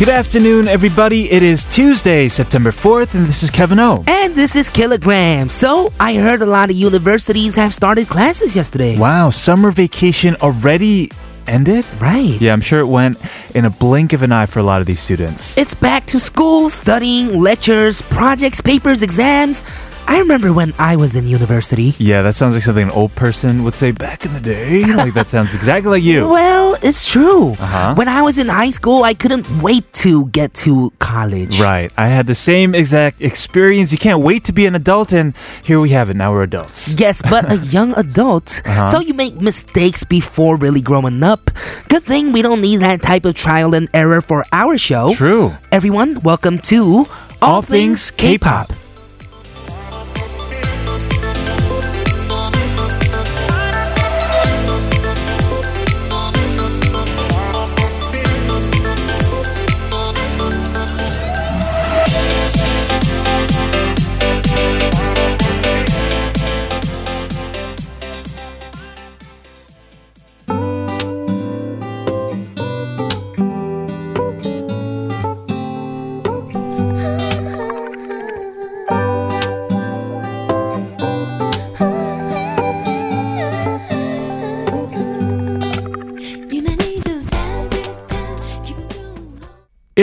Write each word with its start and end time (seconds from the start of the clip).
Good 0.00 0.08
afternoon, 0.08 0.66
everybody. 0.66 1.30
It 1.30 1.42
is 1.42 1.66
Tuesday, 1.66 2.26
September 2.28 2.70
4th, 2.70 3.12
and 3.12 3.26
this 3.26 3.42
is 3.42 3.50
Kevin 3.50 3.78
O. 3.78 4.02
And 4.08 4.34
this 4.34 4.56
is 4.56 4.70
Kilogram. 4.70 5.50
So, 5.50 5.92
I 6.00 6.14
heard 6.14 6.40
a 6.40 6.46
lot 6.46 6.70
of 6.70 6.76
universities 6.76 7.54
have 7.56 7.74
started 7.74 8.08
classes 8.08 8.56
yesterday. 8.56 8.98
Wow, 8.98 9.28
summer 9.28 9.70
vacation 9.70 10.36
already 10.36 11.10
ended? 11.46 11.86
Right. 12.00 12.40
Yeah, 12.40 12.54
I'm 12.54 12.62
sure 12.62 12.80
it 12.80 12.86
went 12.86 13.18
in 13.54 13.66
a 13.66 13.70
blink 13.70 14.14
of 14.14 14.22
an 14.22 14.32
eye 14.32 14.46
for 14.46 14.58
a 14.58 14.62
lot 14.62 14.80
of 14.80 14.86
these 14.86 15.00
students. 15.00 15.58
It's 15.58 15.74
back 15.74 16.06
to 16.06 16.18
school, 16.18 16.70
studying, 16.70 17.38
lectures, 17.38 18.00
projects, 18.00 18.62
papers, 18.62 19.02
exams. 19.02 19.64
I 20.10 20.18
remember 20.18 20.52
when 20.52 20.74
I 20.76 20.96
was 20.96 21.14
in 21.14 21.24
university. 21.28 21.94
yeah, 21.98 22.20
that 22.22 22.34
sounds 22.34 22.54
like 22.56 22.64
something 22.64 22.88
an 22.88 22.90
old 22.90 23.14
person 23.14 23.62
would 23.62 23.76
say 23.76 23.92
back 23.92 24.24
in 24.26 24.32
the 24.34 24.40
day. 24.40 24.84
like 24.84 25.14
that 25.14 25.28
sounds 25.28 25.54
exactly 25.54 25.90
like 25.90 26.02
you. 26.02 26.28
Well, 26.40 26.76
it's 26.82 27.06
true. 27.06 27.52
Uh-huh. 27.52 27.94
When 27.94 28.08
I 28.08 28.20
was 28.22 28.36
in 28.36 28.48
high 28.48 28.70
school, 28.70 29.04
I 29.04 29.14
couldn't 29.14 29.46
wait 29.62 29.86
to 30.04 30.26
get 30.26 30.52
to 30.66 30.90
college. 30.98 31.60
Right. 31.60 31.92
I 31.96 32.08
had 32.08 32.26
the 32.26 32.34
same 32.34 32.74
exact 32.74 33.20
experience. 33.20 33.92
You 33.92 33.98
can't 33.98 34.20
wait 34.20 34.42
to 34.44 34.52
be 34.52 34.66
an 34.66 34.74
adult, 34.74 35.12
and 35.12 35.34
here 35.62 35.78
we 35.78 35.90
have 35.90 36.10
it. 36.10 36.16
Now 36.16 36.32
we're 36.32 36.42
adults. 36.42 36.98
Yes, 36.98 37.22
but 37.22 37.50
a 37.52 37.56
young 37.76 37.94
adult. 37.96 38.62
Uh-huh. 38.64 38.86
So 38.86 39.00
you 39.00 39.14
make 39.14 39.34
mistakes 39.40 40.02
before 40.02 40.56
really 40.56 40.80
growing 40.80 41.22
up. 41.22 41.50
Good 41.88 42.02
thing 42.02 42.32
we 42.32 42.42
don't 42.42 42.60
need 42.60 42.78
that 42.80 43.00
type 43.02 43.24
of 43.24 43.34
trial 43.36 43.74
and 43.74 43.88
error 43.94 44.20
for 44.20 44.44
our 44.52 44.76
show. 44.76 45.14
True. 45.14 45.52
Everyone, 45.70 46.20
welcome 46.22 46.58
to 46.72 47.06
All 47.40 47.62
Things 47.62 48.10
K-Pop. 48.10 48.72
유 48.72 48.79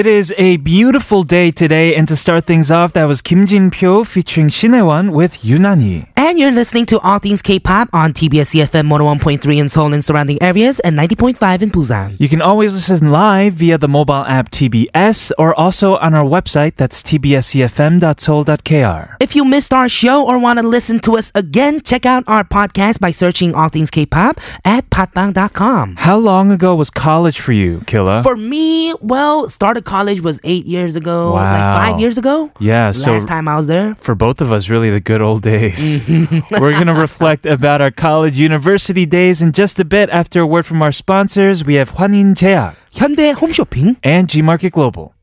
It 0.08 0.14
is 0.14 0.34
a 0.38 0.56
beautiful 0.56 1.24
day 1.24 1.52
today, 1.52 1.94
and 1.94 2.08
to 2.08 2.16
start 2.16 2.46
things 2.46 2.72
off, 2.72 2.94
that 2.94 3.10
was 3.10 3.22
Kim 3.22 3.46
Jin 3.46 3.70
Pyo 3.70 4.06
featuring 4.08 4.48
Shinewon 4.48 5.12
with 5.12 5.42
Yunani. 5.44 6.08
And 6.20 6.40
you're 6.40 6.52
listening 6.52 6.88
to 6.88 6.98
All 7.02 7.20
Things 7.20 7.44
K-Pop 7.44 7.90
on 7.94 8.12
TBS 8.12 8.56
EFM 8.56 8.90
101.3 8.90 9.58
in 9.60 9.70
Seoul 9.70 9.94
and 9.94 10.04
surrounding 10.04 10.42
areas 10.42 10.80
and 10.80 10.98
90.5 10.98 11.62
in 11.62 11.70
Busan. 11.70 12.16
You 12.20 12.28
can 12.28 12.42
always 12.42 12.74
listen 12.74 13.12
live 13.12 13.54
via 13.54 13.78
the 13.78 13.88
mobile 13.88 14.26
app 14.26 14.50
TBS 14.50 15.32
or 15.38 15.54
also 15.60 15.96
on 15.98 16.16
our 16.16 16.26
website 16.26 16.74
that's 16.76 17.04
tbscfm.soul.kr. 17.04 19.16
If 19.20 19.36
you 19.36 19.46
missed 19.46 19.72
our 19.72 19.88
show 19.88 20.26
or 20.26 20.40
want 20.40 20.58
to 20.58 20.68
listen 20.68 21.00
to 21.02 21.18
us 21.18 21.32
again, 21.36 21.82
check 21.82 22.08
out 22.08 22.24
our 22.26 22.44
podcast 22.44 23.00
by 23.00 23.12
searching 23.12 23.54
All 23.54 23.70
Things 23.70 23.92
K-Pop 23.92 24.40
at 24.66 24.90
podbbang.com. 24.90 25.98
How 25.98 26.18
long 26.18 26.52
ago 26.52 26.76
was 26.76 26.90
college 26.90 27.40
for 27.40 27.52
you, 27.52 27.82
Killa? 27.86 28.24
For 28.24 28.36
me, 28.36 28.92
well, 29.02 29.48
started 29.50 29.86
college 29.86 30.22
was 30.22 30.42
eight 30.44 30.66
years 30.66 30.96
ago, 30.96 31.34
like 31.34 31.62
five 31.62 32.00
years 32.00 32.18
ago. 32.18 32.52
yeah, 32.60 32.90
so 32.90 33.12
Last 33.12 33.28
time 33.28 33.48
I 33.48 33.56
was 33.56 33.68
there. 33.68 33.94
for 33.96 34.16
both 34.16 34.42
of 34.42 34.52
us, 34.52 34.68
really 34.68 34.90
the 34.90 35.00
good 35.00 35.22
old 35.22 35.44
days. 35.44 36.02
Mm-hmm. 36.07 36.07
We're 36.52 36.74
going 36.74 36.88
to 36.88 36.94
reflect 36.94 37.46
about 37.46 37.82
our 37.82 37.92
college 37.92 38.40
university 38.40 39.06
days 39.06 39.42
in 39.42 39.52
just 39.52 39.78
a 39.80 39.86
bit 39.86 40.10
after 40.10 40.40
a 40.40 40.48
word 40.48 40.66
from 40.66 40.82
our 40.82 40.94
sponsors. 40.94 41.66
We 41.66 41.76
have 41.76 41.92
Hwanin 41.92 42.38
Chea, 42.38 42.78
Hyundai 42.94 43.34
Home 43.34 43.52
Shopping, 43.52 43.98
and 44.04 44.30
G 44.30 44.42
Market 44.42 44.72
Global. 44.72 45.14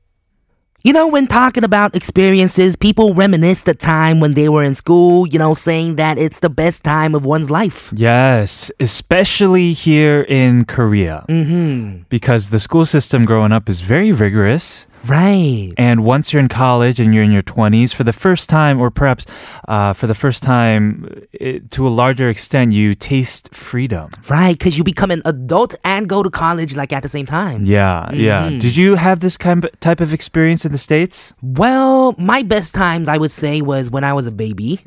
You 0.83 0.93
know, 0.93 1.09
when 1.09 1.27
talking 1.27 1.65
about 1.65 1.95
experiences, 1.95 2.77
people 2.77 3.15
reminisce 3.15 3.63
the 3.63 3.73
time 3.73 4.21
when 4.21 4.35
they 4.35 4.51
were 4.51 4.63
in 4.63 4.75
school, 4.75 5.27
you 5.27 5.39
know, 5.39 5.55
saying 5.55 5.97
that 5.97 6.19
it's 6.19 6.41
the 6.41 6.51
best 6.51 6.85
time 6.85 7.15
of 7.15 7.25
one's 7.25 7.51
life. 7.51 7.91
Yes, 7.97 8.71
especially 8.79 9.73
here 9.73 10.21
in 10.21 10.67
Korea. 10.67 11.25
Mm-hmm. 11.31 12.03
Because 12.11 12.51
the 12.51 12.59
school 12.59 12.85
system 12.85 13.25
growing 13.25 13.51
up 13.51 13.71
is 13.71 13.81
very 13.81 14.13
rigorous. 14.13 14.87
Right. 15.07 15.73
And 15.77 16.05
once 16.05 16.33
you're 16.33 16.41
in 16.41 16.49
college 16.49 17.01
and 17.01 17.15
you're 17.15 17.25
in 17.25 17.33
your 17.33 17.43
20s, 17.43 17.95
for 17.95 18.05
the 18.05 18.13
first 18.13 18.49
time, 18.49 18.81
or 18.81 18.91
perhaps 18.91 19.27
uh, 19.69 19.93
for 19.93 20.07
the 20.07 20.15
first 20.15 20.43
time 20.43 21.27
it, 21.33 21.71
to 21.73 21.87
a 21.87 21.91
larger 21.91 22.29
extent, 22.29 22.73
you 22.73 22.95
taste 22.95 23.55
freedom. 23.55 24.11
Right, 24.29 24.57
because 24.57 24.79
you 24.79 24.85
become 24.85 25.11
an 25.11 25.23
adult 25.25 25.75
and 25.85 26.09
go 26.09 26.23
to 26.23 26.31
college 26.31 26.77
like 26.77 26.93
at 26.93 27.03
the 27.03 27.09
same 27.09 27.27
time. 27.27 27.65
Yeah, 27.65 28.11
yeah. 28.13 28.49
Mm-hmm. 28.49 28.59
Did 28.59 28.77
you 28.77 28.95
have 28.97 29.21
this 29.21 29.37
kind 29.37 29.65
of 29.65 29.81
type 29.81 30.01
of 30.01 30.13
experience 30.13 30.65
in 30.65 30.73
the 30.73 30.79
States? 30.79 31.35
Well, 31.43 32.15
my 32.19 32.43
best 32.43 32.75
times 32.75 33.09
I 33.09 33.19
would 33.19 33.31
say 33.31 33.61
was 33.61 33.91
when 33.91 34.05
I 34.05 34.13
was 34.13 34.27
a 34.27 34.33
baby, 34.33 34.81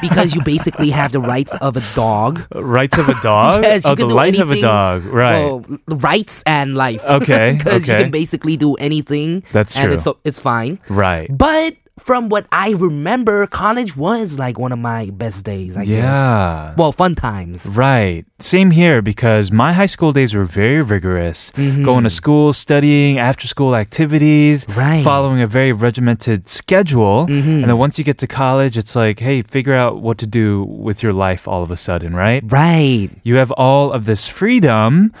because 0.00 0.34
you 0.34 0.42
basically 0.42 0.90
have 0.90 1.12
the 1.12 1.20
rights 1.20 1.54
of 1.56 1.76
a 1.76 1.82
dog. 1.94 2.44
Rights 2.54 2.98
of 2.98 3.08
a 3.08 3.14
dog? 3.22 3.64
Yes, 3.74 3.84
you 3.84 3.92
oh, 3.92 3.96
can 3.96 4.08
the 4.08 4.08
do 4.08 4.14
life 4.14 4.38
of 4.40 4.50
a 4.50 4.60
dog. 4.60 5.04
Right. 5.04 5.44
Well, 5.44 5.64
rights 5.88 6.42
and 6.46 6.74
life. 6.74 7.02
Okay, 7.04 7.54
because 7.58 7.88
you 7.88 7.94
can 7.94 8.10
basically 8.10 8.56
do 8.56 8.74
anything. 8.74 9.42
That's 9.54 9.74
and 9.78 9.86
true. 9.86 9.94
it's 9.94 10.06
it's 10.28 10.40
fine. 10.52 10.78
right. 10.90 11.28
But 11.30 11.76
from 11.96 12.28
what 12.28 12.44
I 12.50 12.70
remember, 12.72 13.46
college 13.46 13.96
was 13.96 14.36
like 14.36 14.58
one 14.58 14.72
of 14.72 14.80
my 14.80 15.10
best 15.14 15.44
days. 15.44 15.76
I 15.76 15.84
guess. 15.86 16.16
Yeah. 16.16 16.74
Well, 16.76 16.90
fun 16.90 17.14
times. 17.14 17.66
Right. 17.66 18.26
Same 18.40 18.72
here 18.72 19.00
because 19.00 19.52
my 19.52 19.72
high 19.72 19.86
school 19.86 20.10
days 20.12 20.34
were 20.34 20.44
very 20.44 20.82
rigorous. 20.82 21.52
Mm-hmm. 21.52 21.84
Going 21.84 22.02
to 22.02 22.10
school, 22.10 22.52
studying, 22.52 23.20
after 23.20 23.46
school 23.46 23.76
activities, 23.76 24.66
Right. 24.70 24.76
Mm-hmm. 24.76 25.04
following 25.04 25.40
a 25.40 25.46
very 25.46 25.70
regimented 25.70 26.48
schedule. 26.48 27.26
And 27.30 27.62
then 27.70 27.78
once 27.78 27.96
you 27.96 28.02
get 28.04 28.18
to 28.18 28.26
college, 28.26 28.74
it's 28.76 28.96
like, 28.96 29.20
hey, 29.20 29.42
figure 29.42 29.74
out 29.82 30.02
what 30.02 30.18
to 30.18 30.26
do 30.26 30.64
with 30.64 30.98
your 31.00 31.12
life 31.12 31.46
all 31.46 31.62
of 31.62 31.70
a 31.70 31.76
sudden, 31.76 32.10
right? 32.16 32.42
Right. 32.44 33.08
You 33.22 33.36
have 33.36 33.52
all 33.52 33.92
of 33.92 34.04
this 34.04 34.26
freedom, 34.26 35.12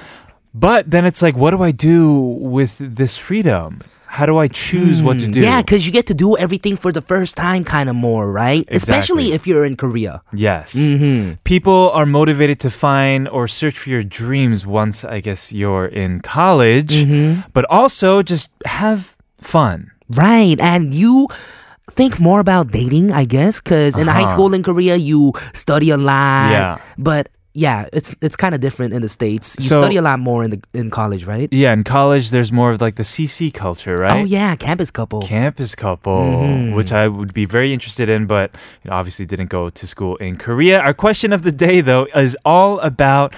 but 0.52 0.90
then 0.90 1.04
it's 1.04 1.22
like, 1.22 1.36
what 1.36 1.52
do 1.52 1.62
I 1.62 1.70
do 1.70 2.18
with 2.56 2.78
this 2.78 3.16
freedom? 3.16 3.78
How 4.14 4.26
do 4.30 4.38
I 4.38 4.46
choose 4.46 5.02
what 5.02 5.18
to 5.18 5.26
do? 5.26 5.40
Hmm. 5.42 5.46
Yeah, 5.50 5.60
because 5.62 5.82
you 5.86 5.92
get 5.92 6.06
to 6.06 6.14
do 6.14 6.36
everything 6.38 6.76
for 6.78 6.90
the 6.94 7.02
first 7.02 7.34
time, 7.36 7.64
kind 7.66 7.88
of 7.90 7.96
more, 7.98 8.30
right? 8.30 8.62
Especially 8.70 9.34
if 9.34 9.42
you're 9.48 9.66
in 9.66 9.74
Korea. 9.76 10.22
Yes. 10.32 10.70
Mm-hmm. 10.74 11.42
People 11.42 11.90
are 11.98 12.06
motivated 12.06 12.58
to 12.62 12.70
find 12.70 13.26
or 13.28 13.48
search 13.50 13.74
for 13.78 13.90
your 13.90 14.04
dreams 14.06 14.62
once, 14.66 15.02
I 15.04 15.18
guess, 15.18 15.50
you're 15.52 15.86
in 15.90 16.20
college, 16.22 16.94
Mm-hmm. 16.94 17.50
but 17.56 17.64
also 17.68 18.22
just 18.22 18.54
have 18.70 19.16
fun. 19.42 19.90
Right. 20.08 20.60
And 20.62 20.94
you 20.94 21.26
think 21.90 22.20
more 22.22 22.38
about 22.38 22.70
dating, 22.70 23.10
I 23.10 23.24
guess, 23.26 23.60
because 23.60 23.98
in 23.98 24.06
high 24.06 24.22
Uh-huh. 24.22 24.32
school 24.34 24.50
in 24.54 24.62
Korea, 24.62 24.94
you 24.96 25.32
study 25.52 25.90
a 25.90 25.98
lot. 25.98 26.50
Yeah. 26.54 26.76
But 26.96 27.33
yeah, 27.55 27.89
it's 27.91 28.13
it's 28.21 28.35
kind 28.37 28.53
of 28.53 28.61
different 28.61 28.93
in 28.93 29.01
the 29.01 29.09
states. 29.09 29.57
You 29.59 29.67
So- 29.67 29.81
study 29.81 29.97
a 29.97 30.03
lot 30.05 30.19
more 30.21 30.43
in 30.45 30.51
the 30.51 30.61
in 30.71 30.91
college, 30.93 31.25
right? 31.25 31.49
Yeah, 31.51 31.73
in 31.73 31.83
college, 31.83 32.29
there's 32.29 32.51
more 32.53 32.69
of 32.71 32.79
like 32.79 32.95
the 32.95 33.03
CC 33.03 33.49
culture, 33.51 33.97
Oh 33.99 34.05
right? 34.05 34.27
yeah, 34.27 34.55
campus 34.55 34.91
couple. 34.93 35.21
Campus 35.25 35.73
couple, 35.73 36.13
Mm-hmm. 36.29 36.75
which 36.77 36.93
I 36.93 37.07
would 37.09 37.33
be 37.33 37.45
very 37.49 37.73
interested 37.73 38.07
in, 38.07 38.27
but 38.29 38.53
you 38.85 38.91
know, 38.91 38.95
obviously 38.95 39.25
didn't 39.25 39.49
go 39.49 39.69
to 39.73 39.83
school 39.89 40.15
in 40.21 40.37
Korea. 40.37 40.79
Our 40.79 40.93
question 40.93 41.33
of 41.33 41.41
the 41.41 41.51
day, 41.51 41.81
though, 41.81 42.05
is 42.15 42.37
all 42.45 42.79
about 42.85 43.33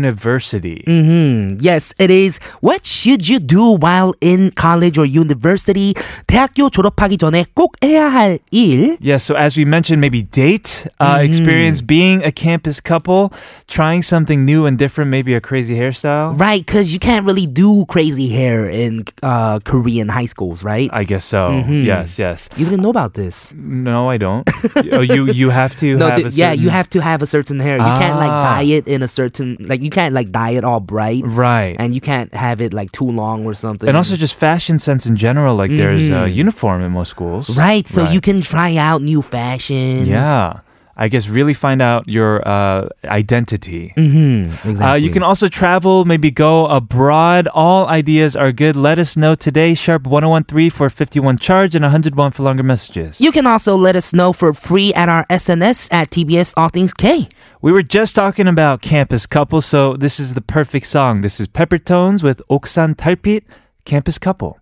university. 0.00 0.82
hmm 0.86 1.56
Yes, 1.60 1.92
it 1.98 2.10
is. 2.10 2.38
What 2.60 2.86
should 2.86 3.28
you 3.28 3.38
do 3.38 3.74
while 3.76 4.14
in 4.20 4.50
college 4.54 4.96
or 4.96 5.04
university? 5.06 5.94
대학교 6.26 6.70
졸업하기 6.70 7.18
전에 7.18 7.44
꼭 7.54 7.74
해야 7.82 8.08
할 8.08 8.38
일. 8.52 8.96
Yeah, 9.00 9.18
so 9.18 9.34
as 9.34 9.56
we 9.58 9.64
mentioned, 9.64 10.00
maybe 10.00 10.22
date 10.22 10.86
Mm-hmm. 10.86 11.02
uh, 11.02 11.18
experience 11.22 11.80
being 11.82 12.22
a 12.24 12.30
campus 12.32 12.80
couple, 12.80 13.32
trying 13.71 14.01
something 14.03 14.43
new 14.43 14.65
and 14.67 14.77
different, 14.77 15.09
maybe 15.09 15.33
a 15.33 15.39
crazy 15.39 15.75
hairstyle. 15.75 16.37
Right, 16.37 16.59
because 16.65 16.91
you 16.93 16.99
can't 16.99 17.25
really 17.25 17.47
do 17.47 17.85
crazy 17.87 18.27
hair 18.27 18.69
in 18.69 19.05
uh, 19.23 19.59
Korean 19.63 20.09
high 20.09 20.27
schools, 20.27 20.61
right? 20.63 20.89
I 20.91 21.03
guess 21.05 21.23
so. 21.23 21.47
Mm-hmm. 21.49 21.87
Yes, 21.87 22.19
yes. 22.19 22.49
you 22.57 22.65
didn't 22.65 22.81
know 22.83 22.89
about 22.91 23.13
this. 23.15 23.53
No, 23.55 24.09
I 24.09 24.17
don't. 24.17 24.43
oh, 24.91 24.99
you 25.01 25.31
you 25.31 25.49
have 25.49 25.73
to 25.77 25.95
No, 25.95 26.07
have 26.11 26.19
th- 26.19 26.33
a 26.33 26.35
yeah, 26.35 26.51
you 26.51 26.67
certain- 26.67 26.77
have 26.77 26.89
to 26.95 26.99
have 27.01 27.21
a 27.23 27.27
certain 27.35 27.59
hair. 27.59 27.77
You 27.77 27.93
can't 28.03 28.17
like 28.19 28.31
Ah. 28.31 28.43
dye 28.59 28.67
it 28.77 28.87
in 28.87 29.01
a 29.03 29.07
certain 29.07 29.55
like 29.71 29.81
you 29.81 29.89
can't 29.89 30.13
like 30.13 30.29
dye 30.31 30.51
it 30.59 30.63
all 30.63 30.81
bright, 30.81 31.23
right. 31.25 31.75
and 31.79 31.95
you 31.95 32.01
can't 32.01 32.33
have 32.35 32.59
it 32.61 32.73
like 32.73 32.91
too 32.91 33.09
long 33.21 33.45
or 33.47 33.53
something. 33.55 33.87
And 33.87 33.95
also 33.97 34.15
just 34.17 34.35
fashion 34.35 34.77
sense 34.79 35.05
in 35.09 35.15
general. 35.15 35.55
Like 35.55 35.71
there's 35.71 36.09
a 36.11 36.27
uniform 36.29 36.83
in 36.83 36.91
most 36.91 37.09
schools. 37.15 37.47
Mm-hmm. 37.47 37.59
right, 37.67 37.87
so 37.87 38.03
Right. 38.03 38.13
you 38.13 38.21
can 38.21 38.41
try 38.41 38.75
out 38.75 39.01
new 39.01 39.21
fashions. 39.21 40.07
Yeah. 40.07 40.59
I 41.01 41.07
guess, 41.07 41.27
really 41.27 41.55
find 41.55 41.81
out 41.81 42.07
your 42.07 42.47
uh, 42.47 42.87
identity. 43.05 43.91
Mm-hmm. 43.97 44.69
Exactly. 44.69 44.85
Uh, 44.85 44.93
you 44.93 45.09
can 45.09 45.23
also 45.23 45.47
travel, 45.47 46.05
maybe 46.05 46.29
go 46.29 46.67
abroad. 46.67 47.47
All 47.55 47.87
ideas 47.87 48.35
are 48.35 48.51
good. 48.51 48.75
Let 48.75 48.99
us 48.99 49.17
know 49.17 49.33
today, 49.33 49.73
sharp 49.73 50.05
1013 50.05 50.69
for 50.69 50.91
51 50.91 51.39
charge 51.39 51.73
and 51.73 51.81
101 51.81 52.31
for 52.33 52.43
longer 52.43 52.61
messages. 52.61 53.19
You 53.19 53.31
can 53.31 53.47
also 53.47 53.75
let 53.75 53.95
us 53.95 54.13
know 54.13 54.31
for 54.31 54.53
free 54.53 54.93
at 54.93 55.09
our 55.09 55.25
SNS 55.25 55.91
at 55.91 56.11
TBS 56.11 56.53
All 56.55 56.69
Things 56.69 56.93
K. 56.93 57.27
We 57.63 57.71
were 57.71 57.81
just 57.81 58.13
talking 58.13 58.47
about 58.47 58.83
campus 58.83 59.25
couples, 59.25 59.65
so 59.65 59.95
this 59.97 60.19
is 60.19 60.35
the 60.35 60.41
perfect 60.41 60.85
song. 60.85 61.21
This 61.21 61.39
is 61.39 61.47
Peppertones 61.47 62.21
with 62.21 62.43
Oksan 62.47 62.93
Talpit, 62.93 63.41
Campus 63.85 64.19
Couple. 64.19 64.59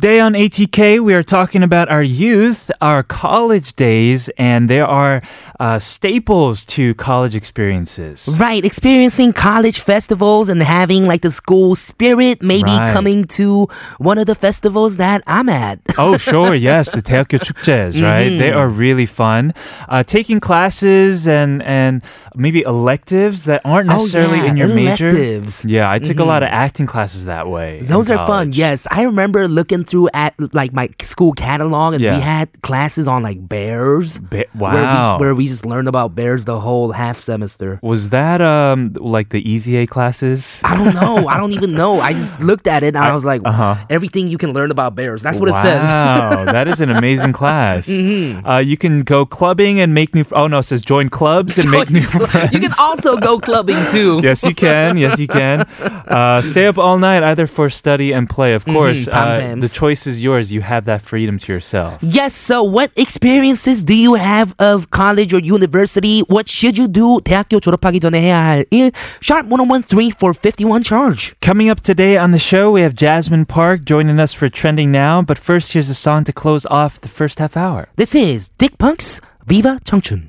Today 0.00 0.20
on 0.20 0.32
ATK, 0.32 1.00
we 1.00 1.12
are 1.12 1.22
talking 1.22 1.62
about 1.62 1.90
our 1.90 2.02
youth, 2.02 2.70
our 2.80 3.02
college 3.02 3.76
days, 3.76 4.30
and 4.38 4.70
there 4.70 4.86
are 4.86 5.20
uh, 5.60 5.78
staples 5.78 6.64
to 6.64 6.94
college 6.94 7.36
experiences. 7.36 8.34
Right, 8.40 8.64
experiencing 8.64 9.34
college 9.34 9.78
festivals 9.78 10.48
and 10.48 10.62
having 10.62 11.04
like 11.04 11.20
the 11.20 11.30
school 11.30 11.74
spirit, 11.74 12.40
maybe 12.40 12.70
right. 12.70 12.94
coming 12.94 13.24
to 13.36 13.68
one 13.98 14.16
of 14.16 14.24
the 14.24 14.34
festivals 14.34 14.96
that 14.96 15.22
I'm 15.26 15.50
at. 15.50 15.80
oh, 15.98 16.16
sure, 16.30 16.54
yes, 16.54 16.92
the 16.92 17.02
Daehakkyo 17.02 17.38
Chukjes, 17.38 18.02
right? 18.02 18.30
Mm-hmm. 18.30 18.38
They 18.38 18.52
are 18.52 18.70
really 18.70 19.04
fun. 19.04 19.52
Uh, 19.86 20.02
taking 20.02 20.40
classes 20.40 21.28
and 21.28 21.62
and 21.62 22.02
maybe 22.34 22.62
electives 22.62 23.44
that 23.44 23.60
aren't 23.66 23.90
oh, 23.90 23.96
necessarily 23.96 24.40
oh, 24.40 24.44
yeah, 24.44 24.50
in 24.50 24.56
your 24.56 24.70
electives. 24.70 25.62
major. 25.62 25.74
Yeah, 25.74 25.90
I 25.90 25.98
took 25.98 26.12
mm-hmm. 26.12 26.22
a 26.22 26.24
lot 26.24 26.42
mm-hmm. 26.42 26.54
of 26.54 26.58
acting 26.58 26.86
classes 26.86 27.26
that 27.26 27.48
way. 27.48 27.80
Those 27.82 28.10
are 28.10 28.26
fun. 28.26 28.52
Yes, 28.54 28.86
I 28.90 29.02
remember 29.02 29.46
looking 29.46 29.84
through 29.90 30.08
at 30.14 30.34
like 30.54 30.72
my 30.72 30.88
school 31.02 31.32
catalog, 31.32 31.94
and 31.94 32.02
Yeah. 32.02 32.14
we 32.16 32.22
had 32.22 32.48
classes 32.62 33.08
on 33.08 33.22
like 33.22 33.46
bears. 33.48 34.18
Ba- 34.18 34.44
Where 34.54 34.72
we, 34.72 34.78
wow. 34.80 35.18
where 35.18 35.34
we 35.34 35.46
just 35.48 35.66
learned 35.66 35.88
about 35.88 36.14
bears 36.14 36.44
the 36.44 36.60
whole 36.60 36.92
half 36.92 37.18
semester. 37.18 37.80
Was 37.82 38.10
that 38.10 38.40
um 38.40 38.94
like 38.94 39.30
the 39.30 39.42
Easy 39.42 39.76
A 39.76 39.86
classes? 39.86 40.60
I 40.64 40.76
don't 40.78 40.94
know. 40.94 41.26
I 41.28 41.36
don't 41.36 41.52
even 41.52 41.74
know. 41.74 42.00
I 42.00 42.12
just 42.12 42.40
looked 42.50 42.66
at 42.66 42.82
it 42.82 42.94
and 42.94 42.98
I, 42.98 43.12
was 43.12 43.24
like, 43.24 43.42
uh-huh. 43.44 43.74
everything 43.90 44.28
you 44.28 44.38
can 44.38 44.52
learn 44.52 44.70
about 44.70 44.94
bears. 44.94 45.22
That's 45.22 45.40
what 45.40 45.50
wow, 45.50 45.58
it 45.58 45.62
says. 45.62 45.84
Mm-hmm. 45.86 46.44
that 46.52 46.68
is 46.68 46.80
an 46.80 46.90
amazing 46.90 47.32
class. 47.32 47.88
uh, 48.50 48.62
you 48.64 48.76
can 48.76 49.02
go 49.02 49.26
clubbing 49.26 49.80
and 49.80 49.92
make 49.92 50.14
new. 50.14 50.24
Oh 50.32 50.46
no, 50.46 50.58
it 50.58 50.64
says 50.70 50.82
join 50.82 51.10
clubs 51.10 51.58
and 51.58 51.70
make 51.70 51.90
new 51.90 52.02
friends. 52.30 52.52
you 52.52 52.60
can 52.60 52.72
also 52.78 53.16
go 53.18 53.38
clubbing 53.38 53.78
too. 53.90 54.20
yes, 54.22 54.44
you 54.44 54.54
can. 54.54 54.96
Yes, 54.96 55.18
you 55.18 55.26
can. 55.26 55.60
Uh, 56.06 56.42
stay 56.42 56.66
up 56.66 56.78
all 56.78 56.98
night 56.98 57.22
either 57.22 57.46
for 57.46 57.68
study 57.70 58.12
and 58.12 58.28
play. 58.30 58.54
Of 58.54 58.64
course, 58.64 59.08
Palm 59.08 59.58
uh, 59.58 59.60
the 59.60 59.68
choice 59.79 60.07
is 60.07 60.21
yours. 60.21 60.51
You 60.51 60.61
have 60.61 60.85
that 60.85 61.01
freedom 61.01 61.37
to 61.39 61.53
yourself. 61.53 61.97
Yes, 62.01 62.33
so 62.33 62.63
what 62.63 62.91
experiences 62.95 63.81
do 63.83 63.95
you 63.95 64.15
have 64.15 64.53
of 64.59 64.89
college 64.91 65.33
or 65.33 65.39
university? 65.39 66.21
What 66.27 66.47
should 66.47 66.77
you 66.77 66.87
do? 66.87 67.21
대학교 67.23 67.59
졸업하기 67.59 67.99
전에 67.99 68.19
해야 68.21 68.39
할 68.39 68.65
일. 68.71 68.91
Sharp 69.21 69.47
1013 69.47 70.11
for 70.11 70.33
51 70.33 70.83
charge. 70.83 71.35
Coming 71.41 71.69
up 71.69 71.81
today 71.81 72.17
on 72.17 72.31
the 72.31 72.39
show, 72.39 72.71
we 72.71 72.81
have 72.81 72.95
Jasmine 72.95 73.45
Park 73.45 73.85
joining 73.85 74.19
us 74.19 74.33
for 74.33 74.49
Trending 74.49 74.91
Now. 74.91 75.21
But 75.21 75.37
first, 75.37 75.73
here's 75.73 75.89
a 75.89 75.95
song 75.95 76.23
to 76.25 76.33
close 76.33 76.65
off 76.69 76.99
the 77.01 77.09
first 77.09 77.39
half 77.39 77.55
hour. 77.55 77.87
This 77.97 78.13
is 78.15 78.49
Dick 78.57 78.77
Punk's 78.77 79.21
Viva 79.47 79.79
청춘. 79.85 80.28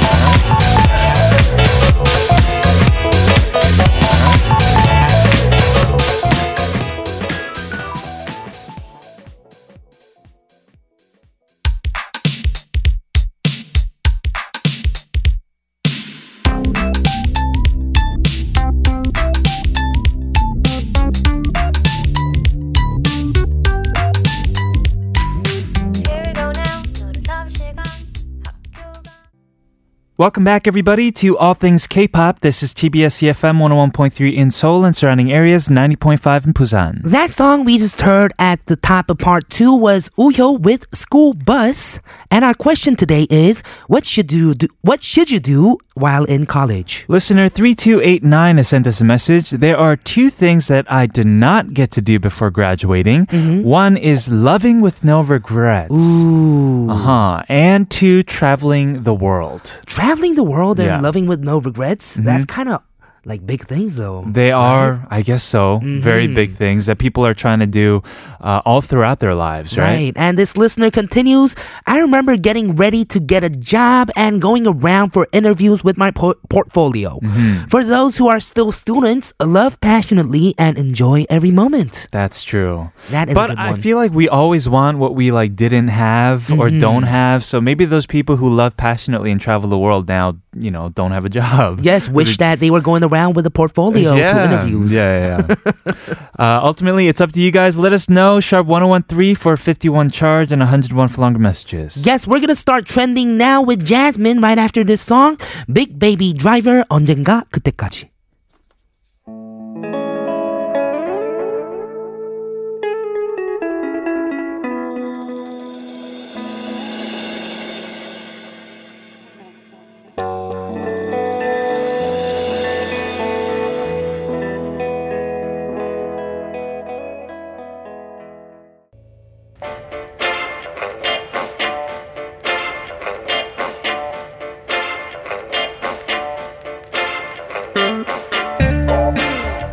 Welcome 30.21 30.43
back, 30.43 30.67
everybody, 30.67 31.11
to 31.13 31.35
All 31.35 31.55
Things 31.55 31.87
K-pop. 31.87 32.41
This 32.41 32.61
is 32.61 32.75
TBS 32.75 33.23
EFM 33.23 33.57
101.3 33.57 34.35
in 34.35 34.51
Seoul 34.51 34.85
and 34.85 34.95
surrounding 34.95 35.31
areas, 35.31 35.67
90.5 35.67 36.45
in 36.45 36.53
Busan. 36.53 37.01
That 37.01 37.31
song 37.31 37.65
we 37.65 37.79
just 37.79 37.99
heard 38.01 38.31
at 38.37 38.63
the 38.67 38.75
top 38.75 39.09
of 39.09 39.17
part 39.17 39.49
two 39.49 39.75
was 39.75 40.11
Uyo 40.19 40.59
with 40.59 40.85
School 40.95 41.33
Bus. 41.33 41.99
And 42.29 42.45
our 42.45 42.53
question 42.53 42.95
today 42.95 43.25
is, 43.31 43.63
what 43.87 44.05
should 44.05 44.31
you 44.31 44.53
do, 44.53 44.67
what 44.81 45.01
should 45.01 45.31
you 45.31 45.39
do 45.39 45.79
while 45.95 46.25
in 46.25 46.45
college? 46.45 47.05
Listener 47.07 47.49
3289 47.49 48.57
has 48.57 48.67
sent 48.67 48.85
us 48.85 49.01
a 49.01 49.03
message. 49.03 49.49
There 49.49 49.75
are 49.75 49.95
two 49.95 50.29
things 50.29 50.67
that 50.67 50.85
I 50.91 51.07
did 51.07 51.25
not 51.25 51.73
get 51.73 51.89
to 51.93 52.01
do 52.01 52.19
before 52.19 52.51
graduating. 52.51 53.25
One 53.63 53.97
is 53.97 54.29
loving 54.29 54.81
with 54.81 55.03
no 55.03 55.21
regrets. 55.21 55.99
Ooh. 55.99 56.91
Uh-huh. 56.91 57.41
And 57.49 57.89
two, 57.89 58.21
traveling 58.21 59.01
the 59.01 59.15
world. 59.15 59.81
Traveling 60.11 60.35
the 60.35 60.43
world 60.43 60.77
and 60.79 60.87
Yeah. 60.87 60.95
Mm-hmm. 60.95 61.05
loving 61.05 61.25
with 61.27 61.41
no 61.41 61.61
regrets, 61.61 62.15
that's 62.15 62.43
kind 62.43 62.67
of 62.67 62.81
like 63.25 63.45
big 63.45 63.67
things 63.67 63.95
though. 63.97 64.23
They 64.27 64.51
are, 64.51 65.05
I 65.09 65.21
guess 65.21 65.43
so, 65.43 65.79
very 65.83 66.25
Mm-hmm. 66.25 66.33
big 66.35 66.51
things 66.53 66.85
that 66.87 66.97
people 66.97 67.25
are 67.25 67.33
trying 67.33 67.59
to 67.59 67.67
do 67.67 68.01
uh, 68.39 68.61
all 68.65 68.81
throughout 68.81 69.19
their 69.19 69.35
lives, 69.35 69.77
right? 69.77 69.91
Right. 69.93 70.13
And 70.15 70.37
this 70.37 70.57
listener 70.57 70.89
continues 70.89 71.55
I 71.85 71.99
remember 71.99 72.35
getting 72.37 72.75
ready 72.75 73.05
to 73.05 73.19
get 73.19 73.43
a 73.43 73.49
job 73.49 74.09
and 74.15 74.41
going 74.41 74.65
around 74.65 75.11
for 75.11 75.27
interviews 75.31 75.83
with 75.83 75.97
my 75.97 76.09
por- 76.11 76.35
portfolio. 76.49 77.19
Mm-hmm. 77.21 77.67
For 77.67 77.83
those 77.83 78.17
who 78.17 78.27
are 78.27 78.39
still 78.39 78.71
students, 78.71 79.33
love 79.41 79.79
passionately 79.81 80.55
and 80.57 80.77
enjoy 80.77 81.25
every 81.29 81.51
moment. 81.51 82.07
That's 82.11 82.43
true. 82.43 82.89
That 83.09 83.29
is 83.29 83.33
a 83.33 83.35
but 83.35 83.57
I 83.59 83.73
feel 83.73 83.97
like 83.97 84.11
we 84.13 84.29
always 84.29 84.67
want 84.67 84.97
what 84.97 85.13
we 85.15 85.31
like 85.31 85.55
didn't 85.55 85.89
have 85.89 86.49
or 86.51 86.69
Mm-hmm. 86.71 86.79
don't 86.79 87.03
have. 87.03 87.43
So 87.45 87.59
maybe 87.61 87.85
those 87.85 88.05
people 88.07 88.37
who 88.37 88.49
love 88.49 88.77
passionately 88.77 89.31
and 89.31 89.39
travel 89.41 89.69
the 89.69 89.77
world 89.77 90.07
now, 90.07 90.37
you 90.57 90.71
know, 90.71 90.89
don't 90.89 91.11
have 91.11 91.25
a 91.25 91.29
job. 91.29 91.79
Yes, 91.81 92.07
wish 92.19 92.37
that 92.37 92.59
they 92.59 92.69
were 92.71 92.81
going 92.81 93.01
around 93.10 93.34
with 93.34 93.46
a 93.46 93.50
portfolio 93.50 94.14
yeah. 94.14 94.32
to 94.32 94.44
interviews. 94.44 94.92
Yeah, 94.92 95.02
yeah. 95.02 95.46
yeah. 95.48 96.14
uh, 96.38 96.60
ultimately, 96.62 97.08
it's 97.08 97.20
up 97.20 97.32
to 97.32 97.40
you 97.40 97.50
guys. 97.50 97.76
Let 97.76 97.92
us 97.92 98.08
know. 98.08 98.40
Sharp 98.40 98.66
1013 98.66 99.36
for 99.36 99.56
51 99.56 100.10
charge 100.10 100.52
and 100.52 100.60
101 100.60 101.08
for 101.08 101.20
longer 101.20 101.38
messages. 101.38 102.06
Yes, 102.06 102.26
we're 102.26 102.40
gonna 102.40 102.54
start 102.54 102.86
trending 102.86 103.36
now 103.36 103.62
with 103.62 103.84
Jasmine 103.84 104.40
right 104.40 104.58
after 104.58 104.84
this 104.84 105.00
song. 105.00 105.38
Big 105.72 105.98
Baby 105.98 106.32
Driver 106.32 106.84
언젠가 106.88 107.44
그때까지. 107.50 108.09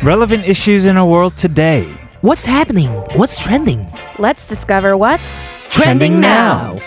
Relevant 0.09 0.43
issues 0.43 0.85
in 0.85 0.97
our 0.97 1.05
world 1.07 1.37
today. 1.37 1.83
What's 2.21 2.43
happening? 2.43 2.89
What's 3.13 3.37
trending? 3.37 3.85
Let's 4.17 4.47
discover 4.47 4.97
what's 4.97 5.39
Trending 5.69 6.19
now. 6.19 6.79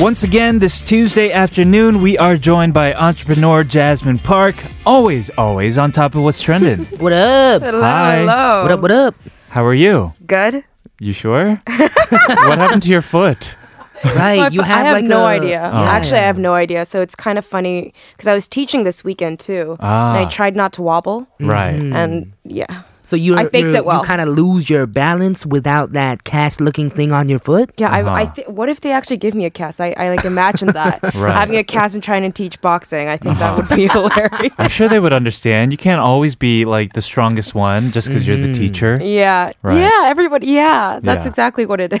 Once 0.00 0.22
again, 0.22 0.58
this 0.58 0.80
Tuesday 0.80 1.32
afternoon, 1.32 2.00
we 2.00 2.16
are 2.16 2.38
joined 2.38 2.72
by 2.72 2.94
entrepreneur 2.94 3.62
Jasmine 3.62 4.20
Park. 4.20 4.56
Always, 4.86 5.28
always 5.36 5.76
on 5.76 5.92
top 5.92 6.14
of 6.14 6.22
what's 6.22 6.40
trending. 6.40 6.86
What 6.96 7.12
up? 7.12 7.60
Hello, 7.60 7.82
Hi. 7.82 8.16
hello. 8.20 8.62
What 8.62 8.72
up? 8.72 8.80
What 8.80 8.90
up? 8.90 9.14
How 9.50 9.66
are 9.66 9.74
you? 9.74 10.14
Good. 10.26 10.64
You 11.02 11.12
sure? 11.12 11.60
what 11.66 12.58
happened 12.58 12.84
to 12.84 12.88
your 12.88 13.02
foot? 13.02 13.56
Right, 14.04 14.36
Well, 14.38 14.52
you 14.52 14.62
I 14.62 14.66
have 14.66 14.86
have 14.86 14.96
like 14.98 15.04
no 15.04 15.22
a- 15.22 15.26
idea. 15.38 15.60
Yeah. 15.62 15.82
Actually, 15.90 16.18
I 16.18 16.26
have 16.26 16.38
no 16.38 16.54
idea. 16.54 16.84
So 16.86 17.00
it's 17.02 17.16
kind 17.16 17.38
of 17.38 17.44
funny 17.44 17.92
because 18.12 18.28
I 18.28 18.34
was 18.34 18.46
teaching 18.46 18.84
this 18.84 19.02
weekend 19.02 19.40
too, 19.40 19.76
Ah. 19.80 20.14
and 20.14 20.24
I 20.26 20.30
tried 20.30 20.54
not 20.54 20.72
to 20.74 20.82
wobble, 20.82 21.26
Right. 21.40 21.74
and 21.74 22.32
yeah, 22.44 22.82
So 23.12 23.16
you 23.16 23.36
I 23.36 23.44
faked 23.46 23.76
it 23.76 23.84
well. 23.84 24.00
You 24.00 24.06
kind 24.06 24.22
of 24.24 24.28
lose 24.30 24.70
your 24.70 24.86
balance 24.86 25.44
without 25.44 25.92
that 25.92 26.24
cast-looking 26.24 26.88
thing 26.88 27.12
on 27.12 27.28
your 27.28 27.38
foot. 27.48 27.68
yeah. 27.76 27.90
I, 27.90 28.00
I 28.00 28.22
Uh-huh. 28.22 28.32
th- 28.36 28.48
what 28.48 28.68
if 28.70 28.80
they 28.80 28.90
actually 28.98 29.18
give 29.24 29.34
me 29.34 29.44
a 29.44 29.50
cast? 29.60 29.80
I, 29.86 29.92
I 30.04 30.08
like 30.08 30.24
imagined 30.24 30.72
that 30.80 30.96
Right. 31.14 31.34
having 31.40 31.56
a 31.58 31.64
cast 31.76 31.92
and 31.94 32.02
trying 32.02 32.22
to 32.22 32.32
teach 32.42 32.56
boxing. 32.68 33.08
I 33.14 33.18
think 33.18 33.36
that 33.42 33.52
would 33.56 33.68
be 33.76 33.86
hilarious. 33.96 34.54
I'm 34.58 34.70
sure 34.78 34.88
they 34.88 34.98
would 35.04 35.12
understand. 35.12 35.72
You 35.72 35.80
can't 35.86 36.00
always 36.00 36.34
be 36.34 36.64
like 36.64 36.88
the 36.98 37.02
strongest 37.10 37.50
one 37.54 37.92
just 37.92 38.08
because 38.08 38.26
you're 38.26 38.38
the 38.48 38.54
teacher. 38.62 38.92
Yeah, 39.02 39.52
Right. 39.60 39.78
yeah. 39.84 40.08
Everybody, 40.14 40.46
yeah. 40.62 41.00
That's 41.02 41.24
Yeah. 41.24 41.32
exactly 41.32 41.64
what 41.70 41.80
it 41.84 41.92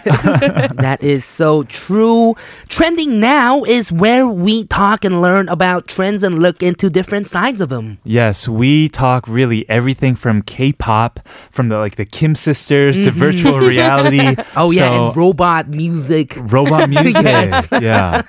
that 0.86 0.98
is 1.02 1.24
so 1.26 1.50
true. 1.64 2.34
Trending 2.68 3.20
now 3.20 3.64
is 3.64 3.84
where 3.92 4.24
we 4.46 4.64
talk 4.80 5.04
and 5.04 5.20
learn 5.26 5.44
about 5.56 5.80
trends 5.94 6.20
and 6.24 6.34
look 6.46 6.62
into 6.62 6.88
different 6.98 7.26
sides 7.36 7.60
of 7.60 7.68
them. 7.68 7.98
Yes, 8.20 8.48
we 8.48 8.88
talk 8.88 9.20
really 9.28 9.60
everything 9.68 10.14
from 10.14 10.40
K-pop, 10.54 11.01
from 11.50 11.68
the 11.68 11.78
like 11.78 11.96
the 11.96 12.04
Kim 12.04 12.34
sisters 12.34 12.96
to 12.96 13.10
mm-hmm. 13.10 13.18
virtual 13.18 13.58
reality. 13.58 14.36
Oh 14.54 14.70
yeah, 14.70 14.88
So- 14.88 15.06
and 15.06 15.16
robot 15.16 15.68
music. 15.68 16.36
robot 16.40 16.90
music. 16.96 17.22
Yes. 17.22 17.68
Yeah. 17.82 18.22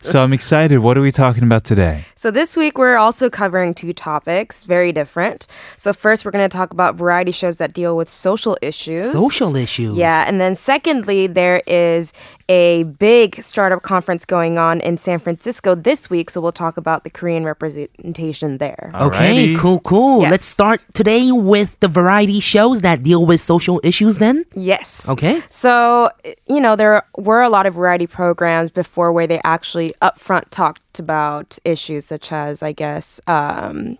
So 0.00 0.22
I'm 0.22 0.32
excited. 0.32 0.78
What 0.78 0.96
are 0.96 1.00
we 1.00 1.12
talking 1.12 1.42
about 1.44 1.64
today? 1.64 2.04
So 2.16 2.30
this 2.30 2.56
week 2.56 2.78
we're 2.78 2.96
also 2.96 3.28
covering 3.28 3.74
two 3.74 3.92
topics, 3.92 4.64
very 4.64 4.90
different. 4.90 5.46
So 5.76 5.92
first 5.92 6.24
we're 6.24 6.30
going 6.30 6.48
to 6.48 6.56
talk 6.56 6.72
about 6.72 6.96
variety 6.96 7.30
shows 7.30 7.56
that 7.56 7.72
deal 7.72 7.96
with 7.96 8.08
social 8.08 8.56
issues. 8.62 9.12
Social 9.12 9.54
issues. 9.54 9.96
Yeah, 9.96 10.24
and 10.26 10.40
then 10.40 10.54
secondly 10.54 11.26
there 11.26 11.62
is 11.66 12.12
a 12.48 12.84
big 12.84 13.42
startup 13.42 13.82
conference 13.82 14.24
going 14.24 14.58
on 14.58 14.80
in 14.80 14.98
San 14.98 15.18
Francisco 15.18 15.74
this 15.74 16.08
week, 16.08 16.30
so 16.30 16.40
we'll 16.40 16.52
talk 16.52 16.76
about 16.76 17.04
the 17.04 17.10
Korean 17.10 17.44
representation 17.44 18.58
there. 18.58 18.92
Okay, 18.94 19.54
cool, 19.56 19.80
cool. 19.80 20.22
Yes. 20.22 20.30
Let's 20.30 20.46
start 20.46 20.82
today 20.94 21.32
with 21.32 21.78
the 21.80 21.88
variety 21.88 22.05
shows 22.40 22.82
that 22.82 23.02
deal 23.02 23.26
with 23.26 23.40
social 23.40 23.80
issues 23.82 24.18
then. 24.18 24.44
Yes. 24.54 25.08
Okay. 25.08 25.42
So, 25.50 26.10
you 26.48 26.60
know, 26.60 26.76
there 26.76 27.02
were 27.16 27.42
a 27.42 27.48
lot 27.48 27.66
of 27.66 27.74
variety 27.74 28.06
programs 28.06 28.70
before 28.70 29.12
where 29.12 29.26
they 29.26 29.40
actually 29.44 29.94
upfront 30.02 30.50
talked 30.50 30.98
about 30.98 31.58
issues 31.64 32.06
such 32.06 32.32
as, 32.32 32.62
I 32.62 32.72
guess, 32.72 33.20
um, 33.26 33.98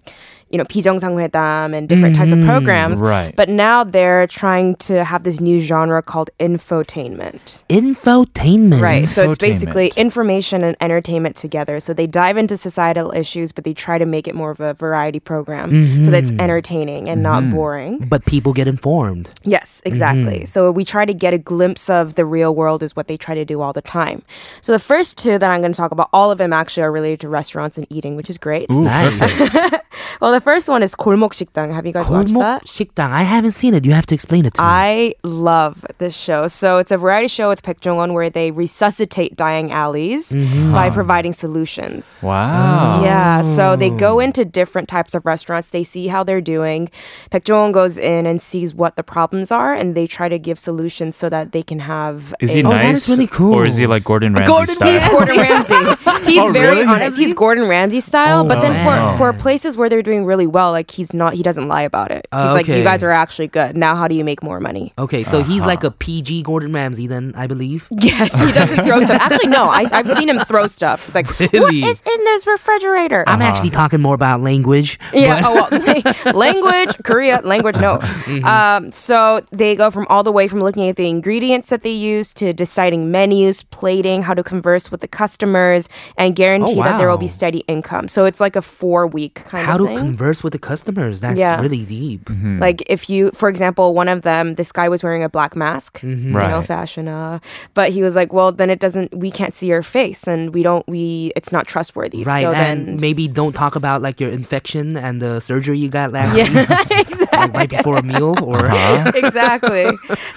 you 0.49 0.57
know, 0.57 0.65
비정상회담 0.65 1.73
and 1.77 1.87
different 1.87 2.13
types 2.15 2.31
of 2.31 2.43
programs. 2.45 2.99
right. 2.99 3.33
But 3.35 3.47
now 3.47 3.85
they're 3.85 4.27
trying 4.27 4.75
to 4.87 5.03
have 5.05 5.23
this 5.23 5.39
new 5.39 5.61
genre 5.61 6.01
called 6.01 6.29
infotainment. 6.41 7.61
Infotainment. 7.69 8.81
Right. 8.81 9.05
So 9.05 9.29
it's 9.31 9.37
basically 9.37 9.89
Infotainment. 9.91 9.97
information 9.97 10.63
and 10.63 10.75
entertainment 10.81 11.35
together. 11.37 11.79
So 11.79 11.93
they 11.93 12.07
dive 12.07 12.35
into 12.37 12.57
societal 12.57 13.11
issues, 13.13 13.51
but 13.51 13.63
they 13.63 13.73
try 13.73 13.97
to 13.97 14.05
make 14.05 14.27
it 14.27 14.35
more 14.35 14.51
of 14.51 14.59
a 14.59 14.73
variety 14.73 15.19
program 15.19 15.69
so 16.03 16.11
that 16.11 16.23
it's 16.23 16.31
entertaining 16.31 17.09
and 17.09 17.23
not 17.23 17.49
boring. 17.49 17.99
But 18.09 18.25
people 18.25 18.53
get 18.53 18.67
informed. 18.67 19.29
Yes, 19.43 19.81
exactly. 19.85 20.45
So 20.45 20.71
we 20.71 20.83
try 20.83 21.05
to 21.05 21.13
get 21.13 21.33
a 21.33 21.37
glimpse 21.37 21.89
of 21.89 22.15
the 22.15 22.25
real 22.25 22.53
world 22.55 22.83
is 22.83 22.95
what 22.95 23.07
they 23.07 23.17
try 23.17 23.35
to 23.35 23.45
do 23.45 23.61
all 23.61 23.73
the 23.73 23.81
time. 23.81 24.21
So 24.61 24.71
the 24.73 24.79
first 24.79 25.17
two 25.17 25.37
that 25.37 25.49
I'm 25.49 25.61
going 25.61 25.71
to 25.71 25.77
talk 25.77 25.91
about, 25.91 26.09
all 26.13 26.31
of 26.31 26.37
them 26.37 26.51
actually 26.53 26.83
are 26.83 26.91
related 26.91 27.21
to 27.21 27.29
restaurants 27.29 27.77
and 27.77 27.87
eating, 27.89 28.15
which 28.15 28.29
is 28.29 28.37
great. 28.37 28.67
Ooh, 28.71 28.81
Nice. 28.83 29.17
perfect. 29.19 29.85
Well, 30.19 30.31
the 30.31 30.41
first 30.45 30.69
one 30.69 30.83
is 30.83 30.93
골목 30.95 31.33
식당. 31.33 31.73
Have 31.73 31.85
you 31.85 31.93
guys 31.93 32.09
watched 32.09 32.29
골목 32.33 32.41
that? 32.41 32.63
식당. 32.65 33.09
I 33.11 33.23
haven't 33.23 33.53
seen 33.53 33.73
it. 33.73 33.85
You 33.85 33.93
have 33.93 34.05
to 34.07 34.15
explain 34.15 34.45
it 34.45 34.53
to 34.55 34.61
me. 34.61 34.67
I 34.67 35.15
love 35.23 35.85
this 35.97 36.15
show. 36.15 36.47
So 36.47 36.77
it's 36.77 36.91
a 36.91 36.97
variety 36.97 37.27
show 37.27 37.49
with 37.49 37.63
Baek 37.63 37.79
Jong-won 37.81 38.13
where 38.13 38.29
they 38.29 38.51
resuscitate 38.51 39.35
dying 39.35 39.71
alleys 39.71 40.31
by 40.73 40.89
providing 40.89 41.33
solutions. 41.33 42.21
Wow. 42.23 43.01
Yeah, 43.03 43.41
so 43.41 43.75
they 43.75 43.89
go 43.89 44.19
into 44.19 44.45
different 44.45 44.87
types 44.89 45.15
of 45.15 45.25
restaurants. 45.25 45.69
They 45.69 45.83
see 45.83 46.07
how 46.07 46.23
they're 46.23 46.41
doing. 46.41 46.89
Baek 47.31 47.43
Jong 47.45 47.71
goes 47.71 47.97
in 47.97 48.25
and 48.25 48.41
sees 48.41 48.75
what 48.75 48.95
the 48.95 49.03
problems 49.03 49.51
are, 49.51 49.73
and 49.73 49.95
they 49.95 50.05
try 50.07 50.29
to 50.29 50.37
give 50.37 50.59
solutions 50.59 51.15
so 51.17 51.29
that 51.29 51.51
they 51.51 51.63
can 51.63 51.79
have. 51.79 52.33
Is 52.39 52.51
a- 52.51 52.53
he 52.59 52.63
Oh, 52.63 52.69
that 52.69 52.83
nice? 52.83 53.07
is 53.07 53.17
really 53.17 53.27
cool. 53.27 53.55
Or 53.55 53.65
is 53.65 53.75
he 53.75 53.87
like 53.87 54.03
Gordon 54.03 54.33
Ramsay 54.33 54.47
Gordon- 54.53 54.75
style? 54.75 54.91
He's 54.99 55.09
Gordon 55.09 55.37
Ramsay. 55.37 55.81
He's 56.29 56.39
Oh, 56.39 56.51
very 56.51 56.67
really? 56.77 56.85
honest. 56.85 57.17
He's 57.17 57.33
Gordon 57.33 57.67
Ramsay 57.67 58.01
style, 58.01 58.45
but 58.45 58.61
then 58.61 58.73
wow. 58.85 59.17
for 59.17 59.31
for 59.31 59.33
places 59.33 59.75
where 59.77 59.89
they're 59.89 60.01
doing 60.05 60.24
really 60.26 60.46
well, 60.46 60.70
like 60.72 60.90
he's 60.90 61.14
not. 61.14 61.34
He 61.34 61.42
doesn't 61.42 61.68
lie 61.68 61.82
about 61.82 62.10
it. 62.10 62.26
He's 62.32 62.40
Oh, 62.40 62.52
like, 62.52 62.66
okay. 62.66 62.78
you 62.78 62.84
guys 62.84 63.02
are 63.02 63.10
actually 63.10 63.46
good. 63.48 63.76
Now, 63.76 63.94
how 63.96 64.08
do 64.08 64.14
you 64.14 64.24
make 64.24 64.42
more 64.42 64.60
money? 64.60 64.92
Okay, 64.98 65.22
so 65.24 65.42
he's 65.42 65.58
Uh-huh. 65.60 65.66
like 65.68 65.84
a 65.84 65.90
PG 65.90 66.42
Gordon 66.42 66.72
Ramsay 66.72 67.06
then, 67.06 67.32
I 67.36 67.46
believe. 67.46 67.88
Yes, 68.06 68.30
he 68.32 68.52
doesn't 68.52 68.84
throw 68.86 69.00
stuff. 69.00 69.20
Actually, 69.20 69.48
no, 69.48 69.64
I, 69.64 69.86
I've 69.92 70.08
seen 70.16 70.28
him 70.28 70.38
throw 70.40 70.66
stuff. 70.66 71.06
It's 71.08 71.14
like, 71.14 71.38
Really? 71.40 71.80
what 71.82 71.90
is 71.90 72.02
in 72.06 72.24
this 72.24 72.46
refrigerator? 72.46 73.24
I'm 73.26 73.42
actually 73.42 73.70
talking 73.70 74.00
more 74.00 74.14
about 74.14 74.40
language. 74.42 74.98
Yeah. 75.12 75.40
Oh 75.44 75.54
well, 75.54 75.68
language, 76.34 76.96
Korea 77.04 77.40
language. 77.44 77.76
No. 77.76 78.00
Um, 78.44 78.92
so 78.92 79.40
they 79.52 79.74
go 79.76 79.90
from 79.90 80.06
all 80.08 80.22
the 80.22 80.32
way 80.32 80.48
from 80.48 80.60
looking 80.60 80.88
at 80.88 80.96
the 80.96 81.08
ingredients 81.08 81.68
that 81.70 81.82
they 81.82 81.90
use 81.92 82.32
to 82.34 82.52
deciding 82.52 83.10
menus, 83.10 83.62
plating, 83.64 84.22
how 84.22 84.34
to 84.34 84.42
converse 84.42 84.90
with 84.90 85.00
the 85.00 85.08
customers, 85.08 85.88
and 86.16 86.34
guarantee 86.36 86.74
Oh, 86.78 86.82
that 86.82 86.98
there 86.98 87.08
will 87.08 87.18
be 87.18 87.26
wow. 87.26 87.30
steady 87.30 87.58
income. 87.68 88.08
So 88.08 88.24
it's 88.24 88.40
like 88.40 88.56
a 88.56 88.62
four 88.62 89.06
week 89.06 89.34
kind 89.46 89.66
How 89.66 89.74
of 89.74 89.80
to 89.80 89.86
thing. 89.96 90.15
Converse 90.16 90.42
with 90.42 90.52
the 90.54 90.58
customers. 90.58 91.20
That's 91.20 91.38
Yeah. 91.38 91.60
really 91.60 91.84
deep. 91.84 92.30
like 92.58 92.82
if 92.86 93.10
you, 93.10 93.30
for 93.34 93.48
example, 93.50 93.92
one 93.94 94.08
of 94.08 94.22
them, 94.22 94.54
this 94.54 94.72
guy 94.72 94.88
was 94.88 95.02
wearing 95.02 95.22
a 95.22 95.28
black 95.28 95.54
mask, 95.54 96.00
Mm-hmm. 96.00 96.28
you 96.28 96.32
know, 96.32 96.56
Right. 96.56 96.64
fashion. 96.66 97.06
Uh, 97.08 97.38
but 97.74 97.90
he 97.90 98.02
was 98.02 98.14
like, 98.14 98.32
well, 98.32 98.50
then 98.50 98.70
it 98.70 98.80
doesn't. 98.80 99.14
We 99.14 99.30
can't 99.30 99.54
see 99.54 99.66
your 99.66 99.82
face, 99.82 100.26
and 100.26 100.54
we 100.54 100.62
don't. 100.62 100.86
We 100.88 101.32
it's 101.36 101.52
not 101.52 101.66
trustworthy. 101.66 102.22
Right, 102.24 102.44
So 102.44 102.52
and 102.52 102.88
then. 102.88 102.96
maybe 103.00 103.28
don't 103.28 103.52
talk 103.54 103.76
about 103.76 104.00
like 104.00 104.18
your 104.20 104.30
infection 104.30 104.96
and 104.96 105.20
the 105.20 105.40
surgery 105.40 105.78
you 105.78 105.88
got 105.90 106.12
last 106.12 106.34
Yeah, 106.36 106.48
week, 106.48 106.70
exactly. 107.08 107.38
like, 107.38 107.52
right 107.52 107.68
before 107.68 107.98
a 107.98 108.02
meal, 108.02 108.34
or 108.42 108.68
Huh? 108.68 109.12
exactly. 109.22 109.84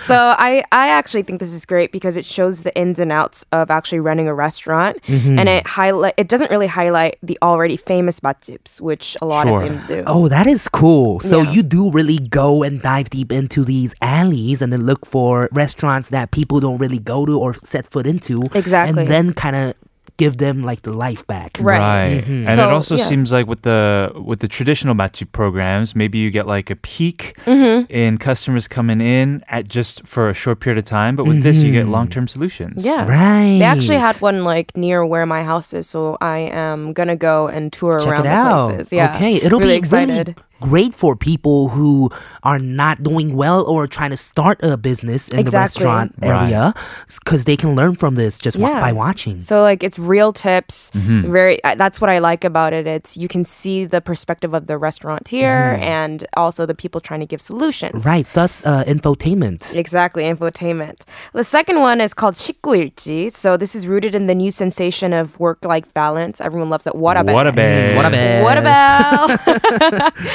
So 0.06 0.16
I 0.38 0.64
I 0.74 0.90
actually 0.90 1.24
think 1.24 1.40
this 1.40 1.54
is 1.54 1.66
great 1.66 1.92
because 1.94 2.18
it 2.18 2.26
shows 2.26 2.62
the 2.68 2.76
ins 2.76 3.00
and 3.00 3.12
outs 3.12 3.46
of 3.54 3.72
actually 3.72 4.02
running 4.02 4.28
a 4.28 4.34
restaurant, 4.36 4.98
Mm-hmm. 5.08 5.40
and 5.40 5.48
it 5.48 5.66
highlight 5.68 6.16
it 6.18 6.28
doesn't 6.28 6.52
really 6.52 6.68
highlight 6.68 7.16
the 7.24 7.38
already 7.42 7.78
famous 7.78 8.20
matjips, 8.20 8.82
which 8.82 9.16
a 9.22 9.26
lot 9.26 9.48
Sure. 9.48 9.62
of 9.64 9.69
do. 9.88 10.04
Oh, 10.08 10.28
that 10.28 10.48
is 10.48 10.68
cool. 10.70 11.20
So 11.20 11.42
Yeah. 11.42 11.52
you 11.52 11.64
do 11.64 11.92
really 11.92 12.18
go 12.18 12.64
and 12.64 12.82
dive 12.82 13.10
deep 13.10 13.32
into 13.32 13.64
these 13.64 13.94
alleys 14.02 14.62
and 14.62 14.72
then 14.74 14.86
look 14.86 15.06
for 15.06 15.50
restaurants 15.52 16.10
that 16.10 16.32
people 16.32 16.60
don't 16.60 16.78
really 16.78 17.00
go 17.00 17.26
to 17.26 17.38
or 17.40 17.54
set 17.64 17.90
foot 17.92 18.08
into. 18.08 18.44
Exactly. 18.54 19.02
And 19.04 19.12
then 19.12 19.34
kind 19.34 19.56
of 19.56 19.74
give 20.20 20.38
them 20.38 20.62
like 20.70 20.82
the 20.84 20.94
life 20.94 21.26
back. 21.26 21.58
Right. 21.60 22.22
And 22.28 22.46
So, 22.48 22.62
it 22.68 22.74
also 22.78 22.96
yeah. 22.98 23.04
seems 23.10 23.32
like 23.32 23.48
with 23.48 23.62
the 23.64 24.12
with 24.30 24.40
the 24.42 24.48
traditional 24.48 24.94
matchup 24.94 25.32
programs, 25.32 25.96
maybe 25.96 26.18
you 26.20 26.30
get 26.30 26.46
like 26.46 26.70
a 26.70 26.76
peak 26.76 27.36
Mm-hmm. 27.46 27.92
in 27.92 28.18
customers 28.20 28.68
coming 28.68 29.02
in 29.02 29.44
at 29.48 29.68
just 29.68 30.06
for 30.06 30.30
a 30.30 30.34
short 30.34 30.60
period 30.60 30.78
of 30.78 30.86
time, 30.86 31.16
but 31.16 31.26
with 31.26 31.42
this 31.42 31.58
you 31.64 31.72
get 31.72 31.88
long 31.88 32.08
term 32.10 32.28
solutions. 32.28 32.86
Yeah. 32.86 33.08
Right. 33.08 33.58
They 33.60 33.70
actually 33.76 33.98
had 34.08 34.16
one 34.22 34.44
like 34.44 34.76
near 34.78 35.06
where 35.06 35.26
my 35.26 35.42
house 35.44 35.74
is, 35.74 35.88
so 35.88 36.18
I 36.22 36.38
am 36.54 36.94
gonna 36.94 37.16
go 37.32 37.48
and 37.48 37.72
tour 37.74 38.00
Check 38.00 38.08
around 38.14 38.20
it 38.22 38.24
the 38.24 38.30
out. 38.30 38.70
places. 38.76 38.92
Yeah. 38.92 39.16
Okay, 39.16 39.34
it'll 39.36 39.60
really 39.60 39.74
be 39.74 39.78
excited. 39.80 40.28
really 40.28 40.49
great 40.61 40.97
for 40.97 41.15
people 41.15 41.69
who 41.69 42.09
are 42.43 42.59
not 42.59 43.03
doing 43.03 43.37
well 43.37 43.67
or 43.69 43.87
trying 43.87 44.09
to 44.09 44.17
start 44.17 44.57
a 44.63 44.79
business 44.79 45.29
in 45.29 45.37
the 45.45 45.51
Exactly. 45.53 45.85
restaurant 45.85 46.15
Right. 46.23 46.41
area 46.41 46.73
because 47.21 47.45
they 47.45 47.57
can 47.57 47.75
learn 47.77 47.97
from 47.97 48.15
this 48.15 48.39
just 48.39 48.57
wa- 48.57 48.71
Yeah. 48.71 48.81
by 48.81 48.93
watching. 48.93 49.41
So 49.41 49.61
like 49.61 49.83
it's 49.85 49.99
real 49.99 50.33
tips. 50.33 50.91
Mm-hmm. 50.95 51.31
Very 51.31 51.61
uh, 51.65 51.75
that's 51.75 52.01
what 52.01 52.09
I 52.09 52.17
like 52.19 52.45
about 52.49 52.73
it. 52.73 52.87
It's 52.87 53.13
you 53.17 53.29
can 53.29 53.45
see 53.45 53.85
the 53.85 54.01
perspective 54.01 54.55
of 54.55 54.65
the 54.67 54.79
restaurateur 54.79 55.77
and 55.83 56.25
also 56.35 56.65
the 56.65 56.73
people 56.75 57.01
trying 57.03 57.21
to 57.21 57.27
give 57.29 57.43
solutions. 57.43 58.01
Mm-hmm. 58.01 58.09
Right, 58.09 58.27
thus 58.33 58.65
uh, 58.65 58.85
infotainment. 58.89 59.75
Exactly, 59.77 60.25
infotainment. 60.25 61.05
The 61.35 61.45
second 61.45 61.81
one 61.81 62.01
is 62.01 62.15
called 62.15 62.37
식구일지. 62.41 63.29
So 63.31 63.59
this 63.59 63.75
is 63.75 63.87
rooted 63.87 64.15
in 64.15 64.29
the 64.33 64.35
new 64.35 64.51
sensation 64.51 65.13
of 65.13 65.39
work-life 65.39 65.93
balance. 65.93 66.41
Everyone 66.41 66.71
loves 66.71 66.87
it. 66.87 66.95
What 66.95 67.19
about 67.19 67.35
What 67.35 67.47
a 67.47 67.53
bad. 67.53 67.97
What 67.99 68.07
a 68.07 68.11
bad. 68.11 68.43
What 68.49 68.57
about? 68.57 69.29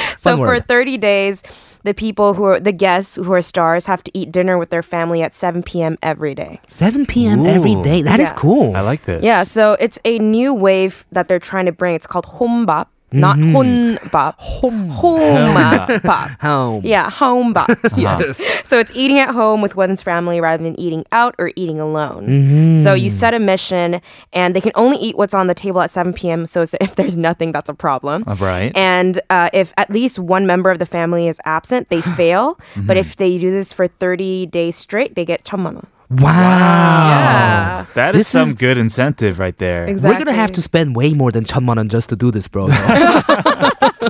so 0.17 0.37
Fun 0.37 0.45
for 0.45 0.59
30 0.59 0.97
days, 0.97 1.43
the 1.83 1.93
people 1.93 2.33
who 2.33 2.43
are 2.45 2.59
the 2.59 2.71
guests 2.71 3.15
who 3.15 3.31
are 3.33 3.41
stars 3.41 3.85
have 3.85 4.03
to 4.03 4.11
eat 4.17 4.31
dinner 4.31 4.57
with 4.57 4.69
their 4.71 4.81
family 4.83 5.21
at 5.21 5.35
7 5.35 5.61
p.m. 5.63 5.97
every 6.01 6.33
day. 6.33 6.59
7 6.67 7.05
p.m. 7.05 7.45
every 7.45 7.73
Ooh. 7.73 7.83
day. 7.83 8.01
That 8.01 8.19
is 8.19 8.29
Yeah. 8.29 8.35
cool. 8.35 8.75
I 8.75 8.81
like 8.81 9.03
this. 9.05 9.23
Yeah, 9.23 9.43
so 9.43 9.73
it's 9.79 9.99
a 10.03 10.17
new 10.19 10.53
wave 10.53 11.05
that 11.11 11.27
they're 11.27 11.39
trying 11.39 11.65
to 11.67 11.71
bring. 11.71 11.93
It's 11.95 12.07
called 12.07 12.25
hombap, 12.25 12.87
not 13.14 13.36
honbap. 13.38 14.34
Home. 14.38 14.92
Homebap. 14.92 16.38
Home. 16.40 16.82
Yeah, 16.84 17.10
homebap. 17.10 17.66
Yes. 17.98 18.38
So 18.64 18.78
it's 18.78 18.92
eating 18.94 19.18
at 19.18 19.34
home 19.34 19.60
with 19.62 19.74
one's 19.74 20.00
family 20.00 20.40
rather 20.40 20.62
than 20.62 20.78
eating 20.78 21.04
out 21.10 21.34
or 21.38 21.50
eating 21.56 21.80
alone. 21.80 22.78
So 22.84 22.94
you 22.94 23.10
set 23.10 23.34
a 23.34 23.40
mission, 23.40 24.00
and 24.32 24.54
they 24.54 24.60
can 24.60 24.70
only 24.76 24.96
eat 24.98 25.16
what's 25.18 25.34
on 25.34 25.48
the 25.48 25.54
table 25.58 25.80
at 25.80 25.90
7 25.90 26.12
p.m. 26.14 26.46
So 26.46 26.62
it's- 26.62 26.78
if 26.80 26.94
there's 26.94 27.16
nothing, 27.16 27.50
that's 27.50 27.68
a 27.68 27.74
problem. 27.74 28.22
All 28.28 28.36
right. 28.36 28.70
And 28.76 29.18
uh, 29.28 29.50
if 29.52 29.74
at 29.76 29.90
least 29.90 30.18
one 30.20 30.46
member 30.46 30.70
of 30.70 30.78
the 30.78 30.86
family 30.86 31.26
is 31.26 31.40
absent, 31.44 31.88
they 31.90 32.02
fail. 32.14 32.58
But 32.76 32.96
if 32.96 33.16
they 33.16 33.38
do 33.38 33.50
this 33.50 33.72
for 33.72 33.88
30 33.88 34.46
days 34.46 34.76
straight, 34.76 35.16
they 35.16 35.24
get 35.24 35.42
천만 35.44 35.74
원. 35.74 35.86
Wow. 36.09 36.29
Yeah. 36.29 37.85
That 37.95 38.15
is 38.15 38.19
This 38.21 38.27
some 38.27 38.49
is- 38.49 38.53
good 38.55 38.77
incentive 38.77 39.39
right 39.39 39.57
there. 39.57 39.85
Exactly. 39.85 40.09
We're 40.09 40.19
gonna 40.25 40.37
have 40.37 40.51
to 40.53 40.61
spend 40.61 40.95
way 40.95 41.13
more 41.13 41.31
than 41.31 41.45
천만 41.45 41.87
just 41.89 42.09
to 42.09 42.15
do 42.15 42.31
this, 42.31 42.47
bro. 42.47 42.67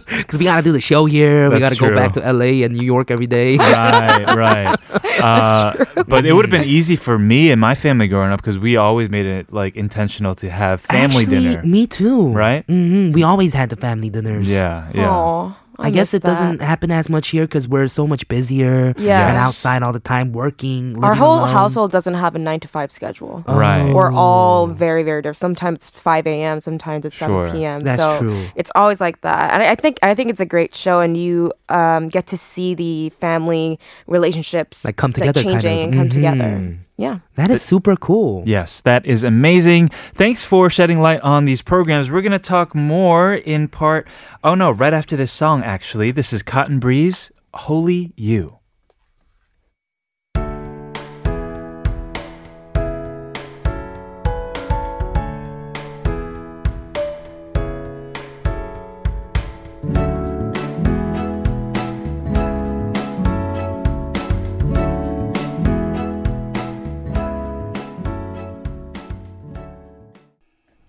Because 0.06 0.38
we 0.40 0.46
gotta 0.46 0.62
do 0.64 0.72
the 0.72 0.82
show 0.82 1.06
here. 1.06 1.50
we 1.50 1.60
gotta 1.60 1.76
go 1.76 1.94
back 1.94 2.12
to 2.14 2.20
LA 2.22 2.64
and 2.66 2.76
New 2.76 2.84
York 2.84 3.12
every 3.12 3.28
day. 3.28 3.58
right, 3.58 4.26
right. 4.36 4.76
Uh, 5.16 5.74
but 6.08 6.26
it 6.26 6.34
would 6.34 6.44
have 6.44 6.52
been 6.52 6.68
easy 6.68 6.98
for 6.98 7.18
me 7.18 7.50
and 7.50 7.60
my 7.60 7.74
family 7.74 8.06
growing 8.08 8.32
up 8.34 8.42
because 8.42 8.60
we 8.60 8.76
always 8.76 9.10
made 9.10 9.26
it 9.26 9.48
like 9.52 9.76
intentional 9.78 10.36
to 10.36 10.50
have 10.52 10.82
family 10.82 11.24
Actually, 11.24 11.56
dinner. 11.56 11.64
Me 11.64 11.88
too. 11.88 12.28
Right? 12.36 12.66
hmm 12.68 13.14
We 13.14 13.24
always 13.24 13.54
had 13.56 13.70
the 13.70 13.78
family 13.78 14.10
dinners. 14.12 14.52
Yeah, 14.52 14.92
yeah. 14.94 15.10
Aw, 15.10 15.56
I, 15.80 15.90
guess 15.92 16.14
miss 16.14 16.14
it 16.16 16.24
doesn't 16.24 16.62
happen 16.62 16.92
as 16.92 17.10
much 17.10 17.30
here 17.30 17.44
because 17.46 17.68
we're 17.68 17.88
so 17.88 18.08
much 18.08 18.28
busier 18.28 18.94
Yes. 18.98 19.30
and 19.30 19.38
outside 19.38 19.84
all 19.84 19.94
the 19.94 20.00
time 20.00 20.32
working. 20.34 21.04
Our 21.04 21.16
whole 21.16 21.40
alone. 21.40 21.50
household 21.50 21.92
doesn't 21.92 22.14
have 22.14 22.36
a 22.36 22.40
nine 22.40 22.60
to 22.62 22.68
five 22.68 22.92
schedule. 22.92 23.44
Right. 23.48 23.92
We're 23.94 24.12
all 24.12 24.68
very, 24.68 25.04
very 25.04 25.22
different. 25.22 25.38
Sometimes 25.38 25.78
it's 25.78 25.90
5 25.92 26.28
a.m., 26.28 26.60
sometimes 26.62 27.06
it's 27.06 27.16
7 27.16 27.52
p.m. 27.52 27.82
That's 27.82 28.02
so 28.02 28.20
true. 28.20 28.46
it's 28.56 28.72
always 28.76 29.02
like 29.02 29.22
that. 29.22 29.54
And 29.54 29.64
I 29.64 29.72
I 29.72 29.76
think 29.76 30.00
I 30.04 30.16
think 30.16 30.30
it's 30.30 30.40
a 30.40 30.46
great 30.46 30.74
show, 30.76 31.00
and 31.02 31.18
you 31.18 31.52
um, 31.70 32.08
get 32.10 32.28
to 32.28 32.38
see 32.38 32.74
the 32.76 33.10
family 33.20 33.78
relationships 34.08 34.86
Like 34.86 34.96
come 34.96 35.12
together 35.14 35.44
kind 35.44 35.62
changing 35.62 35.78
of. 35.80 35.84
and 35.86 35.94
come 35.94 36.10
together. 36.10 36.78
Yeah. 36.98 37.20
That 37.36 37.52
is 37.52 37.62
super 37.62 37.96
cool. 37.96 38.44
Yes, 38.46 38.80
that 38.82 39.06
is 39.06 39.24
amazing. 39.24 39.90
Thanks 39.90 40.46
for 40.46 40.70
shedding 40.70 41.00
light 41.00 41.22
on 41.22 41.46
these 41.46 41.62
programs. 41.62 42.10
We're 42.10 42.22
going 42.22 42.32
to 42.32 42.40
talk 42.40 42.74
more 42.74 43.34
in 43.36 43.68
part. 43.68 44.08
Oh 44.44 44.56
no, 44.56 44.72
right 44.72 44.94
after 44.94 45.16
this 45.18 45.32
song, 45.32 45.64
actually. 45.64 46.12
This 46.12 46.32
is 46.32 46.42
Cotton 46.42 46.80
Breeze, 46.80 47.32
Holy 47.54 48.14
You. 48.16 48.60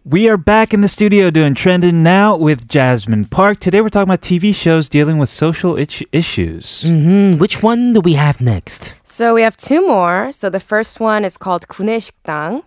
We 0.05 0.27
are 0.29 0.37
back 0.37 0.73
in 0.73 0.81
the 0.81 0.87
studio 0.87 1.29
doing 1.29 1.53
Trending 1.53 2.01
Now 2.01 2.35
with 2.35 2.67
Jasmine 2.67 3.25
Park. 3.25 3.59
Today 3.59 3.81
we're 3.81 3.89
talking 3.89 4.09
about 4.09 4.21
TV 4.21 4.53
shows 4.53 4.89
dealing 4.89 5.19
with 5.19 5.29
social 5.29 5.77
itch- 5.77 6.03
issues. 6.11 6.83
hmm 6.87 7.37
Which 7.37 7.61
one 7.61 7.93
do 7.93 8.01
we 8.01 8.13
have 8.13 8.41
next? 8.41 8.95
So 9.03 9.35
we 9.35 9.43
have 9.43 9.55
two 9.57 9.85
more. 9.85 10.31
So 10.31 10.49
the 10.49 10.59
first 10.59 10.99
one 10.99 11.23
is 11.23 11.37
called 11.37 11.67
구내식당. 11.67 12.63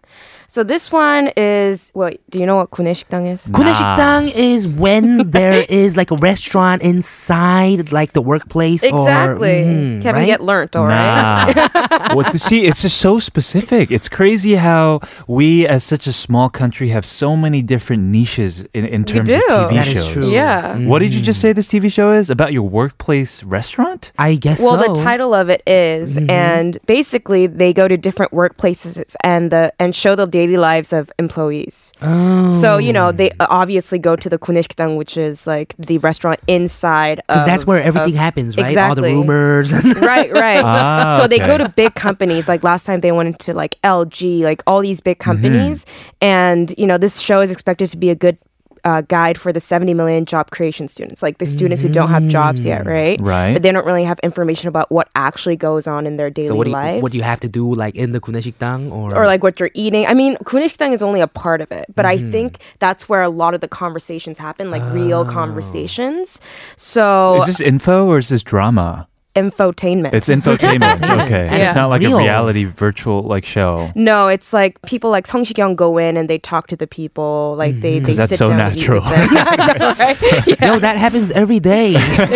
So 0.48 0.62
this 0.62 0.92
one 0.92 1.30
is 1.36 1.90
what? 1.94 2.18
Do 2.30 2.38
you 2.38 2.46
know 2.46 2.56
what 2.56 2.70
구내식당 2.70 3.26
is? 3.26 3.46
구내식당 3.50 4.30
is 4.36 4.68
when 4.68 5.30
there 5.30 5.64
is 5.68 5.96
like 5.96 6.10
a 6.12 6.16
restaurant 6.16 6.82
inside 6.82 7.90
like 7.92 8.12
the 8.12 8.22
workplace 8.22 8.82
Exactly. 8.84 9.62
or 9.62 9.64
Mhm, 9.64 10.02
Kevin, 10.02 10.22
right? 10.22 10.26
get 10.26 10.40
learnt, 10.40 10.76
all 10.76 10.86
right? 10.86 11.50
Nah. 11.56 12.14
what 12.14 12.30
to 12.30 12.38
see? 12.38 12.66
It's 12.66 12.82
just 12.82 12.98
so 12.98 13.18
specific. 13.18 13.90
It's 13.90 14.08
crazy 14.08 14.54
how 14.54 15.00
we, 15.26 15.66
as 15.66 15.82
such 15.82 16.06
a 16.06 16.12
small 16.12 16.48
country, 16.48 16.90
have 16.90 17.04
so 17.06 17.34
many 17.36 17.62
different 17.62 18.04
niches 18.04 18.64
in, 18.74 18.84
in 18.86 19.02
We 19.02 19.10
terms 19.10 19.28
do. 19.30 19.42
of 19.50 19.70
TV 19.70 19.74
That 19.74 19.86
is 19.88 19.94
shows. 20.04 20.12
true. 20.12 20.26
Yeah. 20.30 20.74
Mm. 20.76 20.86
What 20.86 21.00
did 21.00 21.14
you 21.14 21.22
just 21.22 21.40
say 21.40 21.52
this 21.52 21.66
TV 21.66 21.90
show 21.90 22.12
is 22.12 22.30
about? 22.30 22.52
Your 22.54 22.62
workplace 22.68 23.42
restaurant? 23.42 24.12
I 24.18 24.36
guess 24.36 24.60
Well, 24.62 24.78
so. 24.78 24.94
the 24.94 25.02
title 25.02 25.34
of 25.34 25.48
it 25.50 25.62
is, 25.66 26.16
and 26.30 26.78
basically 26.86 27.48
they 27.48 27.72
go 27.72 27.88
to 27.88 27.96
different 27.96 28.30
workplaces 28.30 29.02
and 29.24 29.50
the 29.50 29.72
and 29.80 29.90
show 29.96 30.14
the 30.14 30.28
daily 30.39 30.57
lives 30.57 30.89
of 30.99 31.11
employees. 31.23 31.77
Oh. 32.01 32.47
So 32.61 32.69
you 32.87 32.93
know 32.97 33.07
they 33.11 33.29
obviously 33.61 33.99
go 34.09 34.15
to 34.23 34.27
the 34.33 34.39
kuneshikdang, 34.45 34.91
which 35.01 35.13
is 35.27 35.45
like 35.53 35.75
the 35.77 35.97
restaurant 36.09 36.39
inside. 36.47 37.17
because 37.27 37.45
that's 37.51 37.65
where 37.69 37.81
everything 37.89 38.15
of- 38.17 38.25
happens, 38.27 38.57
right? 38.57 38.77
All 38.77 38.95
the 38.95 39.03
rumors. 39.15 39.69
right, 40.11 40.31
right. 40.31 40.63
Ah, 40.79 41.17
so 41.19 41.27
they 41.27 41.39
go 41.51 41.57
to 41.57 41.67
big 41.83 41.93
companies. 41.95 42.47
Like 42.47 42.63
last 42.71 42.85
time, 42.85 42.99
they 43.01 43.11
went 43.11 43.27
into 43.33 43.53
like 43.53 43.73
LG, 43.83 44.41
like 44.49 44.61
all 44.67 44.81
these 44.89 45.01
big 45.01 45.17
Mm-hmm. 45.19 45.31
companies. 45.31 45.85
And 46.21 46.73
you 46.77 46.87
know, 46.89 46.97
this 46.97 47.19
show 47.19 47.39
is 47.41 47.49
expected 47.51 47.89
to 47.91 47.97
be 47.97 48.09
a 48.09 48.15
good 48.15 48.37
uh, 48.83 49.01
guide 49.01 49.37
for 49.37 49.51
the 49.51 49.59
70 49.59 49.93
million 49.93 50.25
job 50.25 50.51
creation 50.51 50.87
students, 50.87 51.21
like 51.21 51.37
the 51.37 51.45
students 51.45 51.81
who 51.81 51.89
don't 51.89 52.09
have 52.09 52.27
jobs 52.27 52.63
yet, 52.63 52.83
mm. 52.83 52.87
right? 52.87 53.21
Right. 53.21 53.53
But 53.53 53.63
they 53.63 53.71
don't 53.71 53.85
really 53.85 54.03
have 54.03 54.19
information 54.19 54.67
about 54.67 54.89
what 54.91 55.09
actually 55.15 55.55
goes 55.55 55.87
on 55.87 56.07
in 56.07 56.17
their 56.17 56.29
daily 56.29 56.47
so 56.47 56.55
what 56.55 56.63
do 56.63 56.71
you, 56.71 56.75
lives. 56.75 57.01
What 57.01 57.11
do 57.11 57.17
you 57.17 57.23
have 57.23 57.39
to 57.41 57.49
do, 57.49 57.73
like 57.73 57.95
in 57.95 58.11
the 58.13 58.21
kuneshikdang, 58.21 58.91
or 58.91 59.15
or 59.15 59.25
like 59.25 59.43
what 59.43 59.59
you're 59.59 59.71
eating? 59.73 60.05
I 60.05 60.13
mean, 60.13 60.37
kuneshikdang 60.37 60.93
is 60.93 61.01
only 61.01 61.19
a 61.19 61.27
part 61.27 61.61
of 61.61 61.71
it, 61.71 61.85
but 61.95 62.05
mm-hmm. 62.05 62.27
I 62.27 62.31
think 62.31 62.59
that's 62.79 63.09
where 63.09 63.21
a 63.21 63.29
lot 63.29 63.53
of 63.53 63.61
the 63.61 63.67
conversations 63.67 64.37
happen, 64.37 64.71
like 64.71 64.81
oh. 64.81 64.93
real 64.93 65.25
conversations. 65.25 66.39
So 66.77 67.35
is 67.37 67.47
this 67.47 67.61
info 67.61 68.07
or 68.07 68.17
is 68.19 68.29
this 68.29 68.43
drama? 68.43 69.08
Infotainment. 69.35 70.11
It's 70.13 70.27
infotainment. 70.27 71.01
okay. 71.25 71.45
And 71.47 71.55
It's 71.61 71.69
it's 71.69 71.75
not 71.75 71.89
like 71.89 72.01
real. 72.01 72.15
a 72.17 72.21
reality 72.21 72.65
virtual 72.65 73.21
like 73.21 73.45
show. 73.45 73.91
No, 73.95 74.27
it's 74.27 74.51
like 74.51 74.81
people 74.81 75.11
like 75.11 75.27
Sung 75.27 75.45
Si-kyung 75.45 75.75
go 75.75 75.97
in 75.99 76.17
and 76.17 76.27
they 76.29 76.39
talk 76.39 76.67
to 76.67 76.75
the 76.75 76.87
people, 76.87 77.55
like 77.57 77.79
they, 77.79 77.99
they 77.99 78.05
'Cause 78.05 78.17
that's 78.17 78.31
sit 78.31 78.37
so 78.39 78.47
down 78.47 78.57
natural. 78.57 79.01
with 79.01 79.11
them. 79.11 79.27
I 79.47 79.77
know, 79.77 79.93
right? 79.99 80.47
Yeah. 80.59 80.73
Yo, 80.73 80.79
that 80.79 80.97
happens 80.97 81.31
every 81.31 81.59
day 81.59 81.89
in 81.93 81.93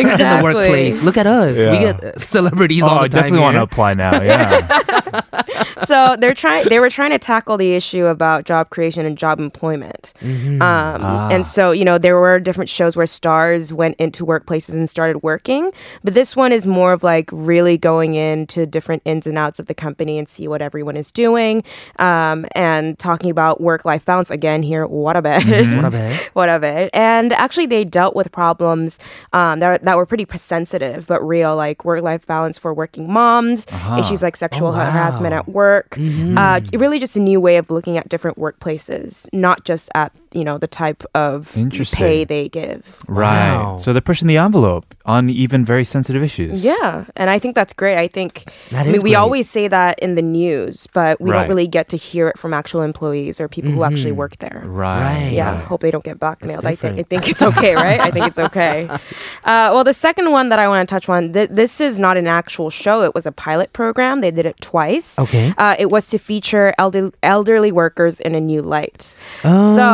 the 0.08 0.39
workplace. 0.43 1.03
Look 1.03 1.17
at 1.17 1.25
us. 1.27 1.58
We 1.58 1.79
get 1.79 2.01
uh, 2.03 2.15
celebrities 2.17 2.84
Oh, 2.84 2.88
all 2.88 2.99
I 2.99 3.03
the 3.03 3.10
time. 3.10 3.21
definitely 3.23 3.39
want 3.39 3.56
to 3.58 3.63
apply 3.63 3.95
now. 3.95 4.21
Yeah. 4.21 5.21
So 5.86 6.15
they're 6.19 6.34
trying. 6.34 6.67
They 6.69 6.80
were 6.80 6.89
trying 6.89 7.12
to 7.12 7.19
tackle 7.19 7.58
the 7.58 7.74
issue 7.74 8.06
about 8.06 8.46
job 8.46 8.69
creation 8.69 9.06
and 9.06 9.17
job 9.17 9.39
employment. 9.39 10.13
Um, 10.22 10.60
Ah. 10.62 11.30
And 11.32 11.46
so 11.46 11.72
you 11.72 11.86
know 11.86 11.98
there 11.98 12.19
were 12.19 12.39
different 12.39 12.69
shows 12.69 12.96
where 12.96 13.06
stars 13.08 13.72
went 13.74 13.96
into 14.00 14.26
workplaces 14.26 14.74
and 14.74 14.89
started 14.89 15.19
working, 15.24 15.72
but 16.04 16.13
this 16.13 16.36
one 16.36 16.52
is 16.52 16.65
more 16.67 16.93
of 16.93 17.04
like 17.04 17.30
really 17.32 17.78
going 17.78 18.15
into 18.15 18.65
different 18.65 19.02
ins 19.06 19.26
and 19.28 19.38
outs 19.38 19.60
of 19.60 19.65
the 19.67 19.74
company 19.74 20.17
and 20.17 20.28
see 20.30 20.48
what 20.48 20.62
everyone 20.62 20.96
is 20.98 21.12
doing, 21.12 21.63
um, 22.00 22.46
and 22.56 22.98
talking 23.00 23.30
about 23.30 23.62
work-life 23.62 24.06
balance 24.06 24.30
again 24.32 24.63
here. 24.63 24.86
What 24.88 25.15
about 25.15 25.43
What 25.46 25.86
about 25.86 25.93
it? 25.93 26.30
what 26.34 26.50
of 26.50 26.63
it. 26.63 26.89
And 26.93 27.34
actually, 27.34 27.65
they 27.67 27.84
dealt 27.84 28.15
with 28.15 28.32
problems 28.32 29.00
um, 29.34 29.60
that, 29.60 29.84
that 29.84 29.98
were 29.98 30.06
pretty 30.06 30.26
sensitive 30.38 31.06
but 31.08 31.26
real, 31.26 31.56
like 31.56 31.84
work 31.86 32.02
life 32.02 32.26
balance 32.26 32.58
for 32.58 32.74
working 32.74 33.12
moms, 33.12 33.65
Uh-huh. 33.72 33.98
issues 34.00 34.22
like 34.22 34.36
sexual 34.38 34.67
Oh, 34.67 34.72
wow. 34.72 34.91
harassment 34.91 35.34
at 35.34 35.48
work. 35.48 35.72
Uh, 35.81 36.59
really, 36.73 36.99
just 36.99 37.15
a 37.15 37.19
new 37.19 37.39
way 37.41 37.57
of 37.57 37.69
looking 37.71 37.97
at 37.97 38.07
different 38.09 38.38
workplaces, 38.38 39.27
not 39.33 39.63
just 39.65 39.89
at 39.95 40.12
you 40.33 40.43
know 40.43 40.57
the 40.57 40.67
type 40.67 41.03
of 41.13 41.51
pay 41.93 42.23
they 42.23 42.49
give. 42.49 42.81
right. 43.07 43.53
Wow. 43.53 43.77
So 43.77 43.93
they're 43.93 44.01
pushing 44.01 44.27
the 44.27 44.38
envelope 44.38 44.86
on 45.05 45.29
even 45.29 45.63
very 45.65 45.83
sensitive 45.86 46.23
issues. 46.23 46.65
Yeah, 46.65 47.05
and 47.15 47.29
I 47.29 47.38
think 47.39 47.53
that's 47.55 47.73
great. 47.73 47.97
I 47.97 48.07
think 48.07 48.45
That 48.71 48.88
I 48.88 48.91
mean 48.91 49.01
we 49.03 49.12
great. 49.12 49.15
always 49.15 49.49
say 49.49 49.67
that 49.67 49.99
in 49.99 50.15
the 50.15 50.21
news, 50.23 50.88
but 50.93 51.19
we 51.21 51.29
Right. 51.29 51.39
don't 51.41 51.49
really 51.49 51.67
get 51.67 51.89
to 51.89 51.97
hear 51.97 52.27
it 52.29 52.38
from 52.39 52.53
actual 52.53 52.81
employees 52.81 53.39
or 53.39 53.47
people 53.47 53.71
who 53.71 53.83
actually 53.83 54.12
work 54.12 54.38
there. 54.38 54.62
Right. 54.65 55.01
Right. 55.03 55.31
Yeah, 55.33 55.55
right. 55.55 55.63
hope 55.65 55.81
they 55.81 55.91
don't 55.91 56.03
get 56.03 56.19
blackmailed. 56.19 56.65
I 56.65 56.75
think 56.75 56.99
I 56.99 57.03
think 57.03 57.29
it's 57.29 57.41
okay, 57.41 57.75
right? 57.88 57.99
I 57.99 58.09
think 58.12 58.25
it's 58.27 58.39
okay. 58.49 58.88
Uh, 58.89 58.99
well, 59.73 59.83
the 59.83 59.93
second 59.93 60.31
one 60.31 60.49
that 60.49 60.59
I 60.59 60.67
want 60.67 60.88
to 60.88 60.93
touch 60.95 61.07
on, 61.09 61.33
th- 61.33 61.49
this 61.51 61.79
is 61.81 61.99
not 61.99 62.17
an 62.17 62.27
actual 62.27 62.69
show. 62.69 63.03
It 63.03 63.13
was 63.13 63.25
a 63.25 63.31
pilot 63.31 63.71
program. 63.73 64.21
They 64.21 64.31
did 64.31 64.45
it 64.45 64.57
twice. 64.62 65.17
Okay. 65.19 65.53
Uh, 65.57 65.62
it 65.79 65.90
was 65.90 66.09
to 66.09 66.18
feature 66.18 66.74
elder- 66.79 67.12
elderly 67.22 67.72
workers 67.72 68.20
in 68.20 68.35
a 68.35 68.40
new 68.40 68.61
light. 68.62 69.14
Oh. 69.44 69.74
So 69.77 69.87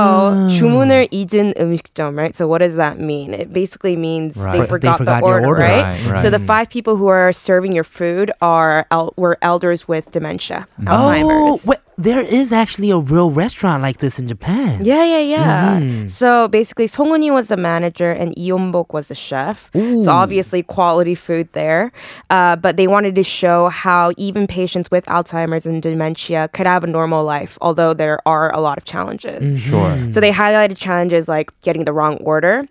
주문을 0.48 1.08
잊은 1.12 1.54
음식점, 1.58 2.16
right? 2.16 2.34
So 2.34 2.46
what 2.48 2.58
does 2.58 2.76
that 2.76 2.98
mean? 2.98 3.34
It 3.34 3.52
basically 3.52 3.96
means 3.96 4.36
Right. 4.36 4.52
they 4.52 4.58
They 4.64 4.66
forgot, 4.66 4.98
forgot 4.98 5.20
the 5.20 5.26
your 5.28 5.36
order, 5.40 5.46
order. 5.48 5.60
right? 5.62 5.84
Right, 6.08 6.20
So 6.22 6.28
right. 6.28 6.38
the 6.38 6.38
five 6.40 6.68
people 6.70 6.96
who 6.96 7.06
are 7.08 7.32
serving 7.32 7.72
your 7.72 7.84
food 7.84 8.30
are 8.40 8.86
el- 8.90 9.12
were 9.16 9.36
elders 9.42 9.86
with 9.88 10.10
dementia, 10.10 10.66
Oh, 10.86 10.90
Alzheimer's. 11.12 11.66
wait, 11.66 11.78
there 11.99 12.21
is 12.21 12.53
actually 12.53 12.91
a 12.91 12.97
real 12.97 13.29
restaurant 13.29 13.83
like 13.83 13.97
this 13.97 14.19
in 14.19 14.27
Japan. 14.27 14.85
Yeah, 14.85 15.03
yeah, 15.03 15.19
yeah. 15.19 15.79
Mm-hmm. 15.79 16.07
So 16.07 16.47
basically, 16.47 16.87
Song 16.87 17.07
Eun-i 17.07 17.29
was 17.29 17.47
the 17.47 17.57
manager 17.57 18.09
and 18.09 18.33
Lee 18.37 18.49
Yeon-bok 18.49 18.93
was 18.93 19.09
the 19.09 19.15
chef. 19.15 19.69
So 19.73 20.09
obviously, 20.09 20.63
quality 20.63 21.13
food 21.13 21.49
there. 21.51 21.91
Uh, 22.29 22.55
but 22.55 22.77
they 22.77 22.87
wanted 22.87 23.15
to 23.15 23.23
show 23.23 23.67
how 23.67 24.13
even 24.15 24.47
patients 24.47 24.89
with 24.89 25.05
Alzheimer's 25.05 25.65
and 25.65 25.81
dementia 25.83 26.47
could 26.53 26.65
have 26.65 26.85
a 26.85 26.87
normal 26.87 27.25
life, 27.25 27.57
although 27.61 27.93
there 27.93 28.19
are 28.25 28.53
a 28.55 28.61
lot 28.61 28.77
of 28.77 28.85
challenges. 28.85 29.59
Sure. 29.59 30.11
So 30.11 30.21
they 30.21 30.31
highlighted 30.31 30.77
challenges 30.77 31.27
like 31.27 31.51
getting 31.61 31.83
the 31.83 31.91
wrong 31.91 32.15
order. 32.17 32.65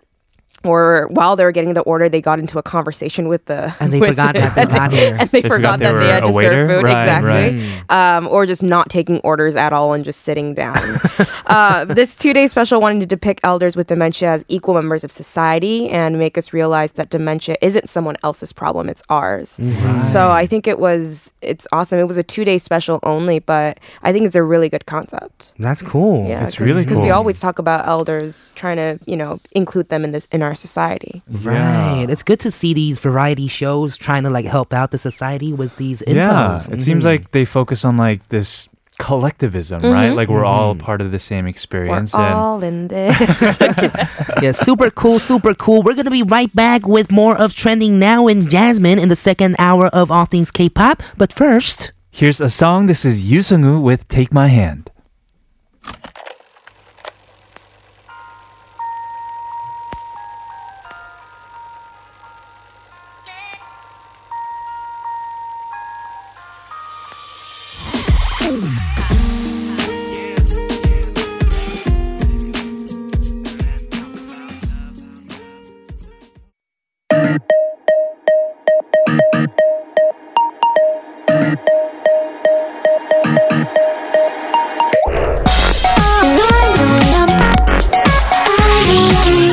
Or 0.65 1.07
while 1.11 1.35
they 1.35 1.43
were 1.45 1.51
getting 1.53 1.73
the 1.73 1.81
order, 1.81 2.09
they 2.09 2.21
got 2.21 2.37
into 2.39 2.57
a 2.59 2.63
conversation 2.63 3.27
with 3.27 3.45
the 3.45 3.73
And 3.79 3.93
they 3.93 3.99
with 3.99 4.09
forgot 4.09 4.35
that 4.35 4.55
they 4.55 4.65
got 4.65 4.91
here. 4.99 5.15
and 5.19 5.29
they, 5.29 5.41
They 5.41 5.47
forgot, 5.47 5.79
forgot 5.79 5.79
they 5.79 5.85
that 5.85 5.99
they 5.99 6.07
had 6.07 6.25
to 6.25 6.31
waiter? 6.33 6.51
serve 6.51 6.69
food 6.69 6.83
Right, 6.83 7.03
exactly, 7.03 7.83
Um, 7.89 8.27
or 8.27 8.45
just 8.45 8.61
not 8.63 8.89
taking 8.89 9.19
orders 9.19 9.55
at 9.55 9.71
all 9.73 9.93
and 9.93 10.03
just 10.03 10.21
sitting 10.21 10.53
down. 10.53 10.75
uh, 11.45 11.85
this 11.85 12.15
two-day 12.15 12.47
special 12.47 12.81
wanted 12.81 12.99
to 13.01 13.05
depict 13.05 13.39
elders 13.43 13.75
with 13.75 13.87
dementia 13.87 14.29
as 14.29 14.43
equal 14.49 14.73
members 14.73 15.03
of 15.03 15.11
society 15.11 15.89
and 15.89 16.17
make 16.19 16.37
us 16.37 16.51
realize 16.53 16.91
that 16.93 17.09
dementia 17.09 17.55
isn't 17.61 17.89
someone 17.89 18.17
else's 18.23 18.51
problem; 18.51 18.89
it's 18.89 19.01
ours. 19.09 19.59
So 20.11 20.29
I 20.31 20.45
think 20.45 20.67
it 20.67 20.79
was 20.79 21.31
it's 21.41 21.67
awesome. 21.71 21.99
It 21.99 22.07
was 22.07 22.17
a 22.17 22.23
two-day 22.23 22.57
special 22.57 22.99
only, 23.03 23.39
but 23.39 23.79
I 24.03 24.11
think 24.11 24.25
it's 24.25 24.35
a 24.35 24.43
really 24.43 24.69
good 24.69 24.85
concept. 24.85 25.53
That's 25.59 25.81
cool. 25.81 26.27
Yeah, 26.27 26.43
It's 26.45 26.59
really 26.59 26.83
because 26.83 26.99
we 26.99 27.11
always 27.11 27.39
talk 27.39 27.59
about 27.59 27.87
elders 27.87 28.51
trying 28.55 28.77
to 28.77 28.99
you 29.05 29.15
know 29.15 29.39
include 29.51 29.89
them 29.89 30.03
in 30.03 30.11
this 30.11 30.27
in 30.31 30.41
our 30.41 30.48
society. 30.55 31.21
Right. 31.29 32.05
It's 32.09 32.23
good 32.23 32.39
to 32.41 32.51
see 32.51 32.73
these 32.73 32.99
variety 32.99 33.47
shows 33.47 33.97
trying 33.97 34.23
to 34.23 34.29
like 34.29 34.45
help 34.45 34.73
out 34.73 34.91
the 34.91 34.97
society 34.97 35.51
with 35.53 35.75
these 35.77 36.01
infos. 36.03 36.15
Yeah, 36.15 36.65
it 36.71 36.81
seems 36.81 37.03
Mhm. 37.03 37.07
like 37.07 37.31
they 37.31 37.45
focus 37.45 37.83
on 37.85 37.97
like 37.97 38.27
this 38.29 38.67
collectivism, 38.99 39.81
right? 39.81 40.09
Like 40.09 40.27
we're 40.27 40.43
all 40.43 40.75
part 40.75 40.99
of 41.01 41.11
the 41.11 41.19
same 41.19 41.47
experience. 41.47 42.13
We're 42.13 42.25
and 42.25 42.33
all 42.35 42.61
in 42.61 42.89
this. 42.89 43.15
yeah, 44.41 44.51
super 44.51 44.89
cool, 44.91 45.19
super 45.19 45.53
cool. 45.53 45.81
We're 45.83 45.95
gonna 45.95 46.11
be 46.11 46.23
right 46.23 46.53
back 46.53 46.85
with 46.85 47.09
more 47.11 47.37
of 47.37 47.53
trending 47.55 47.97
now 47.97 48.27
in 48.27 48.49
Jasmine 48.49 48.99
in 48.99 49.07
the 49.07 49.15
second 49.15 49.55
hour 49.57 49.87
of 49.87 50.11
All 50.11 50.25
Things 50.25 50.51
K-pop. 50.51 51.01
But 51.17 51.31
first, 51.31 51.93
here's 52.11 52.41
a 52.41 52.49
song. 52.49 52.87
This 52.87 53.05
is 53.05 53.21
Yu 53.21 53.41
Sung-woo 53.41 53.79
with 53.79 54.05
"Take 54.09 54.33
My 54.33 54.47
Hand." 54.49 54.91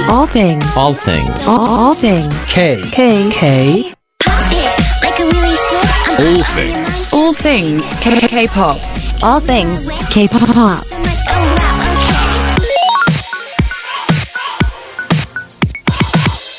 All 0.08 0.26
things. 0.26 0.76
All 0.76 0.92
things. 0.92 1.48
All, 1.48 1.66
all 1.66 1.94
things. 1.94 2.52
K. 2.52 2.82
K. 2.90 3.30
K. 3.30 3.94
All 6.18 6.42
things. 6.42 7.12
All 7.12 7.32
things. 7.32 7.84
K. 8.00 8.20
K-pop. 8.28 9.05
All 9.22 9.40
things. 9.40 9.88
K-pop. 10.10 10.84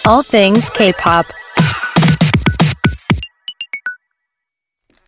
All 0.05 0.23
things 0.23 0.69
K-pop. 0.69 1.25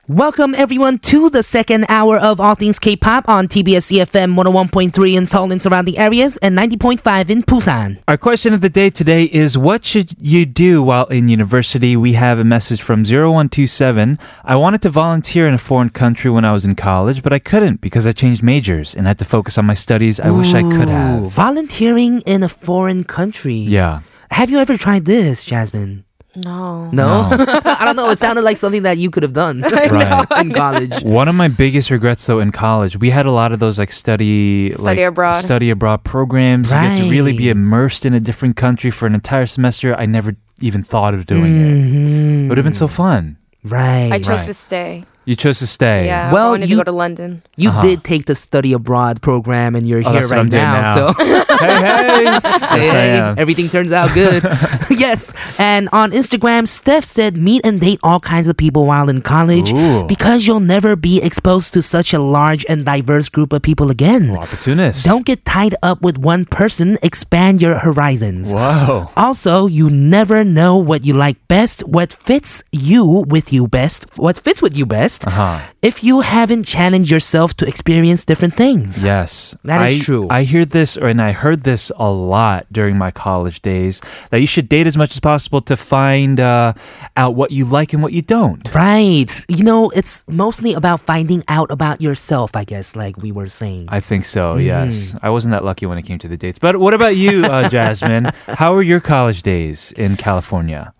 Welcome 0.09 0.55
everyone 0.55 0.97
to 1.13 1.29
the 1.29 1.43
second 1.43 1.85
hour 1.87 2.17
of 2.17 2.39
All 2.39 2.55
Things 2.55 2.79
K-pop 2.79 3.29
on 3.29 3.47
TBS 3.47 3.91
EFM 3.95 4.33
101.3 4.33 5.15
in 5.15 5.27
Seoul 5.27 5.51
and 5.51 5.61
surrounding 5.61 5.99
areas 5.99 6.35
and 6.37 6.57
90.5 6.57 7.29
in 7.29 7.43
Busan. 7.43 8.01
Our 8.07 8.17
question 8.17 8.51
of 8.55 8.61
the 8.61 8.71
day 8.71 8.89
today 8.89 9.25
is 9.25 9.55
What 9.55 9.85
should 9.85 10.15
you 10.17 10.47
do 10.47 10.81
while 10.81 11.05
in 11.05 11.29
university? 11.29 11.95
We 11.95 12.13
have 12.13 12.39
a 12.39 12.43
message 12.43 12.81
from 12.81 13.01
0127. 13.01 14.17
I 14.43 14.55
wanted 14.55 14.81
to 14.81 14.89
volunteer 14.89 15.47
in 15.47 15.53
a 15.53 15.59
foreign 15.59 15.91
country 15.91 16.31
when 16.31 16.43
I 16.43 16.53
was 16.53 16.65
in 16.65 16.73
college, 16.73 17.21
but 17.21 17.31
I 17.31 17.37
couldn't 17.37 17.79
because 17.79 18.07
I 18.07 18.11
changed 18.11 18.41
majors 18.41 18.95
and 18.95 19.05
had 19.05 19.19
to 19.19 19.25
focus 19.25 19.59
on 19.59 19.67
my 19.67 19.75
studies. 19.75 20.19
I 20.19 20.31
wish 20.31 20.55
I 20.55 20.63
could 20.63 20.89
have. 20.89 21.29
volunteering 21.33 22.21
in 22.21 22.41
a 22.41 22.49
foreign 22.49 23.03
country. 23.03 23.53
Yeah. 23.53 23.99
Have 24.31 24.49
you 24.49 24.57
ever 24.57 24.75
tried 24.75 25.05
this, 25.05 25.43
Jasmine? 25.43 26.03
No. 26.35 26.89
No, 26.91 27.27
I 27.31 27.81
don't 27.85 27.95
know. 27.95 28.09
It 28.09 28.19
sounded 28.19 28.43
like 28.43 28.57
something 28.57 28.83
that 28.83 28.97
you 28.97 29.09
could 29.09 29.23
have 29.23 29.33
done 29.33 29.61
Right. 29.89 30.25
in 30.41 30.51
college. 30.53 31.01
One 31.03 31.27
of 31.27 31.35
my 31.35 31.47
biggest 31.47 31.89
regrets, 31.89 32.25
though, 32.25 32.39
in 32.39 32.51
college, 32.51 32.97
we 32.97 33.09
had 33.09 33.25
a 33.25 33.31
lot 33.31 33.51
of 33.51 33.59
those 33.59 33.79
like 33.79 33.91
study, 33.91 34.69
like, 34.71 34.79
Study 34.95 35.03
abroad. 35.03 35.33
study 35.33 35.69
abroad 35.69 36.03
programs. 36.03 36.71
You 36.71 36.77
get 36.77 36.97
to 37.03 37.09
really 37.09 37.35
be 37.35 37.49
immersed 37.49 38.05
in 38.05 38.13
a 38.13 38.19
different 38.19 38.55
country 38.55 38.91
for 38.91 39.05
an 39.07 39.13
entire 39.15 39.45
semester. 39.47 39.95
I 39.95 40.05
never 40.05 40.35
even 40.61 40.83
thought 40.83 41.13
of 41.13 41.25
doing 41.25 41.55
it. 41.55 41.73
Mhm. 41.75 42.45
It 42.45 42.49
would 42.49 42.57
have 42.57 42.65
been 42.65 42.73
so 42.73 42.87
fun. 42.87 43.37
Right. 43.63 44.09
I 44.11 44.19
chose 44.19 44.27
Right. 44.37 44.45
to 44.45 44.53
stay. 44.53 45.03
You 45.29 45.35
chose 45.37 45.59
to 45.59 45.67
stay. 45.69 46.07
Yeah. 46.09 46.33
Well, 46.33 46.47
I 46.47 46.49
wanted 46.57 46.69
you- 46.73 46.77
to 46.77 46.81
go 46.81 46.89
to 46.89 46.97
London. 47.05 47.43
You 47.55 47.69
Uh-huh. 47.69 47.81
did 47.85 47.97
take 48.03 48.25
the 48.25 48.33
study 48.33 48.73
abroad 48.73 49.21
program, 49.21 49.75
and 49.77 49.85
you're 49.85 50.01
Oh, 50.03 50.09
here 50.09 50.25
right 50.25 50.49
now. 50.49 50.81
now. 50.81 50.95
So 50.97 51.03
Hey, 51.61 51.77
hey. 51.85 52.23
yes, 52.81 52.89
Hey, 52.89 53.33
everything 53.37 53.69
turns 53.69 53.91
out 53.93 54.09
good. 54.17 54.41
yes. 54.89 55.29
And 55.61 55.85
on 55.93 56.09
Instagram, 56.17 56.65
Steph 56.67 57.03
said, 57.05 57.37
meet 57.37 57.61
and 57.63 57.77
date 57.79 57.99
all 58.01 58.19
kinds 58.19 58.47
of 58.49 58.57
people 58.57 58.87
while 58.89 59.05
in 59.07 59.21
college 59.21 59.69
Ooh. 59.71 60.07
because 60.07 60.47
you'll 60.47 60.65
never 60.65 60.95
be 60.95 61.21
exposed 61.21 61.73
to 61.77 61.83
such 61.85 62.09
a 62.13 62.17
large 62.19 62.65
and 62.67 62.81
diverse 62.85 63.29
group 63.29 63.53
of 63.53 63.61
people 63.61 63.91
again. 63.91 64.33
Opportunist. 64.35 65.05
Don't 65.05 65.25
get 65.29 65.45
tied 65.45 65.75
up 65.83 66.01
with 66.01 66.17
one 66.17 66.45
person. 66.45 66.97
Expand 67.03 67.61
your 67.61 67.77
horizons. 67.85 68.49
Whoa. 68.51 69.11
Also, 69.15 69.67
you 69.67 69.91
never 69.93 70.43
know 70.43 70.73
what 70.77 71.05
you 71.05 71.13
like 71.13 71.37
best, 71.47 71.81
what 71.85 72.09
fits 72.11 72.63
you 72.71 73.05
with 73.29 73.53
you 73.53 73.67
best, 73.67 74.07
what 74.17 74.39
fits 74.39 74.61
with 74.63 74.73
you 74.75 74.87
best, 74.87 75.18
Uh-huh. 75.27 75.59
if 75.81 76.03
you 76.03 76.21
haven't 76.21 76.65
challenged 76.65 77.09
yourself 77.11 77.53
to 77.55 77.67
experience 77.67 78.23
different 78.25 78.53
things. 78.53 79.03
Yes. 79.03 79.55
That 79.63 79.81
is 79.89 80.01
I- 80.01 80.03
true. 80.03 80.27
I 80.29 80.43
hear 80.43 80.65
this, 80.65 80.97
or 80.97 81.07
and 81.07 81.21
I 81.21 81.31
heard 81.31 81.61
this 81.61 81.91
a 81.97 82.09
lot 82.09 82.65
during 82.71 82.97
my 82.97 83.11
college 83.11 83.61
days, 83.61 84.01
that 84.31 84.39
you 84.39 84.47
should 84.47 84.69
date 84.69 84.87
as 84.87 84.95
much 84.97 85.11
as 85.11 85.19
possible 85.19 85.61
to 85.61 85.75
find 85.75 86.39
uh, 86.39 86.73
out 87.17 87.35
what 87.35 87.51
you 87.51 87.65
like 87.65 87.93
and 87.93 88.01
what 88.03 88.13
you 88.13 88.21
don't. 88.21 88.63
Right. 88.73 89.31
You 89.49 89.63
know, 89.63 89.89
it's 89.91 90.25
mostly 90.27 90.73
about 90.73 91.01
finding 91.01 91.43
out 91.47 91.71
about 91.71 92.01
yourself, 92.01 92.55
I 92.55 92.63
guess, 92.63 92.95
like 92.95 93.17
we 93.17 93.31
were 93.31 93.49
saying. 93.49 93.85
I 93.89 93.99
think 93.99 94.25
so, 94.25 94.53
Mm-hmm. 94.55 94.65
yes. 94.65 95.15
I 95.21 95.29
wasn't 95.29 95.51
that 95.51 95.63
lucky 95.65 95.85
when 95.85 95.97
it 95.97 96.03
came 96.03 96.19
to 96.19 96.27
the 96.27 96.37
dates. 96.37 96.59
But 96.59 96.77
what 96.77 96.93
about 96.93 97.15
you, 97.15 97.43
uh, 97.45 97.67
Jasmine? 97.75 98.31
How 98.47 98.73
were 98.73 98.83
your 98.83 98.99
college 98.99 99.43
days 99.43 99.91
in 99.93 100.15
California? 100.17 100.93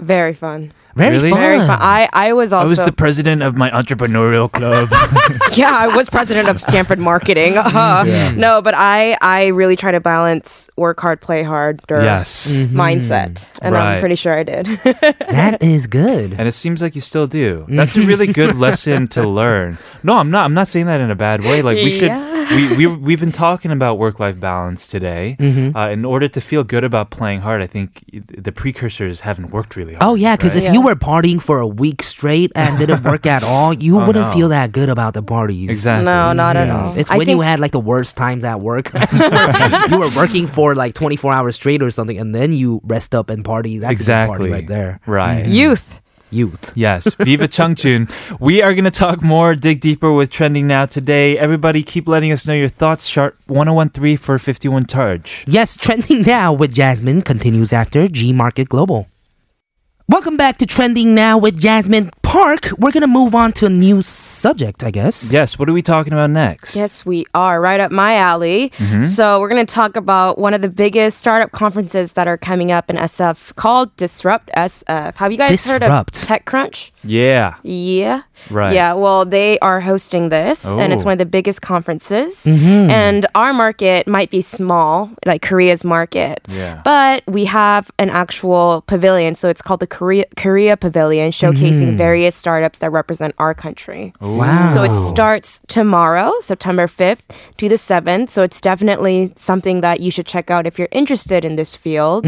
Very 0.00 0.34
fun. 0.34 0.72
Very 0.94 1.16
Really? 1.16 1.30
fun. 1.30 1.38
Very 1.40 1.58
fun. 1.58 1.78
I, 1.80 2.08
I 2.12 2.32
was 2.32 2.52
also. 2.52 2.66
I 2.66 2.68
was 2.68 2.78
the 2.82 2.92
president 2.92 3.42
of 3.42 3.56
my 3.56 3.70
entrepreneurial 3.70 4.50
club. 4.50 4.88
yeah, 5.56 5.72
I 5.74 5.94
was 5.96 6.08
president 6.08 6.48
of 6.48 6.60
Stanford 6.60 6.98
Marketing. 6.98 7.54
Uh, 7.74 8.32
No, 8.36 8.62
but 8.62 8.74
I 8.76 9.16
I 9.20 9.46
really 9.48 9.74
try 9.76 9.90
to 9.92 10.00
balance 10.00 10.68
work 10.76 11.00
hard, 11.00 11.20
play 11.20 11.42
hard, 11.42 11.80
yes. 11.90 12.52
Mm-hmm. 12.60 12.78
mindset, 12.80 13.48
and 13.60 13.74
Right. 13.74 13.94
I'm 13.94 14.00
pretty 14.00 14.14
sure 14.14 14.32
I 14.38 14.42
did. 14.44 14.66
that 14.84 15.62
is 15.62 15.86
good. 15.86 16.34
And 16.38 16.46
it 16.46 16.52
seems 16.52 16.80
like 16.82 16.94
you 16.94 17.00
still 17.00 17.26
do. 17.26 17.66
That's 17.68 17.96
a 17.96 18.02
really 18.06 18.26
good 18.28 18.54
lesson 18.56 19.08
to 19.08 19.22
learn. 19.28 19.78
No, 20.02 20.16
I'm 20.16 20.30
not. 20.30 20.44
I'm 20.44 20.54
not 20.54 20.68
saying 20.68 20.86
that 20.86 21.00
in 21.00 21.10
a 21.10 21.14
bad 21.16 21.40
way. 21.42 21.62
Like 21.62 21.76
we 21.76 21.90
should. 21.90 22.08
Yeah. 22.08 22.54
We 22.54 22.76
we 22.76 22.86
we've 22.86 23.20
been 23.20 23.32
talking 23.32 23.70
about 23.72 23.98
work 23.98 24.20
life 24.20 24.38
balance 24.38 24.86
today. 24.86 25.36
Mm-hmm. 25.40 25.76
Uh, 25.76 25.88
in 25.88 26.04
order 26.04 26.28
to 26.28 26.40
feel 26.40 26.62
good 26.62 26.84
about 26.84 27.10
playing 27.10 27.40
hard, 27.40 27.62
I 27.62 27.66
think 27.66 28.04
the 28.12 28.52
precursors 28.52 29.20
haven't 29.20 29.50
worked 29.50 29.76
really 29.76 29.94
hard. 29.94 30.04
Oh 30.04 30.14
yeah, 30.14 30.36
because 30.36 30.54
right? 30.54 30.64
if 30.64 30.72
you 30.74 30.82
were 30.84 30.94
partying 30.94 31.40
for 31.40 31.58
a 31.60 31.66
week 31.66 32.02
straight 32.02 32.52
and 32.54 32.78
didn't 32.78 33.02
work 33.04 33.26
at 33.26 33.42
all, 33.52 33.72
you 33.74 33.98
Oh, 34.00 34.06
wouldn't 34.06 34.26
no. 34.28 34.32
feel 34.32 34.48
that 34.50 34.72
good 34.72 34.88
about 34.88 35.14
the 35.14 35.22
parties. 35.22 35.70
exactly. 35.70 36.04
no, 36.04 36.32
not 36.32 36.56
at 36.56 36.68
all. 36.70 36.96
It's 36.96 37.10
I 37.10 37.16
when 37.18 37.28
you 37.28 37.40
had 37.40 37.60
like 37.60 37.72
the 37.72 37.80
worst 37.80 38.16
times 38.16 38.44
at 38.44 38.60
work. 38.60 38.90
you, 39.90 39.98
were, 39.98 40.10
working 40.16 40.46
for 40.46 40.74
like 40.74 40.94
24 40.94 41.32
hours 41.32 41.54
straight 41.56 41.82
or 41.82 41.90
something, 41.90 42.18
and 42.18 42.34
then 42.34 42.52
you 42.52 42.80
rest 42.84 43.14
up 43.14 43.30
and 43.30 43.44
party. 43.44 43.78
That's 43.78 43.92
exactly 43.92 44.34
a 44.34 44.38
good 44.38 44.38
party 44.38 44.52
right 44.52 44.66
there. 44.68 45.00
Right. 45.06 45.44
Mm-hmm. 45.44 45.52
youth. 45.52 46.00
Youth. 46.30 46.72
Yes, 46.74 47.14
Viva 47.14 47.46
Changchun. 47.46 48.10
We 48.40 48.60
are 48.60 48.74
going 48.74 48.84
to 48.86 48.90
talk 48.90 49.22
more, 49.22 49.54
dig 49.54 49.80
deeper 49.80 50.10
with 50.12 50.30
trending 50.32 50.66
now 50.66 50.84
today. 50.84 51.38
Everybody, 51.38 51.84
keep 51.84 52.08
letting 52.08 52.32
us 52.32 52.44
know 52.48 52.54
your 52.54 52.68
thoughts. 52.68 53.06
Sharp 53.06 53.38
1013 53.46 54.16
for 54.16 54.40
51 54.40 54.86
charge. 54.86 55.44
Yes, 55.46 55.76
trending 55.76 56.22
now 56.22 56.52
with 56.52 56.74
Jasmine 56.74 57.22
continues 57.22 57.72
after 57.72 58.08
G 58.08 58.32
Market 58.32 58.68
Global. 58.68 59.06
Welcome 60.06 60.36
back 60.36 60.58
to 60.58 60.66
Trending 60.66 61.14
Now 61.14 61.38
with 61.38 61.58
Jasmine. 61.58 62.10
Park, 62.34 62.70
we're 62.80 62.90
gonna 62.90 63.06
move 63.06 63.32
on 63.34 63.52
to 63.52 63.66
a 63.66 63.70
new 63.70 64.02
subject, 64.02 64.82
I 64.82 64.90
guess. 64.90 65.32
Yes, 65.32 65.56
what 65.56 65.68
are 65.68 65.72
we 65.72 65.82
talking 65.82 66.12
about 66.12 66.30
next? 66.30 66.74
Yes, 66.74 67.06
we 67.06 67.24
are 67.32 67.60
right 67.60 67.78
up 67.78 67.92
my 67.92 68.16
alley. 68.16 68.70
Mm-hmm. 68.78 69.02
So 69.02 69.38
we're 69.40 69.48
going 69.48 69.64
to 69.64 69.72
talk 69.72 69.94
about 69.96 70.36
one 70.38 70.52
of 70.52 70.60
the 70.60 70.68
biggest 70.68 71.18
startup 71.18 71.52
conferences 71.52 72.14
that 72.14 72.26
are 72.26 72.36
coming 72.36 72.72
up 72.72 72.90
in 72.90 72.96
SF 72.96 73.54
called 73.54 73.94
Disrupt 73.96 74.50
SF. 74.56 75.14
Have 75.14 75.30
you 75.30 75.38
guys 75.38 75.64
heard 75.64 75.84
of 75.84 76.06
TechCrunch? 76.06 76.90
Yeah. 77.04 77.54
Yeah. 77.62 78.22
Right. 78.50 78.74
Yeah, 78.74 78.94
well, 78.94 79.24
they 79.24 79.58
are 79.60 79.80
hosting 79.80 80.28
this, 80.30 80.64
and 80.66 80.92
it's 80.92 81.04
Oh. 81.04 81.06
one 81.06 81.12
of 81.12 81.18
the 81.18 81.26
biggest 81.38 81.62
conferences. 81.62 82.44
Mm-hmm. 82.44 82.90
And 82.90 83.26
our 83.36 83.52
market 83.54 84.08
might 84.08 84.30
be 84.30 84.42
small, 84.42 85.10
like 85.24 85.40
Korea's 85.42 85.84
market. 85.84 86.40
Yeah. 86.48 86.80
But 86.84 87.22
we 87.28 87.44
have 87.44 87.90
an 87.98 88.10
actual 88.10 88.82
pavilion, 88.88 89.36
so 89.36 89.48
it's 89.48 89.62
called 89.62 89.80
the 89.80 89.86
Korea, 89.86 90.24
Korea 90.36 90.76
Pavilion, 90.76 91.30
showcasing 91.30 91.96
various 91.96 92.23
startups 92.32 92.78
that 92.78 92.90
represent 92.90 93.34
our 93.38 93.52
country. 93.54 94.12
Wow. 94.20 94.72
So 94.74 94.82
it 94.82 95.08
starts 95.08 95.60
tomorrow, 95.68 96.32
September 96.40 96.86
5th 96.86 97.22
to 97.58 97.68
the 97.68 97.74
7th. 97.74 98.30
So 98.30 98.42
it's 98.42 98.60
definitely 98.60 99.32
something 99.36 99.80
that 99.82 100.00
you 100.00 100.10
should 100.10 100.26
check 100.26 100.50
out 100.50 100.66
if 100.66 100.78
you're 100.78 100.88
interested 100.92 101.44
in 101.44 101.56
this 101.56 101.74
field. 101.74 102.26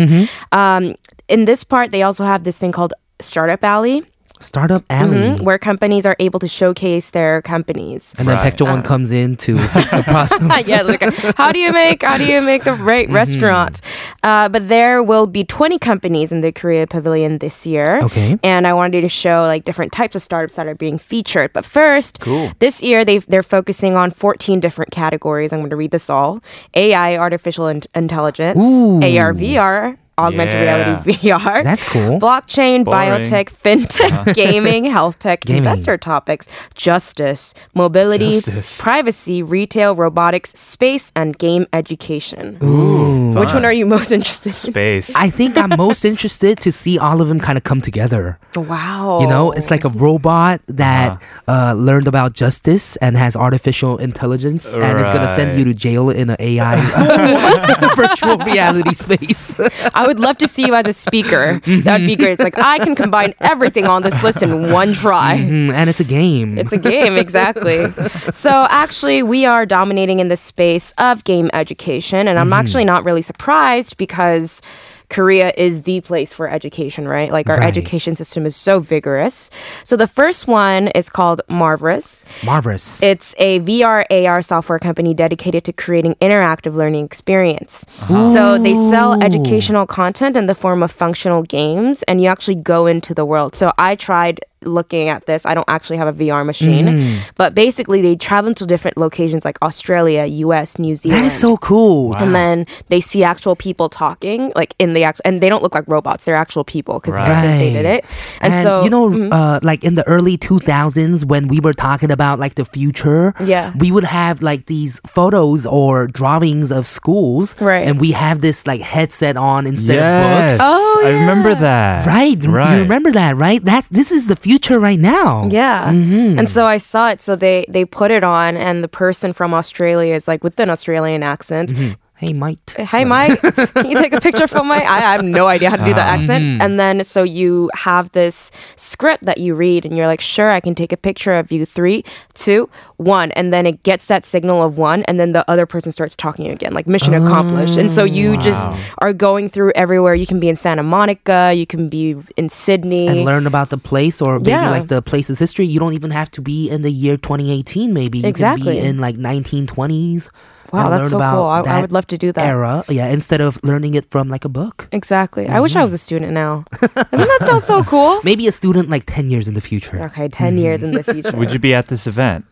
Um, 0.53 0.97
in 1.29 1.45
this 1.45 1.65
part, 1.65 1.91
they 1.91 2.03
also 2.03 2.25
have 2.25 2.45
this 2.45 2.59
thing 2.59 2.73
called 2.73 2.93
Startup 3.21 3.63
Alley, 3.65 4.05
Startup 4.41 4.85
Alley. 4.91 5.17
mhm, 5.17 5.41
where 5.41 5.59
companies 5.59 6.05
are 6.07 6.17
able 6.19 6.39
to 6.41 6.49
showcase 6.49 7.11
their 7.11 7.41
companies. 7.43 8.15
And 8.19 8.29
then 8.29 8.37
Right. 8.37 8.53
Baek 8.53 8.57
Jong-won 8.59 8.83
comes 8.83 9.11
in 9.11 9.37
to 9.37 9.57
fix 9.75 9.91
the 9.91 10.03
problem. 10.03 10.53
yeah, 10.67 10.83
like 10.83 11.03
how 11.37 11.53
do 11.53 11.59
you 11.59 11.73
make 11.73 12.03
how 12.03 12.19
do 12.19 12.25
you 12.27 12.41
make 12.43 12.65
the 12.65 12.75
right 12.75 13.09
restaurant? 13.11 13.81
Uh, 14.23 14.49
but 14.49 14.69
there 14.69 15.03
will 15.03 15.27
be 15.27 15.45
20 15.45 15.79
companies 15.79 16.33
in 16.33 16.41
the 16.43 16.53
Korea 16.53 16.87
Pavilion 16.87 17.39
this 17.39 17.67
year. 17.67 18.01
Okay. 18.03 18.39
And 18.43 18.67
I 18.67 18.73
wanted 18.75 19.01
to 19.03 19.09
show 19.09 19.43
like 19.43 19.65
different 19.65 19.93
types 19.93 20.15
of 20.17 20.23
startups 20.23 20.55
that 20.55 20.67
are 20.67 20.75
being 20.75 20.99
featured. 20.99 21.53
But 21.53 21.65
first, 21.65 22.21
Cool. 22.21 22.53
this 22.59 22.83
year 22.83 23.05
they 23.05 23.19
they're 23.19 23.43
focusing 23.43 23.97
on 23.97 24.11
14 24.11 24.61
different 24.61 24.91
categories. 24.91 25.53
I'm 25.53 25.61
going 25.61 25.71
to 25.71 25.77
read 25.77 25.91
this 25.93 26.11
all: 26.11 26.43
AI, 26.75 27.17
artificial 27.17 27.69
in- 27.69 27.83
intelligence, 27.95 28.59
Ooh. 28.63 29.01
AR, 29.03 29.33
VR. 29.33 29.97
Augmented 30.19 30.55
Yeah. 30.55 30.63
reality 30.63 31.13
VR. 31.13 31.63
That's 31.63 31.83
cool. 31.83 32.19
Blockchain, 32.19 32.85
Boring. 32.85 33.25
biotech, 33.27 33.51
fintech, 33.51 34.35
gaming, 34.43 34.85
health 34.87 35.19
tech, 35.19 35.41
Gaming. 35.43 35.59
investor 35.65 35.99
topics, 35.99 36.47
justice, 36.75 37.53
mobility, 37.75 38.33
Justice. 38.33 38.81
privacy, 38.81 39.43
retail, 39.43 39.95
robotics, 39.95 40.51
space, 40.59 41.13
and 41.15 41.37
game 41.39 41.67
education. 41.73 42.57
Ooh, 42.63 43.33
Which 43.35 43.49
fun. 43.51 43.57
one 43.57 43.65
are 43.67 43.73
you 43.73 43.85
most 43.85 44.11
interested 44.11 44.51
in? 44.51 44.55
Space. 44.55 45.15
I 45.15 45.29
think 45.29 45.59
I'm 45.59 45.77
most 45.77 46.05
interested 46.05 46.61
to 46.61 46.73
see 46.73 46.99
all 46.99 47.21
of 47.21 47.29
them 47.29 47.39
kind 47.39 47.59
of 47.59 47.65
come 47.65 47.81
together. 47.83 48.39
Wow. 48.55 49.21
You 49.21 49.27
know, 49.27 49.53
it's 49.53 49.71
like 49.71 49.85
a 49.85 49.91
robot 49.91 50.61
that 50.69 51.21
uh, 51.47 51.75
learned 51.77 52.09
about 52.09 52.33
justice 52.33 52.97
and 52.97 53.17
has 53.19 53.37
artificial 53.37 53.99
intelligence 53.99 54.73
and 54.75 54.99
is 54.99 55.09
going 55.11 55.21
to 55.23 55.29
send 55.29 55.59
you 55.59 55.65
to 55.67 55.75
jail 55.75 56.09
in 56.09 56.31
an 56.31 56.37
AI 56.41 56.77
virtual 57.97 58.39
reality 58.39 58.95
space. 58.95 59.55
I 59.95 60.06
would 60.07 60.21
love 60.21 60.39
to 60.39 60.49
see 60.49 60.67
you 60.67 60.75
as 60.75 60.87
a 60.87 60.93
speaker. 60.93 61.61
That'd 61.67 62.07
be 62.07 62.17
great. 62.17 62.33
It's 62.33 62.43
like 62.43 62.59
I 62.59 62.79
can 62.79 62.95
combine 62.95 63.35
everything 63.41 63.87
on 63.87 64.03
this 64.03 64.21
list 64.23 64.43
in 64.43 64.71
one 64.71 64.93
try. 64.93 65.39
Mm, 65.39 65.73
and 65.73 65.91
it's 65.91 66.01
a 66.01 66.05
game. 66.05 66.59
It's 66.59 66.73
a 66.73 66.79
game, 66.79 67.17
exactly. 67.17 67.91
so, 68.33 68.67
actually, 68.71 69.23
we 69.23 69.45
are 69.45 69.67
dominating 69.67 70.21
in 70.21 70.29
the 70.29 70.37
space 70.37 70.93
of 70.99 71.25
game 71.25 71.51
education. 71.53 72.29
And 72.29 72.39
I'm 72.39 72.53
actually 72.53 72.85
not 72.85 73.05
really 73.05 73.23
surprised 73.23 73.97
because 73.97 74.61
Korea 75.09 75.53
is 75.57 75.83
the 75.83 76.01
place 76.01 76.33
for 76.33 76.49
education, 76.49 77.07
right? 77.09 77.31
Like, 77.33 77.49
our 77.49 77.59
Right. 77.59 77.67
education 77.69 78.17
system 78.17 78.45
is 78.47 78.57
so 78.57 78.81
vigorous. 78.81 79.51
So, 79.85 79.97
the 79.97 80.07
first 80.09 80.49
one 80.49 80.89
is 80.89 81.09
called 81.09 81.41
Marvelous. 81.49 82.25
Marvelous. 82.45 83.03
It's 83.03 83.35
a 83.39 83.61
VR 83.61 84.05
AR 84.11 84.43
software 84.43 84.79
company 84.79 85.15
dedicated 85.15 85.65
to 85.65 85.73
creating 85.73 86.15
interactive 86.21 86.75
learning 86.75 87.05
experience. 87.05 87.85
Uh-huh. 88.03 88.33
So 88.35 88.59
they 88.59 88.75
sell 88.91 89.23
educational 89.23 89.87
content 89.87 90.37
in 90.37 90.47
the 90.47 90.55
form 90.55 90.83
of 90.83 90.91
functional 90.91 91.43
games 91.43 92.03
and 92.05 92.21
you 92.21 92.29
actually 92.29 92.57
go 92.57 92.87
into 92.87 93.15
the 93.15 93.25
world. 93.25 93.55
So 93.57 93.73
I 93.79 93.95
tried 93.95 94.41
looking 94.65 95.09
at 95.09 95.27
this. 95.27 95.45
I 95.47 95.55
don't 95.55 95.69
actually 95.69 95.97
have 95.99 96.09
a 96.09 96.13
VR 96.13 96.45
machine, 96.45 97.21
but 97.37 97.55
basically 97.55 98.01
they 98.03 98.17
travel 98.17 98.55
to 98.55 98.67
different 98.67 98.97
locations 98.97 99.45
like 99.45 99.59
Australia, 99.63 100.25
US, 100.25 100.79
New 100.79 100.97
Zealand. 100.97 101.21
that 101.23 101.27
is 101.27 101.39
so 101.39 101.57
cool. 101.59 102.15
and 102.17 102.35
then 102.35 102.67
they 102.89 103.01
see 103.01 103.23
actual 103.23 103.55
people 103.57 103.89
talking, 103.89 104.53
like 104.57 104.75
in 104.79 104.93
the 104.95 105.05
act, 105.05 105.21
and 105.25 105.41
they 105.41 105.49
don't 105.49 105.63
look 105.63 105.75
like 105.75 105.85
robots. 105.87 106.25
They're 106.25 106.35
actual 106.37 106.65
people 106.65 106.99
because 107.01 107.15
Right. 107.15 107.43
they 107.59 107.73
did 107.73 107.85
it. 107.87 108.05
And, 108.41 108.53
And, 108.55 108.65
so 108.65 108.83
you 108.85 108.91
know, 108.91 109.11
Mhm. 109.11 109.29
uh, 109.33 109.61
like 109.63 109.85
in 109.85 109.95
the 109.95 110.07
early 110.09 110.37
2000s, 110.37 111.25
when 111.25 111.49
we 111.49 111.61
were 111.61 111.73
talking 111.75 112.11
about 112.11 112.39
like 112.41 112.55
the 112.57 112.65
future, 112.65 113.35
Yeah. 113.45 113.73
we 113.79 113.93
would 113.93 114.05
have 114.05 114.43
like 114.43 114.67
these 114.67 115.01
photos 115.07 115.67
or 115.67 116.07
drawings 116.07 116.71
of 116.73 116.87
schools, 116.87 117.55
Right. 117.61 117.87
And 117.87 118.01
we 118.01 118.13
have 118.13 118.41
this 118.41 118.67
like 118.67 118.81
headset 118.81 119.37
on 119.37 119.67
instead 119.67 119.97
yes. 119.97 120.55
of 120.55 120.59
books, 120.59 120.59
Oh, 120.63 121.03
I 121.05 121.11
remember 121.11 121.55
that. 121.55 122.07
right? 122.07 122.39
Right. 122.45 122.75
You 122.77 122.83
remember 122.83 123.13
that, 123.13 123.37
right? 123.37 123.63
That's 123.65 123.87
this 123.89 124.11
is 124.11 124.27
the 124.27 124.37
future 124.37 124.56
right 124.79 124.99
now. 124.99 125.49
Yeah. 125.51 125.93
Mm-hmm. 125.93 126.39
And 126.39 126.51
so 126.51 126.67
I 126.67 126.79
saw 126.79 127.11
it. 127.11 127.23
So 127.23 127.37
they 127.37 127.67
they 127.69 127.85
put 127.85 128.11
it 128.11 128.25
on, 128.25 128.57
and 128.57 128.83
the 128.83 128.89
person 128.89 129.33
from 129.33 129.55
Australia 129.55 130.15
is 130.15 130.27
like 130.27 130.43
with 130.45 130.59
an 130.61 130.71
Australian 130.71 131.23
accent. 131.23 131.73
Hey, 132.19 132.33
mate. 132.33 132.75
Hey, 132.79 133.05
Mike, 133.05 133.39
can 133.75 133.91
you 133.91 133.97
take 133.99 134.15
a 134.15 134.21
picture 134.23 134.49
for 134.49 134.65
my? 134.65 134.77
I 134.83 135.01
have 135.01 135.23
no 135.23 135.49
idea 135.49 135.69
how 135.69 135.77
to 135.77 135.85
do 135.85 135.93
that 135.93 136.07
Mm-hmm. 136.07 136.23
accent. 136.31 136.63
And 136.63 136.81
then 136.81 137.05
so 137.05 137.23
you 137.23 137.71
have 137.75 138.11
this 138.13 138.51
script 138.77 139.27
that 139.27 139.37
you 139.37 139.55
read, 139.55 139.85
and 139.85 139.97
you're 139.99 140.07
like, 140.07 140.23
sure, 140.23 140.49
I 140.51 140.61
can 140.61 140.75
take 140.75 140.93
a 140.93 140.97
picture 140.97 141.35
of 141.35 141.53
you. 141.53 141.67
Three, 141.67 142.05
two, 142.33 142.71
one, 142.97 143.33
and 143.33 143.53
then 143.53 143.67
it 143.67 143.83
gets 143.83 144.07
that 144.07 144.25
signal 144.25 144.63
of 144.63 144.79
one, 144.79 145.03
and 145.05 145.21
then 145.21 145.33
the 145.33 145.45
other 145.51 145.67
person 145.67 145.93
starts 145.93 146.17
talking 146.17 146.47
again, 146.49 146.73
like 146.73 146.87
mission 146.87 147.13
accomplished. 147.13 147.77
And 147.77 147.93
so 147.93 148.05
you 148.05 148.39
just 148.39 148.73
are 148.99 149.13
going 149.13 149.51
through 149.51 149.73
everywhere. 149.75 150.15
You 150.15 150.27
can 150.27 150.41
be 150.41 150.49
in 150.49 150.57
Santa 150.57 150.83
Monica, 150.83 151.53
you 151.55 151.67
can 151.67 151.91
be 151.91 152.17
in 152.39 152.49
Sydney. 152.49 153.09
And 153.09 153.25
learn 153.27 153.47
about 153.47 153.69
the 153.69 153.79
place 153.79 154.23
or 154.23 154.39
maybe 154.39 154.51
Yeah. 154.53 154.71
like 154.71 154.89
the 154.89 155.03
place's 155.03 155.39
history. 155.39 155.67
You 155.67 155.81
don't 155.81 155.93
even 155.93 156.13
have 156.13 156.31
to 156.31 156.41
be 156.41 156.71
in 156.71 156.81
the 156.81 156.91
year 156.91 157.19
2018, 157.19 157.93
maybe. 157.93 158.19
You 158.19 158.23
can 158.23 158.31
Exactly. 158.31 158.77
be 158.77 158.79
in 158.79 158.97
like 158.99 159.17
1920s. 159.17 160.31
Wow, 160.73 160.85
and 160.85 160.93
that's 160.93 161.01
learn 161.01 161.09
so 161.11 161.17
about 161.17 161.35
cool. 161.37 161.47
I- 161.47 161.79
I 161.79 161.81
would 161.81 161.93
love 161.93 162.07
to 162.09 162.19
do 162.19 162.33
that. 162.33 162.45
Era. 162.45 162.85
Yeah, 162.89 163.09
instead 163.09 163.41
of 163.41 163.59
learning 163.63 163.95
it 163.95 164.11
from 164.11 164.29
like 164.29 164.45
a 164.45 164.49
book. 164.49 164.89
Exactly. 164.93 165.47
I 165.49 165.61
wish 165.61 165.75
I 165.75 165.79
Mm-hmm. 165.79 165.85
was 165.85 165.95
a 165.95 165.99
student 165.99 166.33
now. 166.33 166.65
Doesn't 166.81 167.13
that 167.13 167.43
sound 167.47 167.65
so 167.65 167.83
cool? 167.85 168.21
Maybe 168.25 168.47
a 168.49 168.53
student 168.53 168.89
like 168.91 169.05
10 169.07 169.31
years 169.31 169.47
in 169.49 169.55
the 169.55 169.61
future. 169.61 170.03
Okay, 170.07 170.29
10 170.29 170.59
years 170.59 170.83
in 170.83 170.93
the 170.93 171.05
future. 171.05 171.37
Would 171.37 171.53
you 171.53 171.59
be 171.59 171.75
at 171.75 171.89
this 171.89 172.07
event? 172.07 172.45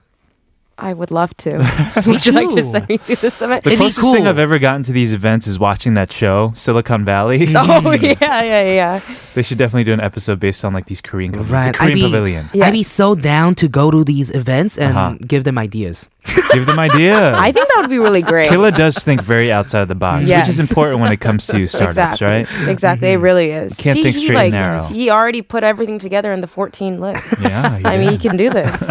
I 0.77 0.93
would 0.93 1.11
love 1.11 1.37
to. 1.39 1.59
would 2.07 2.27
you 2.27 2.33
like 2.33 2.49
to 2.51 2.57
too. 2.57 2.71
send 2.71 2.89
me 2.89 2.99
to 2.99 3.15
this 3.17 3.41
event? 3.41 3.63
The 3.65 3.71
It'd 3.71 3.79
be 3.79 3.85
closest 3.85 4.13
thing. 4.13 4.27
I've 4.27 4.39
ever 4.39 4.59
gotten 4.59 4.83
to 4.85 4.93
these 4.93 5.13
events 5.13 5.47
is 5.47 5.59
watching 5.59 5.95
that 5.95 6.11
show, 6.13 6.53
Silicon 6.55 7.05
Valley. 7.05 7.47
Oh, 7.57 7.93
yeah, 7.93 8.17
yeah, 8.21 8.63
yeah. 8.63 9.01
They 9.35 9.43
should 9.43 9.59
definitely 9.59 9.85
do 9.85 9.93
an 9.93 10.01
episode 10.01 10.39
based 10.41 10.65
on 10.65 10.73
like 10.73 10.87
these 10.87 11.01
Korean 11.01 11.33
companies. 11.33 11.53
Right. 11.53 11.73
The 11.73 11.79
Korean 11.79 11.93
I'd 11.93 11.95
be- 11.95 12.03
Pavilion. 12.03 12.47
Yes. 12.53 12.67
I'd 12.69 12.73
be 12.73 12.83
so 12.83 13.15
down 13.15 13.55
to 13.57 13.69
go 13.69 13.91
to 13.91 14.03
these 14.05 14.31
events 14.31 14.77
and 14.79 14.97
Uh-huh. 14.97 15.17
give 15.27 15.45
them 15.45 15.59
ideas. 15.59 16.09
Give 16.53 16.65
them 16.67 16.79
ideas. 16.79 17.21
I 17.21 17.53
think 17.53 17.69
that 17.69 17.77
would 17.83 17.91
be 17.91 17.99
really 17.99 18.23
great. 18.23 18.49
Killa 18.49 18.71
does 18.73 18.97
think 18.99 19.21
very 19.23 19.53
outside 19.53 19.83
of 19.83 19.89
the 19.89 19.95
box, 19.95 20.27
Yes. 20.27 20.47
which 20.49 20.57
is 20.59 20.61
important 20.71 21.01
when 21.01 21.13
it 21.13 21.21
comes 21.21 21.47
to 21.49 21.67
startups, 21.69 22.21
exactly. 22.21 22.27
right? 22.27 22.71
Exactly. 22.71 23.09
It 23.13 23.17
really 23.17 23.51
is. 23.51 23.77
Can't 23.77 23.97
See, 23.97 24.03
think 24.05 24.17
he, 24.17 24.25
straight 24.25 24.37
like, 24.37 24.53
and 24.55 24.63
narrow. 24.63 24.83
He 24.85 25.11
already 25.11 25.43
put 25.43 25.63
everything 25.65 25.99
together 25.99 26.33
in 26.33 26.41
the 26.41 26.47
14 26.47 26.99
list. 26.99 27.35
Yeah. 27.43 27.79
I 27.85 27.97
mean, 27.99 28.05
yeah. 28.05 28.11
you 28.13 28.19
can 28.19 28.37
do 28.39 28.49
this. 28.51 28.89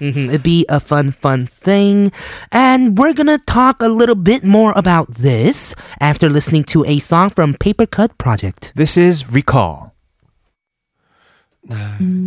Mhm, 0.00 0.28
It'd 0.28 0.42
be 0.42 0.64
a 0.70 0.80
fun, 0.80 1.11
fun 1.11 1.45
thing. 1.47 2.11
And 2.51 2.97
we're 2.97 3.13
gonna 3.13 3.37
talk 3.39 3.81
a 3.81 3.87
little 3.89 4.15
bit 4.15 4.43
more 4.43 4.73
about 4.75 5.13
this 5.15 5.75
after 5.99 6.29
listening 6.29 6.63
to 6.65 6.85
a 6.85 6.99
song 6.99 7.29
from 7.29 7.53
Paper 7.53 7.85
Cut 7.85 8.17
Project. 8.17 8.71
This 8.75 8.97
is 8.97 9.29
Recall. 9.31 9.91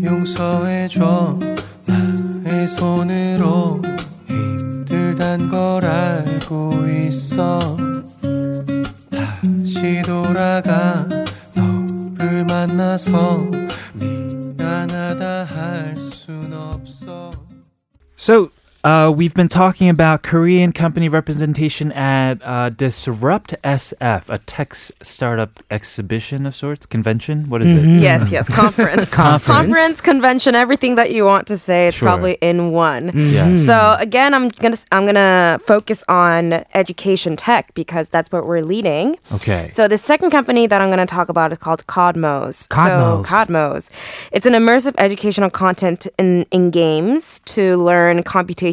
용서해줘 0.05 1.39
나의 1.87 2.69
손으로 2.69 3.81
힘들단 4.29 5.49
걸 5.49 5.85
알고 5.87 6.87
있어 7.09 7.77
다시 9.11 10.03
돌아가 10.03 11.07
너를 11.55 12.45
만나서 12.45 13.47
미안하다 13.95 15.45
할 15.45 15.97
순 15.99 16.53
없어 16.53 17.31
So, 18.19 18.51
uh, 18.86 19.10
we've 19.10 19.34
been 19.34 19.48
talking 19.48 19.90
about 19.90 20.22
Korean 20.22 20.72
company 20.72 21.10
representation 21.10 21.92
at 21.94 22.36
uh, 22.44 22.70
Disrupt 22.70 23.56
SF, 23.64 24.30
a 24.30 24.38
tech 24.38 24.76
startup 24.76 25.60
exhibition 25.72 26.46
of 26.46 26.56
sorts, 26.56 26.86
convention. 26.86 27.50
What 27.50 27.64
is 27.64 27.72
it? 27.72 27.84
Yes, 28.00 28.30
yes, 28.30 28.48
conference. 28.64 29.12
Conference. 29.12 30.02
convention, 30.02 30.54
everything 30.54 30.94
that 30.96 31.12
you 31.12 31.26
want 31.26 31.48
to 31.48 31.58
say, 31.58 31.88
it's 31.88 31.98
Sure. 31.98 32.06
probably 32.06 32.34
in 32.42 32.74
one. 32.74 33.10
Yes. 33.16 33.66
So 33.66 33.96
again, 34.00 34.36
I'm 34.36 34.50
gonna 34.50 34.78
I'm 34.92 35.08
gonna 35.08 35.60
focus 35.66 36.04
on 36.08 36.64
education 36.76 37.36
tech 37.36 37.74
because 37.74 38.10
that's 38.10 38.32
what 38.32 38.46
we're 38.46 38.62
leading. 38.62 39.18
Okay. 39.32 39.68
So 39.70 39.88
the 39.88 39.98
second 39.98 40.30
company 40.30 40.68
that 40.68 40.80
I'm 40.80 40.90
going 40.90 41.00
to 41.00 41.08
talk 41.08 41.30
about 41.30 41.52
is 41.52 41.58
called 41.58 41.88
Codmos. 41.88 42.68
Codmos. 42.68 43.26
So 43.26 43.28
Codmos. 43.28 43.90
It's 44.32 44.46
an 44.46 44.54
immersive 44.54 44.94
educational 45.00 45.50
content 45.50 46.06
in, 46.20 46.46
in 46.52 46.70
games 46.70 47.40
to 47.46 47.78
learn 47.78 48.22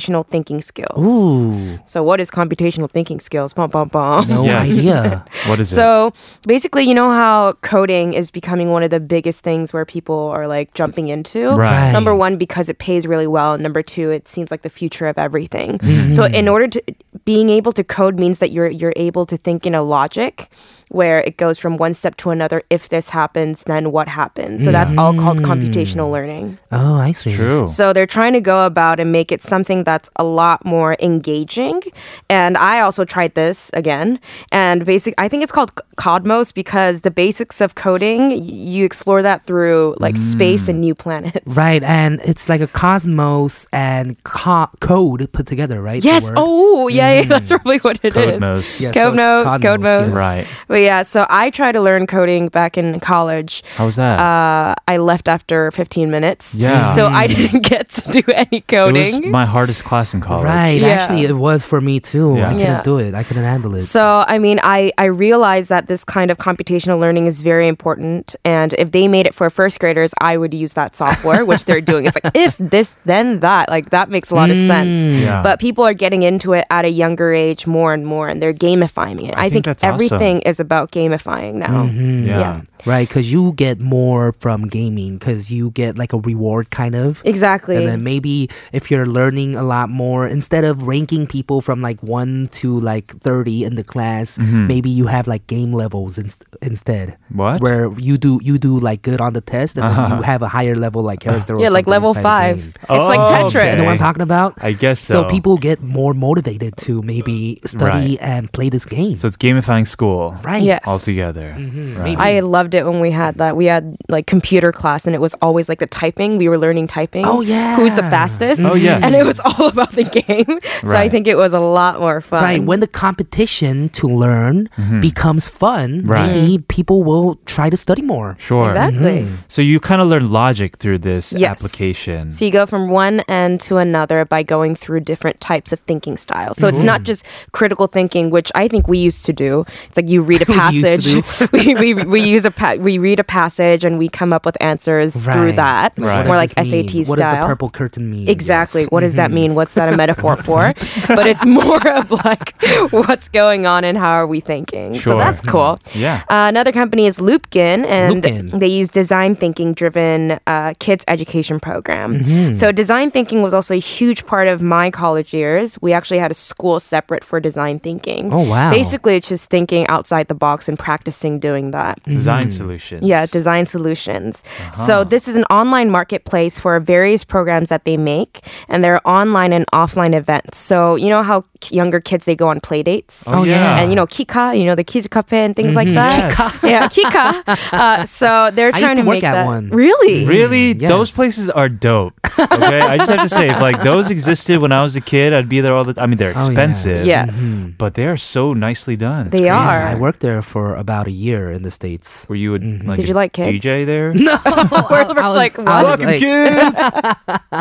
computational 0.03 0.27
thinking 0.27 0.61
skills. 0.63 1.07
Ooh, 1.07 1.79
So 1.85 2.03
what 2.03 2.21
is 2.21 2.31
computational 2.31 2.91
thinking 2.91 3.21
skills? 3.21 3.53
Bum, 3.53 3.71
bum, 3.71 3.89
bum. 3.89 4.29
no 4.29 4.45
Yes. 4.45 4.79
idea. 4.81 5.25
what 5.47 5.61
is 5.61 5.73
it? 5.73 5.77
So 5.77 6.13
basically, 6.47 6.85
you 6.85 6.95
know 6.95 7.11
how 7.11 7.53
coding 7.63 8.15
is 8.15 8.31
becoming 8.31 8.71
one 8.71 8.83
of 8.83 8.91
the 8.91 9.01
biggest 9.01 9.43
things 9.45 9.73
where 9.73 9.85
people 9.85 10.29
are 10.35 10.47
like 10.47 10.75
jumping 10.75 11.09
into? 11.09 11.51
Right. 11.51 11.93
Number 11.93 12.15
one, 12.15 12.37
because 12.37 12.69
it 12.69 12.79
pays 12.79 13.07
really 13.07 13.27
well. 13.27 13.55
And 13.55 13.63
number 13.63 13.83
two, 13.83 14.11
it 14.11 14.29
seems 14.29 14.51
like 14.51 14.63
the 14.63 14.71
future 14.71 15.07
of 15.07 15.19
everything. 15.19 15.79
Mm-hmm. 15.79 16.13
So 16.13 16.25
in 16.25 16.49
order 16.49 16.69
to 16.69 16.83
being 17.25 17.51
able 17.51 17.73
to 17.73 17.85
code 17.85 18.19
means 18.19 18.39
that 18.39 18.51
you're 18.51 18.69
you're 18.69 18.95
able 18.97 19.27
to 19.27 19.37
think 19.37 19.67
in 19.67 19.75
a 19.75 19.83
logic 19.83 20.51
where 20.93 21.21
it 21.21 21.39
goes 21.39 21.59
from 21.59 21.79
one 21.79 21.95
step 21.95 22.17
to 22.19 22.31
another. 22.31 22.63
If 22.69 22.91
this 22.91 23.09
happens, 23.09 23.63
then 23.65 23.93
what 23.93 24.09
happens? 24.09 24.65
So 24.65 24.71
that's 24.73 24.97
all 24.99 25.15
called 25.15 25.39
mm. 25.39 25.47
computational 25.47 26.13
learning. 26.13 26.59
Oh, 26.71 26.97
I 26.97 27.13
see. 27.13 27.35
True. 27.35 27.67
So 27.67 27.95
they're 27.95 28.07
trying 28.07 28.35
to 28.35 28.43
go 28.43 28.67
about 28.67 29.01
and 29.01 29.11
make 29.11 29.33
it 29.33 29.43
something 29.43 29.85
that's 29.85 30.11
a 30.17 30.25
lot 30.25 30.65
more 30.67 30.97
engaging. 31.01 31.83
And 32.29 32.59
I 32.59 32.81
also 32.81 33.07
tried 33.07 33.35
this 33.35 33.71
again. 33.73 34.21
And 34.53 34.85
basic, 34.85 35.15
I 35.17 35.29
think 35.29 35.43
it's 35.43 35.53
called 35.53 35.75
Codmos 35.97 36.53
because 36.53 37.01
the 37.01 37.11
basics 37.11 37.63
of 37.63 37.75
coding, 37.75 38.33
you 38.45 38.85
explore 38.85 39.23
that 39.23 39.47
through 39.47 39.97
like 39.99 40.17
mm. 40.17 40.19
space 40.19 40.69
and 40.69 40.81
new 40.81 40.95
planets. 40.95 41.41
Right, 41.47 41.83
and 41.83 42.21
it's 42.23 42.49
like 42.49 42.61
a 42.61 42.67
cosmos 42.67 43.67
and 43.73 44.23
co- 44.25 44.71
code 44.81 45.33
put 45.33 45.47
together, 45.47 45.81
right? 45.81 46.05
Yes. 46.05 46.31
Oh, 46.37 46.89
yeah, 46.89 47.12
yeah. 47.17 47.23
Mm. 47.25 47.29
That's 47.29 47.49
probably 47.51 47.79
what 47.79 47.99
it 48.03 48.17
is. 48.17 48.41
Codemos. 48.41 48.81
Yes, 48.81 48.95
so 48.95 49.01
Code 49.01 49.13
it's 49.15 49.17
knows, 49.17 49.47
Codmos, 49.47 49.63
code 49.63 49.81
knows. 49.81 50.07
yes. 50.09 50.15
Right. 50.15 50.47
But 50.69 50.81
yeah, 50.81 51.03
so 51.03 51.27
I 51.29 51.51
tried 51.51 51.73
to 51.73 51.81
learn 51.81 52.07
coding 52.07 52.49
back 52.49 52.77
in 52.79 53.01
college. 53.01 53.63
How 53.77 53.87
was 53.87 53.97
that? 53.97 54.19
Uh, 54.19 54.75
I 54.89 54.97
left 54.99 55.29
after 55.29 55.71
15 55.73 56.11
minutes. 56.11 56.55
Yeah. 56.55 56.95
So 56.95 57.07
I 57.07 57.27
mm. 57.27 57.37
didn't 57.37 57.63
get 57.69 57.89
to 57.91 58.13
do 58.13 58.23
any 58.33 58.61
coding. 58.63 58.97
it 58.97 59.23
was 59.23 59.27
my 59.27 59.47
hardest 59.47 59.85
class 59.85 60.15
in 60.15 60.21
college. 60.21 60.45
Right, 60.45 60.81
Yeah. 60.81 60.89
actually, 60.89 61.25
it 61.25 61.37
was 61.37 61.65
for 61.67 61.81
me 61.81 62.01
too. 62.01 62.37
Yeah. 62.37 62.49
I 62.49 62.53
couldn't 62.53 62.67
Yeah. 62.67 62.83
do 62.83 62.99
it. 62.99 63.15
I 63.15 63.23
couldn't 63.23 63.45
handle 63.45 63.75
it. 63.75 63.81
So, 63.81 64.25
I 64.27 64.39
mean, 64.39 64.61
I, 64.63 64.93
I 64.99 65.05
realized 65.07 65.69
that 65.69 65.87
this 65.89 66.05
kind 66.05 66.31
of 66.31 66.39
computational 66.39 66.99
learning 66.99 67.27
is 67.27 67.41
very 67.41 67.69
important. 67.69 68.37
And 68.45 68.73
if 68.75 68.93
they 68.93 69.09
made 69.09 69.27
it 69.27 69.35
for 69.35 69.49
first 69.51 69.81
graders, 69.81 70.13
I 70.21 70.37
would 70.37 70.55
use 70.55 70.75
that 70.75 70.97
software, 70.97 71.45
which 71.51 71.65
they're 71.65 71.81
doing. 71.81 72.07
It's 72.07 72.17
like, 72.23 72.35
if 72.37 72.57
this, 72.59 72.93
then 73.05 73.41
that. 73.41 73.69
Like, 73.69 73.91
that 73.91 74.11
makes 74.11 74.31
a 74.31 74.35
lot 74.35 74.51
of 74.51 74.57
sense. 74.57 74.89
Mm. 74.89 75.21
Yeah. 75.23 75.43
But 75.43 75.61
people 75.61 75.85
are 75.85 75.95
getting 75.95 76.23
into 76.23 76.53
it 76.53 76.65
at 76.71 76.85
a 76.85 76.91
younger 77.03 77.31
age 77.47 77.67
more 77.67 77.91
and 77.97 78.05
more, 78.07 78.27
and 78.31 78.39
they're 78.41 78.55
gamifying 78.67 79.19
it. 79.29 79.35
I 79.37 79.47
I, 79.47 79.49
think 79.51 79.53
think, 79.53 79.65
that's 79.67 79.85
awesome. 79.85 79.95
everything 79.95 80.37
is 80.51 80.59
about 80.67 80.87
gamifying 80.93 81.55
now. 81.67 81.85
yeah. 81.91 82.41
Yeah. 82.43 82.57
right, 82.93 83.07
because 83.09 83.27
you 83.35 83.53
get 83.65 83.77
more 83.79 84.33
from 84.45 84.67
gaming 84.79 85.13
because 85.19 85.51
you 85.57 85.71
get 85.71 85.93
like 86.03 86.13
a 86.13 86.21
reward 86.31 86.71
kind 86.71 86.95
of. 87.05 87.23
Exactly. 87.25 87.77
And 87.79 87.87
then 87.87 88.01
maybe 88.03 88.35
if 88.73 88.91
you're 88.91 89.07
learning 89.19 89.55
a 89.55 89.63
lot 89.75 89.89
more, 90.03 90.27
instead 90.27 90.65
of 90.71 90.87
ranking 90.95 91.27
people 91.27 91.61
from 91.67 91.79
like 91.89 91.99
1 92.03 92.49
to 92.63 92.69
like 92.93 93.07
30 93.23 93.63
in 93.69 93.75
the 93.81 93.85
class, 93.95 94.39
maybe 94.73 94.91
you 94.91 95.07
have 95.07 95.27
like 95.31 95.47
game 95.47 95.73
levels 95.83 96.19
in- 96.19 96.31
instead. 96.61 97.07
Mm-hmm. 97.15 97.39
What? 97.39 97.57
Where 97.63 97.85
you 98.09 98.19
do 98.19 98.33
you 98.43 98.59
do 98.59 98.73
like 98.89 99.01
good 99.09 99.21
on 99.27 99.33
the 99.39 99.45
test 99.55 99.79
and 99.79 99.87
then 99.87 100.01
you 100.19 100.23
have 100.33 100.43
a 100.43 100.51
higher 100.57 100.75
level 100.87 101.03
like 101.11 101.21
character 101.27 101.55
or 101.57 101.61
yeah, 101.63 101.71
like 101.79 101.87
level 101.87 102.15
five. 102.15 102.57
game. 102.59 102.75
It's 102.91 103.09
like 103.15 103.23
Oh, 103.23 103.31
Tetris. 103.35 103.71
You 103.73 103.79
know 103.79 103.87
what 103.87 103.93
I'm 103.99 104.03
talking 104.09 104.23
about? 104.31 104.51
I 104.59 104.73
guess 104.75 104.99
So 105.01 105.23
so. 105.23 105.29
people 105.35 105.55
get 105.69 105.79
more 105.99 106.13
motivated 106.29 106.73
to 106.87 106.92
maybe 107.01 107.59
study 107.65 108.19
and 108.21 108.53
play 108.53 108.69
this 108.69 108.85
game. 108.85 109.17
So 109.17 109.27
it's 109.29 109.37
gamifying 109.39 109.87
school 109.87 110.33
right. 110.45 110.63
Yes. 110.63 110.83
altogether. 110.87 111.55
Mm-hmm. 111.57 111.97
Right. 111.99 112.19
I 112.19 112.41
loved 112.41 112.75
it 112.75 112.85
when 112.85 113.01
we 113.01 113.11
had 113.13 113.37
that. 113.37 113.57
We 113.57 113.67
had 113.67 113.97
like 114.09 114.27
computer 114.27 114.73
class, 114.73 115.07
and 115.07 115.15
it 115.15 115.21
was 115.21 115.33
always 115.41 115.69
like 115.69 115.79
the 115.79 115.87
typing. 115.87 116.37
We 116.37 116.49
were 116.49 116.59
learning 116.59 116.89
typing. 116.89 117.25
Oh, 117.25 117.41
yeah. 117.41 117.77
Who's 117.77 117.95
the 117.95 118.03
fastest? 118.03 118.61
Oh, 118.61 118.75
yeah, 118.75 119.01
And 119.03 119.15
it 119.15 119.25
was 119.25 119.41
all 119.45 119.69
about 119.69 119.93
the 119.93 120.05
game. 120.05 120.59
So 120.83 120.93
I 120.93 121.09
think 121.09 121.27
it 121.27 121.37
was 121.37 121.55
a 121.55 121.61
lot 121.61 122.01
more 122.01 122.21
fun. 122.21 122.43
Right. 122.43 122.63
When 122.63 122.81
the 122.81 122.89
competition 122.89 123.89
to 123.91 124.09
learn 124.09 124.69
becomes 125.01 125.49
fun, 125.49 125.63
Mm-hmm. 126.03 126.11
Right. 126.11 126.31
maybe 126.33 126.59
people 126.69 127.03
will 127.05 127.37
try 127.47 127.71
to 127.71 127.77
study 127.77 128.03
more. 128.03 128.37
Sure. 128.39 128.69
Exactly. 128.69 129.27
So 129.49 129.63
you 129.63 129.79
kind 129.81 130.03
of 130.03 130.09
learn 130.09 130.31
logic 130.31 130.77
through 130.77 130.99
this 130.99 131.33
Yes. 131.33 131.51
application. 131.53 132.31
So 132.31 132.45
you 132.45 132.51
go 132.51 132.67
from 132.67 132.89
one 132.91 133.21
end 133.29 133.61
to 133.63 133.77
another 133.79 134.25
by 134.25 134.43
going 134.43 134.75
through 134.77 135.01
different 135.01 135.41
types 135.41 135.73
of 135.73 135.81
thinking 135.81 136.17
styles. 136.17 136.59
So 136.59 136.67
it's 136.69 136.79
not 136.87 137.03
just 137.05 137.25
critical 137.53 137.87
thinking, 137.87 138.31
which 138.31 138.51
I 138.55 138.69
think 138.69 138.89
we 138.89 138.99
used 138.99 139.25
to 139.27 139.33
do. 139.33 139.65
It's 139.89 139.97
like 139.97 140.09
you 140.09 140.23
read 140.23 140.43
a 140.43 140.53
We 140.53 140.79
used 140.79 141.03
to 141.03 141.19
passage, 141.39 141.53
we, 141.53 141.75
we, 141.95 142.05
we 142.05 142.21
use 142.21 142.45
a 142.45 142.51
pa- 142.51 142.75
we 142.79 142.99
read 142.99 143.19
a 143.19 143.25
passage 143.25 143.85
and 143.85 143.99
we 143.99 144.09
come 144.09 144.33
up 144.33 144.45
with 144.47 144.57
answers 144.61 145.15
through 145.17 145.53
that, 145.53 145.95
Right. 145.99 146.27
more 146.27 146.37
like 146.37 146.51
SAT 146.51 146.67
mean? 146.67 146.89
style. 146.89 147.05
What 147.07 147.19
does 147.19 147.33
the 147.41 147.47
purple 147.47 147.71
curtain 147.71 148.11
mean? 148.11 148.29
Exactly. 148.29 148.83
Yes. 148.83 148.91
What 148.91 149.01
does 149.01 149.15
that 149.15 149.31
mean? 149.31 149.55
What's 149.55 149.75
that 149.75 149.93
a 149.93 149.97
metaphor 149.97 150.37
for? 150.49 150.73
but 151.09 151.27
it's 151.27 151.45
more 151.45 151.87
of 151.93 152.11
like 152.11 152.55
what's 152.93 153.29
going 153.29 153.67
on 153.67 153.85
and 153.85 153.97
how 153.99 154.11
are 154.13 154.27
we 154.27 154.41
thinking. 154.41 154.95
Sure. 154.95 155.15
So 155.15 155.19
that's 155.19 155.41
cool. 155.43 155.79
Yeah. 155.95 156.23
Uh, 156.29 156.47
another 156.49 156.73
company 156.73 157.07
is 157.07 157.19
Loopkin, 157.19 157.85
and 157.87 158.23
Loopkin. 158.23 158.59
they 158.61 158.67
use 158.69 158.89
design 158.89 159.37
thinking 159.37 159.73
driven 159.75 160.39
uh, 160.47 160.75
kids 160.79 161.05
education 161.09 161.61
program. 161.61 162.19
Mm-hmm. 162.19 162.53
So 162.55 162.73
design 162.73 163.11
thinking 163.11 163.43
was 163.43 163.55
also 163.55 163.75
a 163.75 163.79
huge 163.79 164.27
part 164.27 164.49
of 164.49 164.63
my 164.63 164.91
college 164.91 165.33
years. 165.35 165.81
We 165.81 165.93
actually 165.93 166.19
had 166.19 166.31
a 166.31 166.35
school 166.35 166.72
separate 166.81 167.25
for 167.25 167.41
design 167.41 167.79
thinking. 167.81 168.33
Oh, 168.33 168.49
wow. 168.49 168.71
Basically, 168.71 169.17
it's 169.17 169.29
just 169.29 169.49
thinking 169.51 169.87
outside 169.89 170.29
the 170.29 170.35
box 170.35 170.69
and 170.69 170.79
practicing 170.79 171.39
doing 171.39 171.71
that. 171.73 172.03
Design 172.05 172.51
solutions. 172.51 173.03
Yeah, 173.07 173.27
design 173.27 173.67
solutions. 173.67 174.43
Uh-huh. 174.47 174.73
So 174.73 175.05
this 175.05 175.29
is 175.29 175.37
an 175.37 175.45
online 175.45 175.91
marketplace 175.91 176.59
for 176.61 176.79
various 176.81 177.25
programs 177.25 177.69
that 177.71 177.85
they 177.85 177.97
make, 177.97 178.41
and 178.69 178.83
they're 178.85 179.01
online 179.07 179.53
and 179.53 179.67
offline 179.73 180.15
events. 180.15 180.59
So 180.59 180.97
you 180.97 181.09
know 181.09 181.23
how 181.23 181.45
younger 181.71 182.01
kids 182.01 182.25
they 182.25 182.35
go 182.37 182.49
on 182.49 182.61
play 182.61 182.83
dates. 182.83 183.25
Oh, 183.27 183.45
yeah. 183.45 183.79
And 183.81 183.91
you 183.91 183.97
know 183.97 184.07
Kika, 184.07 184.59
you 184.59 184.65
know 184.65 184.75
the 184.75 184.85
kids 184.85 185.07
cafe 185.09 185.45
and 185.45 185.55
things 185.57 185.75
like 185.75 185.89
that. 185.95 186.35
Yes. 186.39 186.65
Yeah, 186.65 186.89
Kika. 186.89 187.59
Uh, 187.73 188.05
so 188.05 188.51
they're 188.53 188.69
I 188.69 188.71
trying 188.81 188.83
used 188.83 188.97
to 188.97 189.03
work 189.03 189.15
make 189.17 189.25
at 189.25 189.33
that. 189.33 189.47
one. 189.47 189.71
Really? 189.71 190.27
Really? 190.27 190.73
Those 190.75 191.09
Yes. 191.09 191.17
places 191.17 191.51
are 191.51 191.69
dope. 191.69 192.22
Okay? 192.39 192.81
I 192.81 192.97
just 192.99 193.11
have 193.13 193.23
to 193.23 193.29
say, 193.29 193.51
if 193.51 193.61
like 193.61 193.83
those 193.83 194.11
existed 194.11 194.59
when 194.61 194.73
I 194.73 194.83
was 194.83 194.97
a 194.97 195.01
kid, 195.01 195.33
I'd 195.33 195.49
be 195.49 195.61
there 195.61 195.75
all 195.75 195.85
the 195.85 195.95
time. 195.95 196.05
I 196.05 196.07
mean, 196.07 196.19
they're 196.19 196.31
Oh, 196.31 196.41
yeah. 196.41 196.47
expensive. 196.47 197.07
Yes. 197.07 197.31
But 197.79 197.95
they 197.95 198.07
are 198.07 198.17
so 198.17 198.53
nicely 198.53 198.97
done. 198.97 199.27
It's 199.27 199.33
They 199.33 199.41
crazy. 199.41 199.51
are. 199.51 199.83
I 199.83 199.95
worked 199.95 200.21
there 200.21 200.43
for 200.43 200.77
about 200.77 201.07
a 201.07 201.11
year 201.11 201.51
in 201.53 201.63
the 201.63 201.71
States. 201.71 202.27
Were 202.29 202.37
you 202.37 202.55
a, 202.55 202.59
like 202.59 202.97
Did 202.97 203.05
a 203.05 203.09
you 203.09 203.15
like 203.15 203.33
kids? 203.33 203.49
DJ 203.65 203.85
there? 203.87 204.13
No, 204.23 204.37
We're 204.91 205.29
like, 205.31 205.59
what? 205.59 205.69
I 205.69 205.83
was 205.83 206.01
like, 206.01 206.19
kids! 206.19 206.77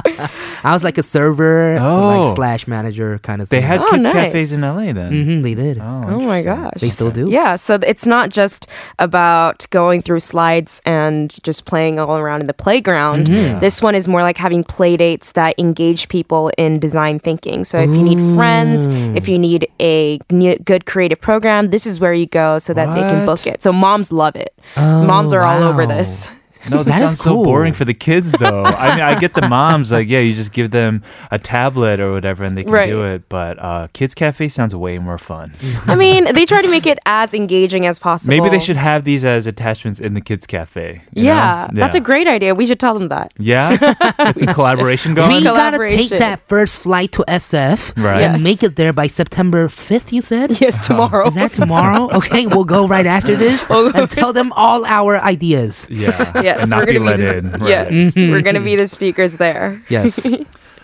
I 0.63 0.71
was 0.73 0.84
like 0.84 0.97
a 0.97 1.03
server, 1.03 1.77
Oh. 1.79 2.21
like 2.27 2.36
slash 2.36 2.67
manager 2.67 3.19
kind 3.19 3.41
of 3.41 3.49
thing. 3.49 3.62
they 3.62 3.67
thing. 3.67 3.79
had 3.79 3.81
Oh, 3.81 3.91
kids 3.91 4.03
nice. 4.03 4.13
cafes 4.13 4.51
in 4.51 4.62
LA 4.62 4.93
then. 4.93 5.12
hmm 5.25 5.41
they 5.41 5.55
did. 5.55 5.79
Oh, 5.79 5.84
Oh 5.84 6.21
my 6.21 6.39
interesting. 6.39 6.45
gosh. 6.45 6.73
They 6.81 6.89
still 6.89 7.12
do. 7.12 7.29
Yeah, 7.29 7.55
so 7.55 7.77
th- 7.77 7.89
it's 7.89 8.05
not 8.05 8.29
just 8.29 8.67
about 8.99 9.65
going 9.71 10.01
through 10.01 10.19
slides 10.19 10.81
and 10.86 11.36
just 11.43 11.65
playing 11.65 11.99
all 11.99 12.17
around 12.17 12.41
in 12.41 12.47
the 12.47 12.53
playground. 12.53 13.27
Mm-hmm. 13.27 13.60
This 13.60 13.81
one 13.81 13.95
is 13.95 14.07
more 14.07 14.21
like 14.21 14.38
having 14.38 14.61
play 14.63 14.97
dates 14.97 15.34
that 15.34 15.56
engage 15.58 16.10
people 16.10 16.52
in 16.58 16.80
design 16.80 17.19
thinking. 17.19 17.63
So 17.63 17.78
if 17.78 17.89
you 17.89 18.04
need 18.04 18.19
friends, 18.36 18.86
if 19.15 19.28
you 19.28 19.38
need 19.38 19.67
a 19.80 20.17
good 20.65 20.86
creative 20.86 21.19
program, 21.19 21.69
this 21.69 21.86
is 21.86 22.00
where 22.00 22.13
you 22.13 22.26
go 22.26 22.60
so 22.60 22.74
that 22.74 22.93
they 22.95 23.02
can 23.02 23.26
book 23.26 23.45
it. 23.47 23.63
So 23.63 23.71
moms 23.71 24.12
love 24.12 24.36
it. 24.36 24.54
moms 24.76 25.34
oh, 25.34 25.38
are 25.38 25.43
all 25.43 25.63
over 25.63 25.86
this. 25.86 26.28
No, 26.69 26.84
this 26.84 26.93
That 27.00 27.04
is 27.04 27.08
sounds 27.12 27.19
so 27.19 27.34
cool. 27.36 27.43
boring 27.43 27.74
for 27.74 27.86
the 27.86 27.93
kids, 27.93 28.32
though. 28.39 28.63
I 28.65 28.89
mean, 28.91 29.02
I 29.02 29.19
get 29.19 29.34
the 29.34 29.47
moms, 29.47 29.92
like, 29.92 30.08
yeah, 30.10 30.19
you 30.19 30.33
just 30.33 30.52
give 30.54 30.71
them 30.71 31.04
a 31.31 31.40
tablet 31.40 32.00
or 32.00 32.12
whatever 32.12 32.44
and 32.46 32.58
they 32.58 32.63
can 32.63 32.71
Right. 32.71 32.90
do 32.90 33.04
it. 33.04 33.27
But 33.29 33.58
uh, 33.60 33.88
Kids 33.94 34.13
Cafe 34.13 34.48
sounds 34.50 34.75
way 34.75 35.00
more 35.00 35.17
fun. 35.17 35.54
I 35.88 35.96
mean, 35.96 36.33
they 36.33 36.46
try 36.46 36.62
to 36.62 36.69
make 36.69 36.85
it 36.85 37.00
as 37.06 37.33
engaging 37.33 37.85
as 37.85 37.98
possible. 38.00 38.29
Maybe 38.35 38.50
they 38.50 38.60
should 38.60 38.77
have 38.77 39.04
these 39.04 39.25
as 39.25 39.48
attachments 39.48 40.00
in 40.00 40.13
the 40.13 40.21
Kids 40.21 40.46
Cafe. 40.46 41.02
you 41.13 41.23
Yeah, 41.25 41.69
that's 41.73 41.96
a 41.96 42.00
great 42.02 42.27
idea. 42.27 42.54
We 42.56 42.65
should 42.67 42.79
tell 42.79 42.94
them 42.94 43.08
that. 43.10 43.33
Yeah? 43.38 43.77
it's 44.29 44.42
a 44.42 44.48
collaboration 44.54 45.13
going. 45.13 45.31
We 45.38 45.44
gotta 45.44 45.88
take 45.88 46.10
that 46.10 46.40
first 46.48 46.81
flight 46.81 47.12
to 47.13 47.23
SF 47.27 47.94
Right. 47.98 48.21
and 48.21 48.33
Yes. 48.35 48.42
make 48.44 48.63
it 48.63 48.75
there 48.75 48.94
by 48.94 49.08
September 49.08 49.67
5th, 49.67 50.12
you 50.12 50.21
said? 50.21 50.52
Yes, 50.62 50.85
tomorrow. 50.85 51.27
Is 51.27 51.35
that 51.35 51.52
tomorrow? 51.52 52.10
okay, 52.17 52.46
we'll 52.46 52.65
go 52.65 52.88
right 52.88 53.06
after 53.08 53.35
this 53.35 53.67
and 53.69 54.10
tell 54.12 54.31
them 54.33 54.52
all 54.56 54.85
our 54.85 55.17
ideas. 55.19 55.88
Yeah. 55.90 56.31
Yeah. 56.42 56.50
Yes, 56.56 56.62
and 56.62 56.69
not 56.69 56.79
we're 56.79 56.85
be 56.85 56.93
gonna 56.93 57.06
let 57.06 57.17
be 57.17 57.23
the, 57.25 57.37
in. 57.37 57.52
Right. 57.62 57.91
Yes, 57.91 58.15
we're 58.15 58.41
gonna 58.41 58.60
be 58.71 58.75
the 58.75 58.87
speakers 58.87 59.37
there. 59.37 59.81
Yes. 59.89 60.29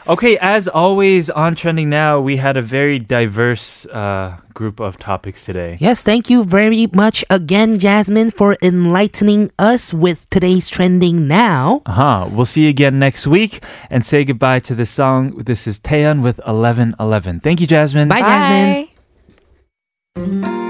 Okay, 0.08 0.38
as 0.38 0.70
always 0.70 1.30
on 1.30 1.54
Trending 1.56 1.90
Now, 1.90 2.22
we 2.22 2.38
had 2.38 2.56
a 2.56 2.62
very 2.62 2.98
diverse 2.98 3.86
uh, 3.88 4.38
group 4.54 4.80
of 4.80 4.98
topics 4.98 5.44
today. 5.44 5.76
Yes, 5.82 6.02
thank 6.02 6.30
you 6.30 6.46
very 6.46 6.88
much 6.94 7.26
again, 7.30 7.78
Jasmine, 7.78 8.32
for 8.32 8.56
enlightening 8.62 9.52
us 9.60 9.94
with 9.94 10.30
today's 10.30 10.70
trending 10.70 11.28
now. 11.28 11.82
Uh 11.86 11.92
huh. 11.92 12.30
We'll 12.32 12.46
see 12.46 12.64
you 12.64 12.70
again 12.70 13.00
next 13.00 13.28
week 13.28 13.62
and 13.90 14.06
say 14.06 14.24
goodbye 14.24 14.60
to 14.60 14.76
the 14.76 14.86
song. 14.86 15.40
This 15.44 15.68
is 15.68 15.78
Taeyeon 15.78 16.24
with 16.24 16.38
1111. 16.38 17.42
Thank 17.42 17.60
you, 17.60 17.68
Jasmine. 17.68 18.08
Bye, 18.08 18.88
Jasmine. 20.16 20.64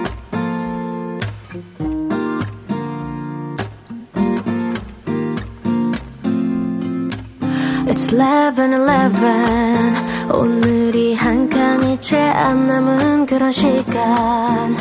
It's 7.97 8.13
11:11 8.13 10.31
오늘이 10.31 11.15
한 11.15 11.49
칸이 11.49 11.99
채 11.99 12.15
안 12.15 12.67
남은 12.67 13.25
그런 13.25 13.51
시간. 13.51 14.75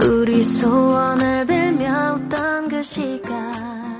우리 0.00 0.42
소원을 0.42 1.44
빌며 1.44 2.14
웃던 2.14 2.70
그 2.70 2.82
시간 2.82 3.93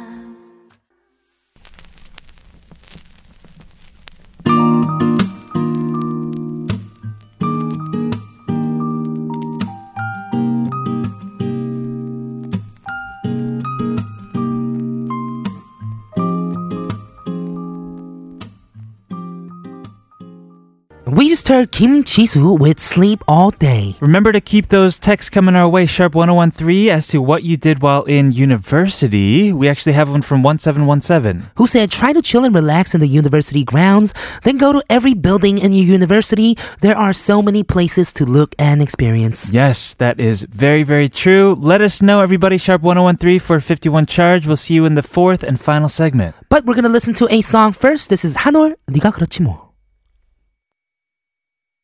We 21.34 21.34
just 21.34 21.48
heard 21.48 21.72
Kim 21.72 22.04
Jisoo 22.04 22.60
with 22.60 22.80
Sleep 22.80 23.24
All 23.28 23.50
Day. 23.50 23.96
Remember 24.00 24.32
to 24.32 24.40
keep 24.40 24.68
those 24.68 25.00
texts 25.00 25.32
coming 25.32 25.56
our 25.56 25.68
way, 25.68 25.88
sharp 25.88 26.14
1013, 26.14 26.90
as 26.90 27.08
to 27.08 27.20
what 27.20 27.42
you 27.42 27.58
did 27.58 27.82
while 27.82 28.04
in 28.04 28.32
university. 28.32 29.52
We 29.52 29.68
actually 29.68 29.94
have 29.94 30.12
one 30.12 30.22
from 30.22 30.44
1717. 30.44 31.50
Who 31.56 31.66
said, 31.66 31.90
try 31.90 32.14
to 32.14 32.22
chill 32.22 32.46
and 32.46 32.54
relax 32.54 32.94
in 32.94 33.02
the 33.02 33.08
university 33.08 33.64
grounds, 33.64 34.14
then 34.44 34.58
go 34.58 34.72
to 34.72 34.84
every 34.88 35.16
building 35.16 35.58
in 35.58 35.74
your 35.74 35.86
university. 35.86 36.56
There 36.82 36.96
are 36.96 37.14
so 37.14 37.42
many 37.42 37.64
places 37.64 38.14
to 38.14 38.26
look 38.26 38.54
and 38.60 38.80
experience. 38.80 39.52
Yes, 39.52 39.96
that 39.96 40.20
is 40.20 40.44
very, 40.44 40.84
very 40.84 41.10
true. 41.10 41.56
Let 41.58 41.82
us 41.82 42.04
know, 42.04 42.22
everybody, 42.22 42.60
sharp 42.60 42.84
1013 42.84 43.40
for 43.40 43.60
51 43.60 44.06
charge. 44.06 44.46
We'll 44.46 44.58
see 44.58 44.76
you 44.76 44.86
in 44.86 44.94
the 44.94 45.02
fourth 45.04 45.42
and 45.42 45.60
final 45.60 45.90
segment. 45.90 46.36
But 46.50 46.66
we're 46.66 46.76
gonna 46.76 46.90
listen 46.90 47.16
to 47.16 47.28
a 47.34 47.42
song 47.42 47.72
first. 47.72 48.10
This 48.10 48.24
is 48.24 48.38
한올, 48.38 48.76
네가 48.88 49.10
그렇지 49.12 49.42
뭐. 49.42 49.63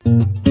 Listen 0.05 0.50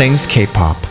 things 0.00 0.24
K-pop. 0.24 0.89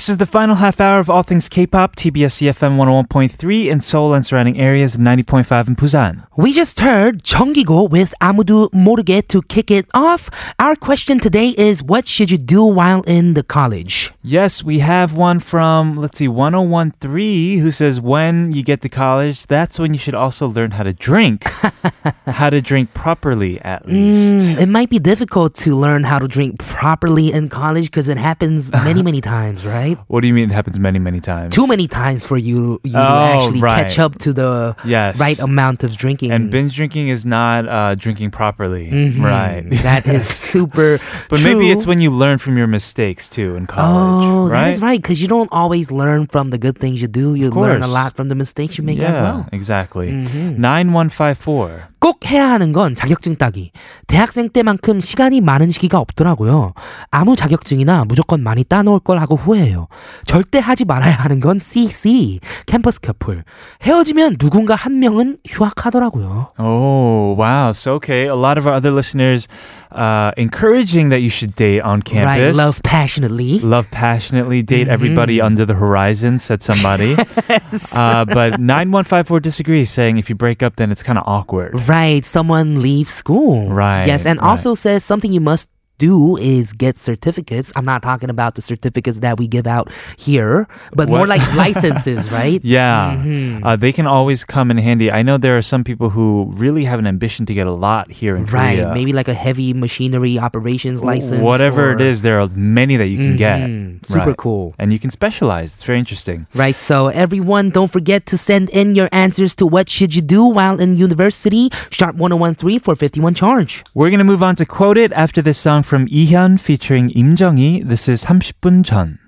This 0.00 0.08
is 0.08 0.16
the 0.16 0.24
final 0.24 0.54
half 0.54 0.80
hour 0.80 0.98
of 0.98 1.10
All 1.10 1.22
Things 1.22 1.46
K-pop, 1.50 1.94
TBS 1.94 2.40
EFM 2.40 2.78
101.3 2.78 3.66
in 3.66 3.82
Seoul 3.82 4.14
and 4.14 4.24
surrounding 4.24 4.58
areas, 4.58 4.96
90.5 4.96 5.68
in 5.68 5.76
Busan. 5.76 6.26
We 6.38 6.54
just 6.54 6.80
heard 6.80 7.22
Junggigo 7.22 7.90
with 7.90 8.14
Amudu 8.18 8.70
Moruge 8.70 9.28
to 9.28 9.42
kick 9.42 9.70
it 9.70 9.84
off. 9.92 10.30
Our 10.58 10.74
question 10.74 11.20
today 11.20 11.50
is, 11.50 11.82
what 11.82 12.08
should 12.08 12.30
you 12.30 12.38
do 12.38 12.64
while 12.64 13.02
in 13.02 13.34
the 13.34 13.42
college? 13.42 14.10
Yes, 14.22 14.64
we 14.64 14.78
have 14.78 15.12
one 15.14 15.38
from, 15.38 15.96
let's 15.96 16.16
see, 16.16 16.28
1013 16.28 17.58
who 17.58 17.70
says, 17.70 18.00
when 18.00 18.52
you 18.52 18.62
get 18.62 18.80
to 18.80 18.88
college, 18.88 19.48
that's 19.48 19.78
when 19.78 19.92
you 19.92 19.98
should 19.98 20.14
also 20.14 20.46
learn 20.46 20.70
how 20.70 20.84
to 20.84 20.94
drink. 20.94 21.44
how 22.26 22.48
to 22.48 22.62
drink 22.62 22.94
properly, 22.94 23.60
at 23.60 23.84
mm, 23.84 23.92
least. 23.92 24.48
Mm, 24.48 24.62
it 24.62 24.68
might 24.70 24.88
be 24.88 24.98
difficult 24.98 25.54
to 25.56 25.74
learn 25.74 26.04
how 26.04 26.18
to 26.18 26.26
drink 26.26 26.58
properly 26.58 27.32
in 27.32 27.50
college 27.50 27.86
because 27.86 28.08
it 28.08 28.16
happens 28.16 28.72
many, 28.72 29.02
many 29.02 29.20
times, 29.20 29.66
right? 29.66 29.89
What 30.08 30.20
do 30.22 30.28
you 30.28 30.34
mean 30.34 30.50
it 30.50 30.54
happens 30.54 30.78
many, 30.78 30.98
many 30.98 31.20
times? 31.20 31.54
Too 31.54 31.66
many 31.66 31.86
times 31.88 32.26
for 32.26 32.36
you, 32.36 32.80
you 32.84 32.92
to 32.92 32.98
Oh, 32.98 33.24
actually 33.44 33.60
right. 33.60 33.86
catch 33.86 33.98
up 33.98 34.18
to 34.18 34.32
the 34.32 34.74
Yes. 34.84 35.20
right 35.20 35.38
amount 35.40 35.84
of 35.84 35.96
drinking. 35.96 36.32
And 36.32 36.50
binge 36.50 36.74
drinking 36.76 37.08
is 37.08 37.24
not 37.24 37.68
uh, 37.68 37.94
drinking 37.94 38.30
properly. 38.30 38.90
Mhm. 38.90 39.22
Right. 39.22 39.64
That 39.82 40.06
is 40.06 40.26
super. 40.52 40.98
But 41.28 41.42
maybe 41.44 41.70
it's 41.70 41.86
when 41.86 42.00
you 42.00 42.10
learn 42.10 42.38
from 42.38 42.56
your 42.56 42.66
mistakes 42.66 43.28
too 43.28 43.56
in 43.56 43.66
college. 43.66 44.24
Oh, 44.26 44.48
right? 44.48 44.64
that 44.64 44.70
is 44.74 44.80
right. 44.80 45.00
Because 45.00 45.20
you 45.22 45.28
don't 45.28 45.48
always 45.52 45.90
learn 45.90 46.26
from 46.26 46.50
the 46.50 46.58
good 46.58 46.78
things 46.78 47.00
you 47.02 47.08
do. 47.08 47.34
You 47.34 47.50
learn 47.50 47.82
a 47.82 47.88
lot 47.88 48.16
from 48.16 48.28
the 48.28 48.34
mistakes 48.34 48.78
you 48.78 48.84
make 48.84 48.98
yeah, 49.00 49.08
as 49.08 49.14
well. 49.16 49.48
exactly. 49.52 50.10
Mhm. 50.10 50.58
9154. 50.58 51.89
꼭 52.00 52.30
해야 52.30 52.50
하는 52.50 52.72
건 52.72 52.94
자격증 52.94 53.36
따기. 53.36 53.72
대학생 54.06 54.48
때만큼 54.48 55.00
시간이 55.00 55.40
많은 55.40 55.70
시기가 55.70 55.98
없더라고요. 55.98 56.72
아무 57.10 57.36
자격증이나 57.36 58.06
무조건 58.06 58.42
많이 58.42 58.64
따놓을 58.64 59.00
걸 59.00 59.18
하고 59.18 59.36
후회해요. 59.36 59.86
절대 60.24 60.58
하지 60.58 60.84
말아야 60.84 61.12
하는 61.12 61.40
건 61.40 61.58
CC, 61.58 62.40
캠퍼스 62.66 63.00
커플. 63.00 63.44
헤어지면 63.82 64.38
누군가 64.38 64.74
한 64.74 64.98
명은 64.98 65.38
휴학하더라고요. 65.46 66.52
Oh, 66.58 67.36
wow. 67.38 67.68
So, 67.70 67.94
okay. 67.96 68.24
A 68.26 68.34
lot 68.34 68.58
of 68.58 68.66
our 68.66 68.76
other 68.76 68.92
listeners 68.92 69.46
uh, 69.92 70.32
encouraging 70.36 71.08
that 71.10 71.20
you 71.20 71.30
should 71.30 71.54
date 71.56 71.80
on 71.80 71.98
Right, 71.98 72.04
campus. 72.04 72.56
love 72.56 72.80
passionately. 72.82 73.58
Love 73.58 73.90
passionately, 73.90 74.62
date 74.62 74.82
Mm-hmm. 74.86 74.90
everybody 74.92 75.40
under 75.40 75.64
the 75.64 75.74
horizon, 75.74 76.38
said 76.38 76.62
somebody. 76.62 77.14
uh, 77.94 78.24
but 78.24 78.58
9154 78.60 79.40
disagrees, 79.40 79.90
saying 79.90 80.18
if 80.18 80.28
you 80.28 80.34
break 80.36 80.62
up, 80.62 80.76
then 80.76 80.90
it's 80.92 81.02
kind 81.02 81.18
of 81.18 81.24
awkward. 81.26 81.88
Right, 81.88 82.24
someone 82.24 82.80
leaves 82.82 83.12
school. 83.12 83.68
Right, 83.70 84.06
Yes, 84.06 84.26
and 84.26 84.40
right. 84.40 84.48
also 84.48 84.74
says 84.74 85.04
something 85.04 85.32
you 85.32 85.40
must 85.40 85.68
do 86.00 86.36
is 86.40 86.72
get 86.72 86.96
certificates. 86.96 87.68
I'm 87.76 87.84
not 87.84 88.00
talking 88.02 88.30
about 88.32 88.54
the 88.56 88.62
certificates 88.64 89.20
that 89.20 89.36
we 89.38 89.46
give 89.46 89.66
out 89.68 89.92
here, 90.16 90.66
but 90.96 91.08
more 91.12 91.26
like 91.28 91.44
licenses, 91.64 92.32
right? 92.32 92.60
Yeah. 92.64 93.20
Mhm. 93.20 93.60
Uh, 93.62 93.76
they 93.76 93.92
can 93.92 94.06
always 94.08 94.40
come 94.44 94.70
in 94.72 94.78
handy. 94.78 95.12
I 95.12 95.20
know 95.22 95.36
there 95.36 95.56
are 95.60 95.62
some 95.74 95.84
people 95.84 96.08
who 96.16 96.50
really 96.56 96.84
have 96.88 96.98
an 96.98 97.06
ambition 97.06 97.44
to 97.46 97.54
get 97.54 97.66
a 97.68 97.76
lot 97.88 98.10
here 98.10 98.34
in 98.36 98.46
Right, 98.48 98.80
Korea. 98.80 98.94
maybe 98.96 99.12
like 99.12 99.28
a 99.28 99.34
heavy 99.36 99.72
machinery 99.76 100.38
operations 100.40 101.04
license. 101.04 101.42
Whatever 101.44 101.92
it 101.92 102.00
or- 102.00 102.10
is, 102.10 102.22
there 102.22 102.40
are 102.40 102.48
many 102.80 102.96
that 102.96 103.08
you 103.12 103.18
can 103.18 103.36
get. 103.36 103.60
Mhm. 103.60 104.00
Super 104.06 104.32
Right. 104.32 104.36
cool. 104.40 104.72
And 104.80 104.92
you 104.94 104.98
can 104.98 105.10
specialize. 105.10 105.74
It's 105.76 105.84
very 105.84 105.98
interesting. 106.00 106.46
Right, 106.56 106.76
so 106.76 107.08
everyone, 107.12 107.68
don't 107.70 107.92
forget 107.92 108.24
to 108.32 108.36
send 108.40 108.70
in 108.72 108.94
your 108.96 109.08
answers 109.12 109.52
to 109.60 109.66
what 109.68 109.88
should 109.92 110.16
you 110.16 110.22
do 110.24 110.42
while 110.48 110.80
in 110.80 110.96
university. 110.96 111.68
Sharp 111.90 112.16
1013 112.16 112.80
for 112.80 112.96
51 112.96 113.34
charge. 113.34 113.84
We're 113.94 114.08
going 114.10 114.24
to 114.24 114.30
move 114.32 114.42
on 114.42 114.54
to 114.56 114.64
Quote 114.64 114.96
It 115.04 115.12
after 115.12 115.42
this 115.42 115.58
song 115.58 115.82
from 115.90 116.04
Lee 116.04 116.30
Hyun 116.30 116.54
featuring 116.54 117.10
Im 117.10 117.34
Jung-hee. 117.34 117.82
This 117.82 118.06
is 118.06 118.26
30분 118.26 118.84
전. 118.86 119.18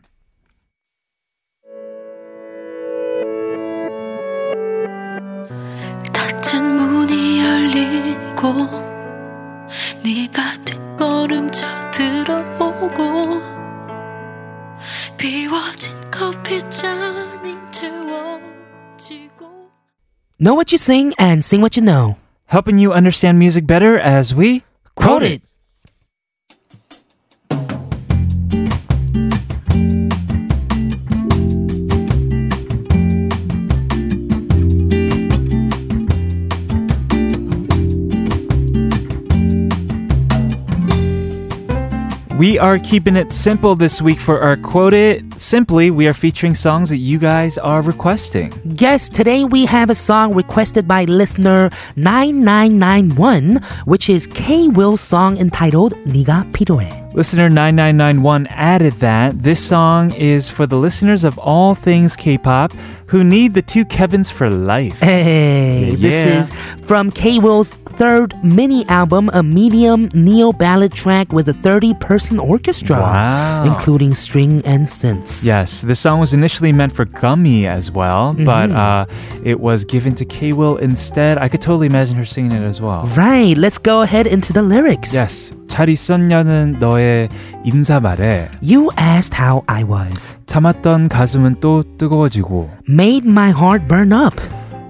Know 20.38 20.54
what 20.54 20.70
you 20.70 20.78
sing 20.78 21.12
and 21.18 21.44
sing 21.44 21.60
what 21.60 21.76
you 21.76 21.82
know. 21.82 22.18
Helping 22.46 22.78
you 22.78 22.92
understand 22.92 23.40
music 23.40 23.66
better 23.66 23.98
as 23.98 24.32
we 24.32 24.62
quote 24.94 25.24
it. 25.24 25.42
We 42.42 42.58
are 42.58 42.80
keeping 42.80 43.14
it 43.14 43.32
simple 43.32 43.76
this 43.76 44.02
week 44.02 44.18
for 44.18 44.40
our 44.40 44.56
Quote 44.56 44.94
It. 44.94 45.38
Simply, 45.38 45.92
we 45.92 46.08
are 46.08 46.12
featuring 46.12 46.56
songs 46.56 46.88
that 46.88 46.96
you 46.96 47.20
guys 47.20 47.56
are 47.56 47.82
requesting. 47.82 48.52
Yes, 48.64 49.08
today 49.08 49.44
we 49.44 49.64
have 49.66 49.90
a 49.90 49.94
song 49.94 50.34
requested 50.34 50.88
by 50.88 51.04
listener 51.04 51.70
9991, 51.94 53.60
which 53.84 54.10
is 54.10 54.26
K 54.26 54.66
Will's 54.66 55.00
song 55.00 55.38
entitled 55.38 55.94
Niga 56.04 56.42
Piroe. 56.50 57.02
Listener 57.14 57.48
9991 57.48 58.46
added 58.48 58.94
that 58.94 59.42
this 59.42 59.64
song 59.64 60.12
is 60.12 60.48
for 60.48 60.66
the 60.66 60.78
listeners 60.78 61.22
of 61.22 61.38
all 61.38 61.76
things 61.76 62.16
K 62.16 62.38
pop 62.38 62.72
who 63.06 63.22
need 63.22 63.52
the 63.52 63.60
two 63.60 63.84
Kevins 63.84 64.30
for 64.30 64.48
life. 64.48 64.98
Hey, 64.98 65.90
yeah. 65.90 65.96
this 65.96 66.50
is 66.50 66.80
from 66.86 67.10
K 67.10 67.38
Will's 67.38 67.74
third 67.92 68.34
mini 68.42 68.84
album, 68.88 69.30
a 69.32 69.42
medium 69.42 70.08
neo 70.14 70.52
ballad 70.52 70.92
track 70.92 71.32
with 71.32 71.48
a 71.48 71.52
30 71.52 71.94
person 71.94 72.38
orchestra, 72.38 72.98
wow. 72.98 73.64
including 73.64 74.14
string 74.14 74.62
and 74.64 74.88
synths. 74.88 75.44
Yes, 75.44 75.82
the 75.82 75.94
song 75.94 76.20
was 76.20 76.34
initially 76.34 76.72
meant 76.72 76.92
for 76.92 77.04
Gummy 77.04 77.66
as 77.66 77.90
well, 77.90 78.34
mm-hmm. 78.34 78.44
but 78.44 78.70
uh, 78.70 79.06
it 79.44 79.60
was 79.60 79.84
given 79.84 80.14
to 80.16 80.24
K 80.24 80.52
Will 80.52 80.76
instead. 80.76 81.38
I 81.38 81.48
could 81.48 81.60
totally 81.60 81.86
imagine 81.86 82.16
her 82.16 82.24
singing 82.24 82.52
it 82.52 82.62
as 82.62 82.80
well. 82.80 83.04
Right, 83.16 83.56
let's 83.56 83.78
go 83.78 84.02
ahead 84.02 84.26
into 84.26 84.52
the 84.52 84.62
lyrics. 84.62 85.14
Yes. 85.14 85.52
잘 85.68 85.88
있었냐는 85.88 86.76
너의 86.78 87.30
인사말에 87.64 88.50
You 88.62 88.90
asked 88.98 89.34
how 89.40 89.62
I 89.66 89.84
was. 89.84 90.36
참았던 90.44 91.08
가슴은 91.08 91.60
또 91.60 91.82
뜨거워지고 91.96 92.70
Made 92.88 93.26
my 93.26 93.50
heart 93.50 93.88
burn 93.88 94.12
up. 94.12 94.38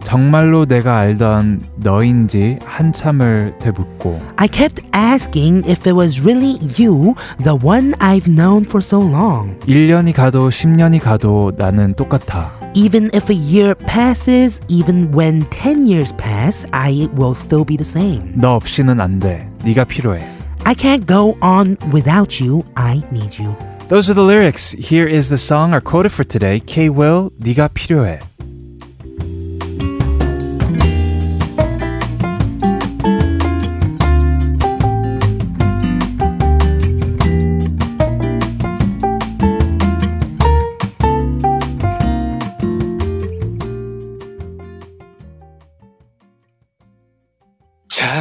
정말로 0.04 0.66
내가 0.66 1.00
알던 1.00 1.62
너인지 1.76 2.60
한참을 2.64 3.56
되묻고 3.60 4.22
I 4.38 4.48
kept 4.48 4.82
asking 4.94 5.70
if 5.70 5.82
it 5.86 5.92
was 5.92 6.22
really 6.22 6.58
you, 6.80 7.14
the 7.44 7.58
one 7.62 7.94
I've 8.00 8.24
known 8.24 8.64
for 8.64 8.82
so 8.82 9.02
long. 9.02 9.60
1년이 9.68 10.14
가도 10.14 10.50
10년이 10.50 11.02
가도 11.02 11.52
나는 11.58 11.94
똑같아. 11.96 12.52
Even 12.74 13.10
if 13.14 13.30
a 13.30 13.36
year 13.36 13.76
passes, 13.76 14.62
even 14.70 15.12
when 15.14 15.46
10 15.50 15.88
years 15.88 16.14
pass, 16.16 16.66
I 16.72 17.10
will 17.18 17.36
still 17.36 17.66
be 17.66 17.76
the 17.76 17.84
same. 17.84 18.32
너 18.36 18.56
없이는 18.56 19.02
안 19.02 19.20
돼. 19.20 19.50
네가 19.66 19.84
필요해. 19.84 20.24
I 20.64 20.74
can't 20.74 21.06
go 21.06 21.36
on 21.42 21.76
without 21.92 22.42
you. 22.42 22.64
I 22.76 23.02
need 23.12 23.42
you. 23.42 23.56
Those 23.90 24.10
are 24.10 24.16
the 24.16 24.24
lyrics. 24.24 24.72
Here 24.78 25.08
is 25.08 25.30
the 25.30 25.38
song, 25.38 25.74
our 25.74 25.82
quote 25.82 26.12
for 26.12 26.24
today. 26.24 26.60
K 26.66 26.90
Will, 26.90 27.32
네가 27.40 27.70
필요해. 27.74 28.20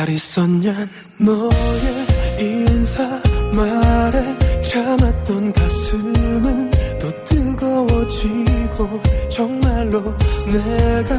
잘 0.01 0.09
있었냐? 0.09 0.87
너의 1.19 2.07
인사 2.39 3.21
말에 3.53 4.61
참았던 4.61 5.53
가슴은 5.53 6.71
또 6.99 7.23
뜨거워지고 7.23 9.01
정말로 9.29 10.01
내가 10.47 11.15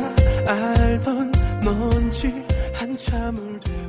알던 0.52 1.30
넌지 1.62 2.34
한참을 2.72 3.60
되묻고 3.60 3.81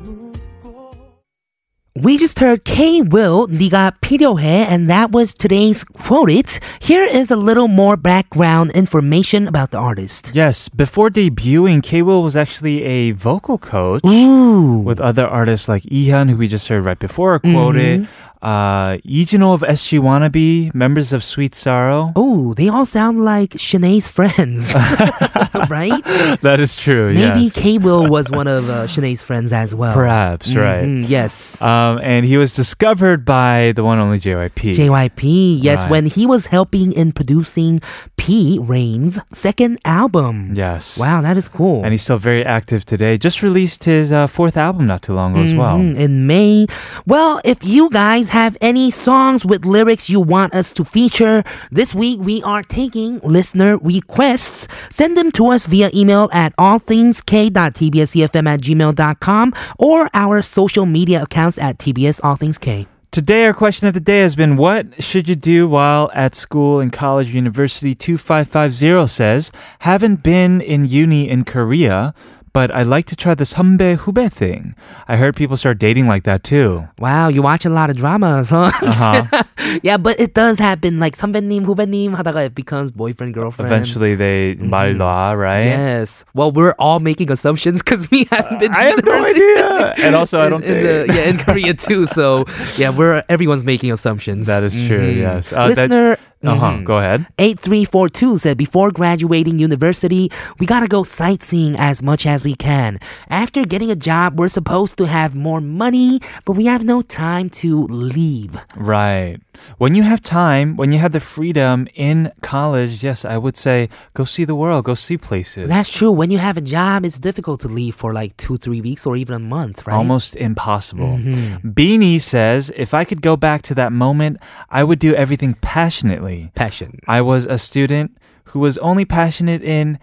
We 2.01 2.17
just 2.17 2.39
heard 2.39 2.63
K 2.63 3.03
Will, 3.03 3.49
네가 3.49 3.99
필요해, 4.01 4.71
and 4.71 4.89
that 4.89 5.11
was 5.11 5.35
today's 5.35 5.83
quoted. 5.83 6.47
Here 6.79 7.03
is 7.03 7.29
a 7.33 7.37
little 7.37 7.67
more 7.67 7.97
background 7.97 8.71
information 8.71 9.49
about 9.49 9.73
the 9.73 9.79
artist. 9.79 10.31
Yes, 10.33 10.69
before 10.69 11.11
debuting, 11.11 11.83
K 11.83 12.03
Will 12.03 12.23
was 12.23 12.37
actually 12.37 12.85
a 12.85 13.11
vocal 13.19 13.59
coach 13.59 14.05
Ooh. 14.07 14.79
with 14.79 15.01
other 15.01 15.27
artists 15.27 15.69
like 15.69 15.83
Ihan, 15.91 16.31
who 16.31 16.37
we 16.37 16.47
just 16.47 16.69
heard 16.69 16.85
right 16.85 16.99
before, 17.01 17.41
quoted. 17.41 18.07
Uh, 18.44 18.98
Ijino 19.08 19.54
of 19.54 19.62
SG 19.62 20.00
Wannabe, 20.00 20.74
members 20.76 21.14
of 21.14 21.24
Sweet 21.24 21.56
Sorrow. 21.56 22.12
Oh, 22.16 22.54
they 22.54 22.68
all 22.68 22.86
sound 22.86 23.24
like 23.24 23.52
Shanae's 23.52 24.08
friends, 24.08 24.74
right? 25.70 26.02
That 26.44 26.60
is 26.60 26.76
true. 26.76 27.14
Maybe 27.14 27.48
yes. 27.48 27.56
K 27.56 27.78
Will 27.78 28.08
was 28.10 28.30
one 28.30 28.48
of 28.48 28.70
uh, 28.70 28.86
Shanae's 28.88 29.22
friends 29.24 29.54
as 29.54 29.74
well. 29.74 29.94
Perhaps, 29.94 30.54
right. 30.56 30.84
Mhm, 30.84 31.08
yes. 31.08 31.62
Um, 31.62 32.00
and 32.04 32.26
he 32.26 32.36
was 32.38 32.54
discovered 32.54 33.24
by 33.24 33.72
the 33.76 33.84
one 33.84 33.98
and 34.00 34.06
only 34.08 34.20
JYP. 34.20 34.76
JYP, 34.76 35.60
yes, 35.62 35.84
Right. 35.84 35.92
when 35.92 36.06
he 36.08 36.26
was 36.26 36.48
helping 36.48 36.92
in 36.92 37.12
producing 37.14 37.80
P 38.18 38.60
Rain's 38.62 39.20
second 39.32 39.80
album. 39.86 40.52
Yes. 40.54 40.98
Wow, 41.00 41.22
that 41.22 41.38
is 41.38 41.48
cool. 41.48 41.84
And 41.84 41.94
he's 41.94 42.04
still 42.04 42.18
very 42.18 42.44
active 42.44 42.84
today. 42.84 43.18
Just 43.18 43.42
released 43.42 43.86
his 43.86 44.12
uh, 44.12 44.28
fourth 44.28 44.58
album 44.58 44.86
not 44.86 45.02
too 45.02 45.14
long 45.14 45.32
ago 45.34 45.44
as 45.44 45.54
well. 45.54 45.78
In 45.80 46.28
May. 46.28 46.68
Well, 47.08 47.40
if 47.46 47.64
you 47.64 47.90
guys 47.90 48.30
have 48.34 48.58
any 48.62 48.90
songs 48.90 49.46
with 49.46 49.64
lyrics 49.64 50.10
you 50.10 50.20
want 50.20 50.56
us 50.56 50.72
to 50.74 50.84
feature, 50.84 51.44
this 51.70 51.94
week 51.94 52.20
we 52.20 52.42
are 52.42 52.64
taking 52.64 53.20
listener 53.20 53.78
requests. 53.78 54.68
Send 54.90 55.16
them 55.16 55.32
to 55.34 55.50
us 55.50 55.68
via 55.68 55.92
email 55.94 56.30
at 56.34 56.56
allthingsk.tbsefm 56.56 58.48
at 58.50 58.60
gmail.com 58.60 59.54
or 59.78 60.10
our 60.16 60.42
social 60.42 60.88
media 60.88 61.22
accounts 61.22 61.60
at 61.60 61.78
TBS 61.78 62.24
All 62.24 62.36
Things 62.36 62.58
K. 62.58 62.88
Today, 63.12 63.46
our 63.46 63.54
question 63.54 63.88
of 63.88 63.94
the 63.94 64.00
day 64.00 64.22
has 64.22 64.36
been 64.36 64.56
What 64.56 65.04
should 65.04 65.30
you 65.30 65.36
do 65.36 65.68
while 65.68 66.10
at 66.16 66.34
school 66.34 66.80
in 66.80 66.90
college, 66.90 67.30
university? 67.30 67.94
2550 67.94 69.06
says, 69.06 69.52
Haven't 69.80 70.24
been 70.24 70.60
in 70.60 70.86
uni 70.86 71.30
in 71.30 71.44
Korea, 71.44 72.16
but 72.55 72.75
I'd 72.75 72.87
like 72.87 73.05
to 73.07 73.17
try 73.17 73.35
the 73.35 73.45
선배 73.45 73.97
후배 73.97 74.33
thing. 74.33 74.75
I 75.07 75.17
heard 75.17 75.37
people 75.37 75.57
start 75.57 75.79
dating 75.79 76.09
like 76.09 76.25
that 76.25 76.43
too. 76.43 76.89
Wow, 76.99 77.29
you 77.29 77.43
watch 77.43 77.65
a 77.65 77.69
lot 77.71 77.91
of 77.91 77.97
dramas, 77.97 78.51
huh? 78.51 78.73
Uh-huh. 78.83 79.43
yeah, 79.83 79.97
but 79.99 80.19
it 80.19 80.33
does 80.35 80.59
happen. 80.59 80.99
Like 80.99 81.15
선배님, 81.15 81.67
후배님 81.67 82.15
하다가 82.17 82.47
it 82.47 82.55
becomes 82.55 82.91
boyfriend, 82.91 83.35
girlfriend. 83.35 83.71
Eventually, 83.71 84.15
they 84.15 84.55
말 84.57 84.97
놔, 84.97 85.33
right? 85.37 85.65
Yes. 85.65 86.25
Well, 86.35 86.51
we're 86.51 86.75
all 86.79 87.01
making 87.01 87.31
assumptions 87.31 87.83
because 87.83 88.11
we 88.11 88.25
haven't 88.33 88.59
been 88.61 88.73
to 88.73 88.81
I 88.81 88.85
have 88.97 89.05
no 89.05 89.13
university. 89.15 89.45
idea. 89.45 89.95
And 90.07 90.15
also, 90.17 90.41
I 90.41 90.45
In- 90.47 90.51
don't 90.51 90.65
in 90.65 90.73
think. 90.73 90.83
the- 90.83 91.15
yeah, 91.15 91.29
in 91.29 91.39
Korea 91.39 91.75
too. 91.75 92.07
So 92.07 92.45
yeah, 92.77 92.91
we're 92.91 93.23
everyone's 93.29 93.63
making 93.65 93.93
assumptions. 93.93 94.47
That 94.49 94.65
is 94.65 94.75
true, 94.89 95.13
Mhm. 95.15 95.21
yes. 95.21 95.53
Uh, 95.53 95.69
that- 95.69 95.91
Listener. 95.91 96.17
uh-huh. 96.44 96.72
mhm. 96.72 96.84
Go 96.84 96.98
ahead. 97.00 97.28
8342 97.40 98.38
said 98.38 98.58
before 98.58 98.92
graduating 98.92 99.60
university, 99.60 100.30
we 100.60 100.66
gotta 100.66 100.88
go 100.88 101.04
sightseeing 101.04 101.76
as 101.78 102.04
much 102.04 102.26
as 102.26 102.44
we 102.44 102.56
can. 102.56 103.00
After 103.30 103.66
getting 103.66 103.90
a 103.92 103.96
job, 103.96 104.38
we're 104.40 104.50
supposed 104.60 104.98
to 104.98 105.06
have 105.08 105.36
more 105.36 105.62
money, 105.62 106.20
but 106.46 106.54
we 106.54 106.66
have 106.66 106.84
no 106.84 107.02
time 107.02 107.50
to 107.64 107.84
leave. 107.88 108.58
Right. 108.76 109.38
When 109.78 109.94
you 109.96 110.04
have 110.04 110.22
time, 110.22 110.76
when 110.78 110.92
you 110.92 111.00
have 111.00 111.12
the 111.18 111.20
freedom 111.36 111.88
in 111.96 112.32
college, 112.42 113.04
yes, 113.04 113.24
I 113.24 113.38
would 113.38 113.56
say 113.66 113.88
go 114.14 114.24
see 114.26 114.46
the 114.46 114.56
world, 114.56 114.86
go 114.86 114.96
see 114.96 115.18
places. 115.18 115.70
That's 115.70 115.90
true. 115.98 116.12
When 116.12 116.30
you 116.34 116.40
have 116.40 116.58
a 116.58 116.66
job, 116.76 117.06
it's 117.06 117.20
difficult 117.20 117.62
to 117.62 117.68
leave 117.80 117.96
for 117.96 118.10
like 118.14 118.36
two, 118.38 118.58
three 118.58 118.82
weeks 118.82 119.06
or 119.08 119.16
even 119.16 119.36
a 119.36 119.40
month, 119.58 119.86
right? 119.88 119.96
Almost 119.96 120.36
impossible. 120.50 121.14
Mhm. 121.22 121.62
Beanie 121.78 122.20
says, 122.34 122.72
if 122.86 122.94
I 122.94 123.04
could 123.10 123.22
go 123.22 123.34
back 123.48 123.62
to 123.70 123.74
that 123.76 123.92
moment, 124.06 124.34
I 124.70 124.82
would 124.88 125.00
do 125.08 125.12
everything 125.24 125.54
passionately. 125.62 126.33
Passion. 126.56 127.00
I 127.08 127.22
was 127.22 127.46
a 127.46 127.58
student 127.58 128.18
who 128.46 128.60
was 128.60 128.78
only 128.80 129.06
passionate 129.06 129.62
in 129.62 130.00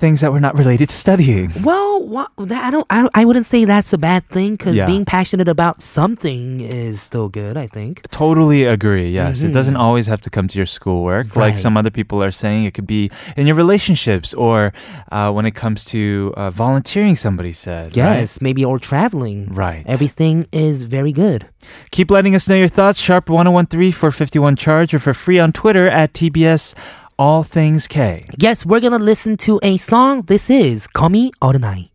things 0.00 0.20
that 0.22 0.32
were 0.32 0.40
not 0.40 0.56
related 0.58 0.88
to 0.88 0.94
studying. 0.94 1.52
Well, 1.62 2.06
what, 2.08 2.30
that, 2.38 2.64
I 2.64 2.70
don't. 2.70 2.86
I, 2.90 3.08
I 3.14 3.24
wouldn't 3.24 3.46
say 3.46 3.64
that's 3.66 3.92
a 3.92 3.98
bad 3.98 4.26
thing 4.28 4.52
because 4.56 4.74
Yeah. 4.74 4.86
being 4.86 5.04
passionate 5.04 5.46
about 5.48 5.82
something 5.82 6.60
is 6.60 7.00
still 7.02 7.28
good. 7.28 7.56
I 7.56 7.66
think. 7.66 8.02
Totally 8.10 8.64
agree. 8.64 9.10
Yes. 9.10 9.42
It 9.42 9.52
doesn't 9.52 9.74
Mhm. 9.74 9.80
always 9.86 10.06
have 10.06 10.20
to 10.22 10.30
come 10.30 10.48
to 10.48 10.56
your 10.58 10.66
schoolwork. 10.66 11.36
Like 11.36 11.56
some 11.58 11.76
other 11.76 11.90
people 11.90 12.22
are 12.22 12.32
saying, 12.32 12.64
it 12.64 12.74
could 12.74 12.86
be 12.86 13.10
in 13.36 13.46
your 13.46 13.56
relationships 13.56 14.32
or 14.34 14.72
uh, 15.12 15.30
when 15.30 15.46
it 15.46 15.54
comes 15.54 15.84
to 15.86 16.32
uh, 16.36 16.50
volunteering, 16.50 17.16
somebody 17.16 17.52
said. 17.52 17.96
right? 17.96 18.20
Yes, 18.20 18.40
maybe 18.40 18.64
or 18.64 18.78
traveling. 18.78 19.48
Right. 19.52 19.82
Everything 19.86 20.46
is 20.52 20.84
very 20.84 21.12
good. 21.12 21.46
Keep 21.90 22.10
letting 22.10 22.34
us 22.34 22.48
know 22.48 22.56
your 22.56 22.68
thoughts. 22.68 22.98
Sharp 22.98 23.28
1013 23.28 23.92
for 23.92 24.10
51 24.10 24.56
charge 24.56 24.94
or 24.94 24.98
for 24.98 25.12
free 25.14 25.38
on 25.38 25.52
Twitter 25.52 25.86
at 25.88 26.14
TBS 26.14 26.74
all 27.20 27.44
Things 27.44 27.86
K. 27.86 28.24
Yes, 28.38 28.64
we're 28.64 28.80
gonna 28.80 28.98
listen 28.98 29.36
to 29.44 29.60
a 29.62 29.76
song. 29.76 30.22
This 30.22 30.48
is 30.48 30.88
Gummy 30.88 31.30
어른아이. 31.42 31.89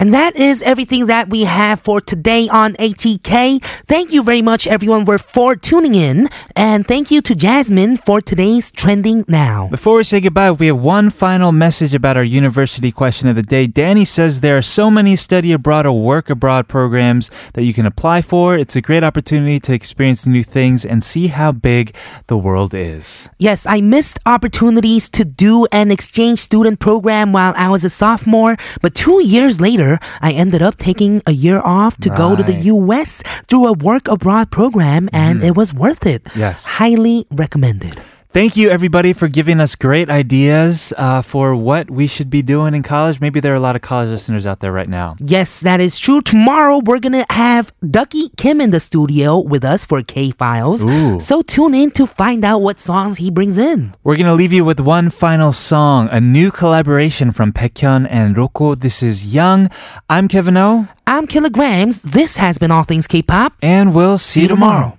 And 0.00 0.14
that 0.14 0.34
is 0.34 0.62
everything 0.62 1.06
that 1.06 1.28
we 1.28 1.44
have 1.44 1.78
for 1.80 2.00
today 2.00 2.48
on 2.48 2.72
ATK. 2.76 3.62
Thank 3.86 4.14
you 4.14 4.22
very 4.22 4.40
much, 4.40 4.66
everyone, 4.66 5.04
for- 5.04 5.56
tuning 5.56 5.94
in. 5.94 6.30
And 6.56 6.86
thank 6.86 7.10
you 7.10 7.20
to 7.20 7.34
Jasmine 7.34 7.98
for 7.98 8.22
today's 8.22 8.70
Trending 8.70 9.26
Now. 9.28 9.68
Before 9.70 9.98
we 9.98 10.04
say 10.04 10.20
goodbye, 10.20 10.52
we 10.52 10.68
have 10.68 10.78
one 10.78 11.10
final 11.10 11.52
message 11.52 11.92
about 11.92 12.16
our 12.16 12.24
university 12.24 12.90
question 12.90 13.28
of 13.28 13.36
the 13.36 13.42
day. 13.42 13.66
Danny 13.66 14.06
says 14.06 14.40
there 14.40 14.56
are 14.56 14.62
so 14.62 14.90
many 14.90 15.16
study 15.16 15.52
abroad 15.52 15.84
or 15.84 16.00
work 16.00 16.30
abroad 16.30 16.66
programs 16.66 17.30
that 17.52 17.64
you 17.64 17.74
can 17.74 17.84
apply 17.84 18.22
for. 18.22 18.56
It's 18.56 18.76
a 18.76 18.80
great 18.80 19.04
opportunity 19.04 19.60
to 19.60 19.74
experience 19.74 20.24
new 20.24 20.44
things 20.44 20.86
and 20.86 21.04
see 21.04 21.26
how 21.26 21.52
big 21.52 21.94
the 22.28 22.38
world 22.38 22.72
is. 22.72 23.28
Yes, 23.38 23.66
I 23.66 23.82
missed 23.82 24.18
opportunities 24.24 25.10
to 25.10 25.26
do 25.26 25.66
an 25.72 25.90
exchange 25.90 26.38
student 26.38 26.80
program 26.80 27.34
while 27.34 27.52
I 27.54 27.68
was 27.68 27.84
a 27.84 27.90
sophomore, 27.90 28.56
but 28.80 28.94
two 28.94 29.22
years 29.22 29.60
later, 29.60 29.89
I 30.20 30.32
ended 30.32 30.62
up 30.62 30.76
taking 30.76 31.22
a 31.26 31.32
year 31.32 31.60
off 31.64 31.96
to 31.98 32.10
go 32.10 32.36
to 32.36 32.42
the 32.42 32.70
US 32.74 33.22
through 33.48 33.66
a 33.66 33.72
work 33.72 34.06
abroad 34.08 34.50
program, 34.50 35.08
and 35.12 35.38
mm-hmm. 35.38 35.48
it 35.48 35.56
was 35.56 35.72
worth 35.74 36.06
it. 36.06 36.22
Yes. 36.36 36.66
Highly 36.66 37.26
recommended. 37.32 38.00
Thank 38.32 38.56
you, 38.56 38.70
everybody, 38.70 39.12
for 39.12 39.26
giving 39.26 39.58
us 39.58 39.74
great 39.74 40.08
ideas 40.08 40.92
uh, 40.96 41.20
for 41.20 41.56
what 41.56 41.90
we 41.90 42.06
should 42.06 42.30
be 42.30 42.42
doing 42.42 42.74
in 42.76 42.84
college. 42.84 43.20
Maybe 43.20 43.40
there 43.40 43.52
are 43.52 43.56
a 43.56 43.60
lot 43.60 43.74
of 43.74 43.82
college 43.82 44.08
listeners 44.08 44.46
out 44.46 44.60
there 44.60 44.70
right 44.70 44.88
now. 44.88 45.16
Yes, 45.18 45.58
that 45.62 45.80
is 45.80 45.98
true. 45.98 46.20
Tomorrow 46.22 46.82
we're 46.84 47.00
gonna 47.00 47.26
have 47.28 47.72
Ducky 47.90 48.28
Kim 48.36 48.60
in 48.60 48.70
the 48.70 48.78
studio 48.78 49.40
with 49.40 49.64
us 49.64 49.84
for 49.84 50.00
K 50.04 50.30
Files. 50.30 50.82
So 51.26 51.42
tune 51.42 51.74
in 51.74 51.90
to 51.92 52.06
find 52.06 52.44
out 52.44 52.62
what 52.62 52.78
songs 52.78 53.16
he 53.16 53.32
brings 53.32 53.58
in. 53.58 53.96
We're 54.04 54.14
going 54.16 54.26
to 54.26 54.34
leave 54.34 54.52
you 54.52 54.64
with 54.64 54.78
one 54.78 55.10
final 55.10 55.50
song, 55.50 56.08
a 56.12 56.20
new 56.20 56.52
collaboration 56.52 57.32
from 57.32 57.52
Baekhyun 57.52 58.06
and 58.08 58.36
Loco. 58.36 58.76
This 58.76 59.02
is 59.02 59.34
Young. 59.34 59.68
I'm 60.08 60.28
Kevin 60.28 60.56
O, 60.56 60.86
I'm 61.04 61.26
Killagramz. 61.26 62.02
This 62.02 62.36
has 62.36 62.58
been 62.58 62.70
All 62.70 62.84
Things 62.84 63.08
K-pop. 63.08 63.54
and 63.60 63.92
we'll 63.92 64.18
see, 64.18 64.42
you 64.42 64.48
tomorrow. 64.48 64.96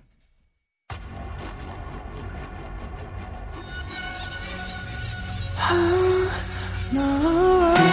No. 6.94 7.91